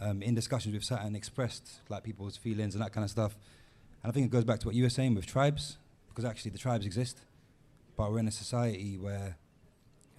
um, 0.00 0.22
in 0.22 0.34
discussions 0.34 0.74
with 0.74 0.84
certain 0.84 1.14
expressed 1.14 1.80
like 1.88 2.04
people's 2.04 2.36
feelings 2.36 2.74
and 2.74 2.82
that 2.82 2.92
kind 2.92 3.04
of 3.04 3.10
stuff. 3.10 3.36
And 4.02 4.10
I 4.10 4.14
think 4.14 4.26
it 4.26 4.30
goes 4.30 4.44
back 4.44 4.60
to 4.60 4.66
what 4.66 4.74
you 4.74 4.84
were 4.84 4.90
saying 4.90 5.14
with 5.14 5.26
tribes, 5.26 5.76
because 6.18 6.28
actually 6.28 6.50
the 6.50 6.58
tribes 6.58 6.84
exist, 6.84 7.20
but 7.96 8.10
we're 8.10 8.18
in 8.18 8.26
a 8.26 8.32
society 8.32 8.98
where 8.98 9.36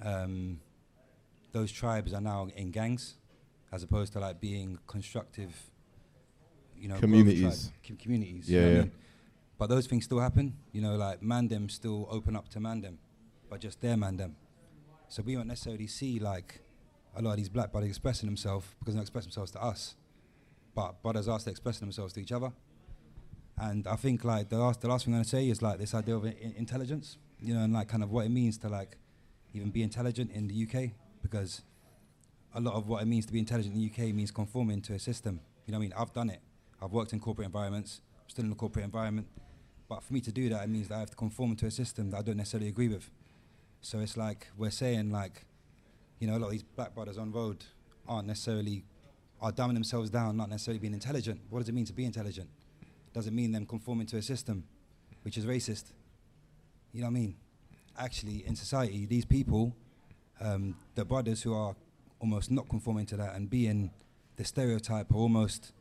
um, 0.02 0.62
those 1.52 1.74
tribes 1.74 2.14
are 2.14 2.22
now 2.22 2.48
in 2.56 2.72
gangs, 2.72 3.16
as 3.74 3.84
opposed 3.84 4.14
to 4.14 4.20
like 4.22 4.40
being 4.40 4.80
constructive, 4.88 5.54
you 6.78 6.88
know, 6.88 6.96
Communities. 7.00 7.74
com- 7.86 7.98
communities. 7.98 8.50
Yeah, 8.50 8.60
you 8.60 8.66
know 8.66 8.72
what 8.72 8.78
I 8.78 8.82
mean? 8.84 8.92
But 9.58 9.68
those 9.68 9.88
things 9.88 10.06
still 10.06 10.22
happen, 10.22 10.56
you 10.72 10.82
know, 10.82 10.96
like 10.96 11.20
Mandem 11.20 11.70
still 11.70 12.08
open 12.10 12.34
up 12.34 12.48
to 12.52 12.60
Mandem, 12.60 12.96
but 13.50 13.60
just 13.60 13.82
their 13.82 13.98
Mandem. 13.98 14.36
So 15.10 15.22
we 15.22 15.36
won't 15.36 15.50
necessarily 15.50 15.88
see 15.88 16.18
like 16.20 16.62
a 17.14 17.22
lot 17.22 17.32
of 17.32 17.38
these 17.38 17.50
black 17.50 17.74
brothers 17.74 17.90
expressing 17.90 18.30
themselves 18.30 18.68
because 18.80 18.94
they 18.94 19.00
don't 19.00 19.02
express 19.04 19.26
themselves 19.26 19.52
to 19.52 19.62
us, 19.62 19.96
but 20.74 21.02
brothers 21.04 21.28
are 21.28 21.42
still 21.42 21.52
expressing 21.52 21.82
themselves 21.86 22.14
to 22.14 22.22
each 22.22 22.32
other. 22.32 22.54
And 23.60 23.88
I 23.88 23.96
think 23.96 24.24
like 24.24 24.50
the 24.50 24.58
last, 24.58 24.82
the 24.82 24.88
last 24.88 25.06
thing 25.06 25.14
I'm 25.14 25.20
gonna 25.20 25.28
say 25.28 25.50
is 25.50 25.62
like 25.62 25.80
this 25.80 25.94
idea 25.94 26.16
of 26.16 26.26
i- 26.26 26.36
intelligence, 26.58 27.18
you 27.42 27.54
know, 27.54 27.62
and 27.62 27.74
like 27.74 27.88
kind 27.88 28.04
of 28.04 28.12
what 28.12 28.26
it 28.26 28.30
means 28.30 28.58
to 28.60 28.70
like 28.70 28.98
even 29.54 29.70
be 29.70 29.84
intelligent 29.84 30.32
in 30.32 30.48
the 30.48 30.54
UK, 30.64 30.92
because 31.22 31.62
a 32.56 32.62
lot 32.62 32.76
of 32.76 32.88
what 32.88 33.02
it 33.02 33.06
means 33.06 33.26
to 33.26 33.34
be 33.34 33.40
intelligent 33.40 33.76
in 33.76 33.82
the 33.82 33.88
UK 33.88 34.14
means 34.14 34.32
conforming 34.32 34.82
to 34.84 34.94
a 34.94 35.00
system. 35.00 35.42
You 35.66 35.74
know 35.74 35.78
what 35.78 35.86
I 35.86 35.90
mean? 35.90 35.94
I've 35.98 36.14
done 36.14 36.30
it. 36.30 36.40
I've 36.82 36.92
worked 36.92 37.14
in 37.14 37.20
corporate 37.20 37.46
environments. 37.46 38.02
I'm 38.24 38.30
still 38.30 38.46
in 38.46 38.52
a 38.52 38.56
corporate 38.56 38.86
environment. 38.86 39.28
But 39.90 40.04
for 40.04 40.14
me 40.14 40.22
to 40.22 40.32
do 40.32 40.50
that, 40.50 40.64
it 40.64 40.70
means 40.70 40.88
that 40.88 40.96
I 40.96 41.00
have 41.00 41.10
to 41.10 41.16
conform 41.16 41.56
to 41.58 41.66
a 41.66 41.72
system 41.72 42.12
that 42.12 42.18
I 42.18 42.22
don't 42.22 42.38
necessarily 42.38 42.70
agree 42.70 42.88
with. 42.88 43.10
So 43.82 44.00
it's 44.00 44.16
like 44.16 44.48
we're 44.58 44.72
saying 44.72 45.12
like, 45.12 45.46
you 46.20 46.28
know, 46.28 46.38
a 46.38 46.40
lot 46.40 46.48
of 46.48 46.52
these 46.52 46.64
black 46.64 46.94
brothers 46.96 47.18
on 47.18 47.32
road 47.32 47.66
aren't 48.08 48.28
necessarily 48.28 48.86
are 49.42 49.52
dumbing 49.52 49.74
themselves 49.74 50.10
down, 50.10 50.38
not 50.38 50.50
necessarily 50.50 50.80
being 50.80 50.94
intelligent. 50.94 51.42
What 51.50 51.60
does 51.60 51.70
it 51.70 51.76
mean 51.76 51.86
to 51.86 51.94
be 51.94 52.06
intelligent? 52.06 52.50
Does 53.14 53.28
it 53.28 53.34
mean 53.34 53.52
them 53.52 53.66
conforming 53.66 54.08
to 54.08 54.18
a 54.18 54.22
system 54.22 54.64
which 55.24 55.38
is 55.38 55.46
racist? 55.46 55.92
You 56.94 57.02
know 57.02 57.08
what 57.08 57.12
I 57.12 57.20
mean? 57.20 57.36
Actually, 57.98 58.46
in 58.46 58.56
society, 58.56 59.06
these 59.06 59.26
people, 59.26 59.76
um, 60.40 60.76
the 60.96 61.06
brothers 61.06 61.42
who 61.42 61.54
are 61.54 61.76
almost 62.20 62.52
not 62.52 62.68
conforming 62.70 63.06
to 63.08 63.18
that 63.18 63.36
and 63.36 63.50
being 63.50 63.92
the 64.36 64.46
stereotype 64.46 65.14
or 65.14 65.18
almost 65.18 65.74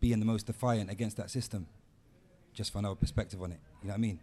being 0.00 0.18
the 0.18 0.24
most 0.24 0.46
defiant 0.46 0.90
against 0.90 1.16
that 1.16 1.30
system, 1.30 1.66
just 2.52 2.72
for 2.72 2.78
another 2.78 2.94
perspective 2.94 3.42
on 3.42 3.52
it. 3.52 3.60
You 3.82 3.88
know 3.88 3.92
what 3.92 3.98
I 3.98 4.00
mean? 4.00 4.20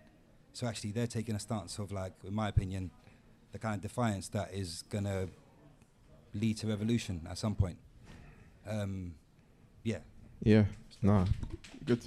So 0.54 0.68
actually, 0.68 0.92
they're 0.92 1.08
taking 1.08 1.36
a 1.36 1.40
stance 1.40 1.78
of 1.78 1.92
like, 1.92 2.14
in 2.24 2.34
my 2.34 2.48
opinion, 2.50 2.92
the 3.52 3.60
kind 3.60 3.76
of 3.76 3.82
defiance 3.82 4.28
that 4.30 4.54
is 4.54 4.84
gonna 4.90 5.28
lead 6.34 6.58
to 6.58 6.68
revolution 6.68 7.28
at 7.30 7.38
some 7.38 7.56
point. 7.56 7.78
Um, 8.68 9.16
yeah. 9.84 10.00
Yeah. 10.44 10.66
Nah. 11.02 11.26
Good. 11.86 12.02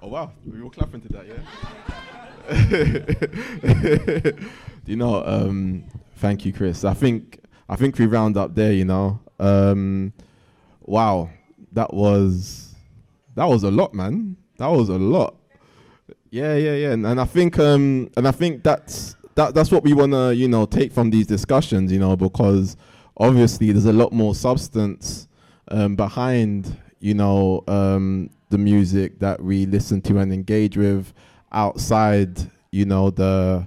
Oh 0.00 0.08
wow, 0.08 0.30
we 0.46 0.62
were 0.62 0.70
clapping 0.70 1.00
to 1.00 1.08
that, 1.08 1.26
yeah. 1.26 2.48
you 4.86 4.96
know, 4.96 5.24
um, 5.24 5.84
thank 6.16 6.44
you, 6.44 6.52
Chris. 6.52 6.84
I 6.84 6.94
think 6.94 7.40
I 7.68 7.74
think 7.74 7.98
we 7.98 8.06
round 8.06 8.36
up 8.36 8.54
there. 8.54 8.72
You 8.72 8.84
know, 8.84 9.20
um, 9.40 10.12
wow, 10.82 11.30
that 11.72 11.92
was 11.92 12.74
that 13.34 13.46
was 13.46 13.64
a 13.64 13.70
lot, 13.70 13.92
man. 13.92 14.36
That 14.58 14.68
was 14.68 14.88
a 14.88 14.98
lot. 14.98 15.34
Yeah, 16.30 16.54
yeah, 16.54 16.74
yeah. 16.74 16.92
And, 16.92 17.06
and 17.06 17.20
I 17.20 17.24
think 17.24 17.58
um, 17.58 18.10
and 18.16 18.28
I 18.28 18.32
think 18.32 18.62
that's 18.62 19.16
that 19.34 19.54
that's 19.54 19.72
what 19.72 19.82
we 19.82 19.94
wanna 19.94 20.32
you 20.32 20.46
know 20.46 20.64
take 20.64 20.92
from 20.92 21.10
these 21.10 21.26
discussions. 21.26 21.90
You 21.90 21.98
know, 21.98 22.16
because 22.16 22.76
obviously 23.16 23.72
there's 23.72 23.84
a 23.84 23.92
lot 23.92 24.12
more 24.12 24.34
substance 24.34 25.26
um, 25.68 25.96
behind 25.96 26.76
you 27.00 27.14
know 27.14 27.64
um, 27.66 28.30
the 28.50 28.58
music 28.58 29.18
that 29.18 29.42
we 29.42 29.66
listen 29.66 30.00
to 30.02 30.18
and 30.18 30.32
engage 30.32 30.76
with 30.76 31.12
outside 31.52 32.50
you 32.70 32.84
know 32.84 33.10
the 33.10 33.66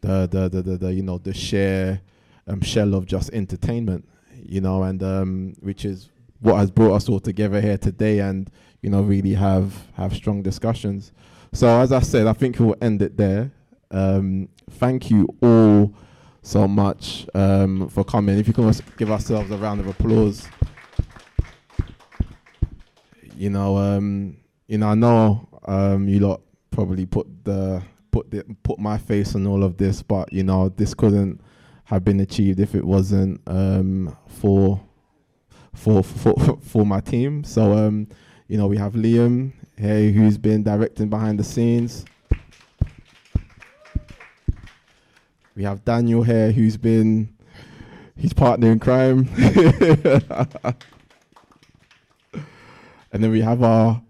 the 0.00 0.28
the 0.30 0.48
the, 0.48 0.62
the, 0.62 0.76
the 0.76 0.92
you 0.92 1.02
know 1.02 1.18
the 1.18 1.34
share 1.34 2.00
um, 2.46 2.60
shell 2.60 2.94
of 2.94 3.06
just 3.06 3.30
entertainment 3.32 4.08
you 4.34 4.60
know 4.60 4.82
and 4.82 5.02
um, 5.02 5.54
which 5.60 5.84
is 5.84 6.10
what 6.40 6.56
has 6.56 6.70
brought 6.70 6.94
us 6.94 7.08
all 7.08 7.20
together 7.20 7.60
here 7.60 7.78
today 7.78 8.18
and 8.18 8.50
you 8.80 8.90
know 8.90 9.02
really 9.02 9.34
have 9.34 9.86
have 9.94 10.14
strong 10.14 10.42
discussions 10.42 11.12
So 11.54 11.80
as 11.80 11.92
I 11.92 12.00
said, 12.00 12.26
I 12.26 12.32
think 12.32 12.58
we'll 12.58 12.76
end 12.80 13.02
it 13.02 13.16
there. 13.16 13.50
Um, 13.90 14.48
thank 14.70 15.10
you 15.10 15.28
all 15.42 15.92
so 16.40 16.66
much 16.66 17.26
um, 17.34 17.88
for 17.90 18.04
coming. 18.04 18.38
If 18.38 18.48
you 18.48 18.54
can 18.54 18.72
give 18.96 19.10
ourselves 19.10 19.50
a 19.50 19.58
round 19.58 19.80
of 19.80 19.86
applause. 19.86 20.48
You 23.36 23.50
know, 23.50 23.76
um, 23.76 24.36
you 24.66 24.78
know, 24.78 24.88
I 24.88 24.94
know 24.94 25.48
um, 25.66 26.08
you 26.08 26.20
lot 26.20 26.40
probably 26.70 27.06
put 27.06 27.26
the 27.44 27.82
put 28.10 28.30
the 28.30 28.44
put 28.62 28.78
my 28.78 28.98
face 28.98 29.34
on 29.34 29.46
all 29.46 29.64
of 29.64 29.76
this, 29.76 30.02
but 30.02 30.32
you 30.32 30.42
know, 30.42 30.68
this 30.70 30.94
couldn't 30.94 31.40
have 31.84 32.04
been 32.04 32.20
achieved 32.20 32.60
if 32.60 32.74
it 32.74 32.84
wasn't 32.84 33.40
um, 33.46 34.16
for 34.28 34.80
for 35.74 36.02
for 36.02 36.58
for 36.62 36.86
my 36.86 37.00
team. 37.00 37.44
So 37.44 37.72
um, 37.72 38.08
you 38.48 38.58
know, 38.58 38.66
we 38.66 38.76
have 38.76 38.94
Liam 38.94 39.52
here 39.78 40.10
who's 40.10 40.38
been 40.38 40.62
directing 40.62 41.08
behind 41.08 41.38
the 41.38 41.44
scenes. 41.44 42.04
We 45.54 45.64
have 45.64 45.84
Daniel 45.84 46.22
here 46.22 46.50
who's 46.50 46.76
been 46.76 47.36
his 48.16 48.32
partner 48.32 48.72
in 48.72 48.78
crime. 48.78 49.28
and 53.12 53.22
then 53.22 53.30
we 53.30 53.40
have 53.40 53.62
our 53.62 54.02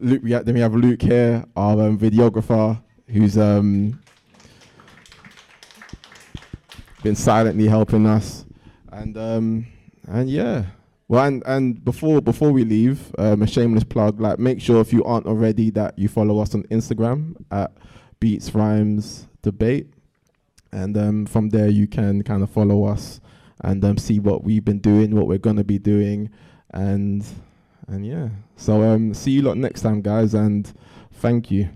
Luke 0.00 0.22
we 0.22 0.32
ha- 0.32 0.42
then 0.42 0.54
we 0.54 0.60
have 0.60 0.74
Luke 0.74 1.02
here, 1.02 1.44
our 1.56 1.80
um, 1.80 1.98
videographer 1.98 2.80
who's 3.08 3.38
um 3.38 4.00
been 7.02 7.14
silently 7.14 7.66
helping 7.66 8.06
us. 8.06 8.44
And 8.92 9.16
um 9.16 9.66
and 10.08 10.28
yeah. 10.28 10.64
Well 11.08 11.24
and, 11.24 11.42
and 11.46 11.84
before 11.84 12.20
before 12.20 12.50
we 12.52 12.64
leave, 12.64 13.14
um, 13.18 13.42
a 13.42 13.46
shameless 13.46 13.84
plug, 13.84 14.20
like 14.20 14.38
make 14.38 14.60
sure 14.60 14.80
if 14.80 14.92
you 14.92 15.04
aren't 15.04 15.26
already 15.26 15.70
that 15.70 15.98
you 15.98 16.08
follow 16.08 16.38
us 16.40 16.54
on 16.54 16.64
Instagram 16.64 17.36
at 17.50 17.72
Beats 18.20 18.54
Rhymes 18.54 19.26
Debate. 19.42 19.88
And 20.72 20.96
um, 20.96 21.26
from 21.26 21.50
there 21.50 21.68
you 21.68 21.86
can 21.86 22.22
kind 22.22 22.42
of 22.42 22.50
follow 22.50 22.84
us 22.84 23.20
and 23.62 23.84
um, 23.84 23.96
see 23.96 24.18
what 24.18 24.44
we've 24.44 24.64
been 24.64 24.80
doing, 24.80 25.14
what 25.14 25.28
we're 25.28 25.38
gonna 25.38 25.64
be 25.64 25.78
doing, 25.78 26.30
and 26.72 27.24
and 27.88 28.06
yeah. 28.06 28.28
So 28.56 28.82
um, 28.82 29.14
see 29.14 29.32
you 29.32 29.42
lot 29.42 29.56
next 29.56 29.82
time, 29.82 30.00
guys, 30.02 30.34
and 30.34 30.72
thank 31.12 31.50
you. 31.50 31.68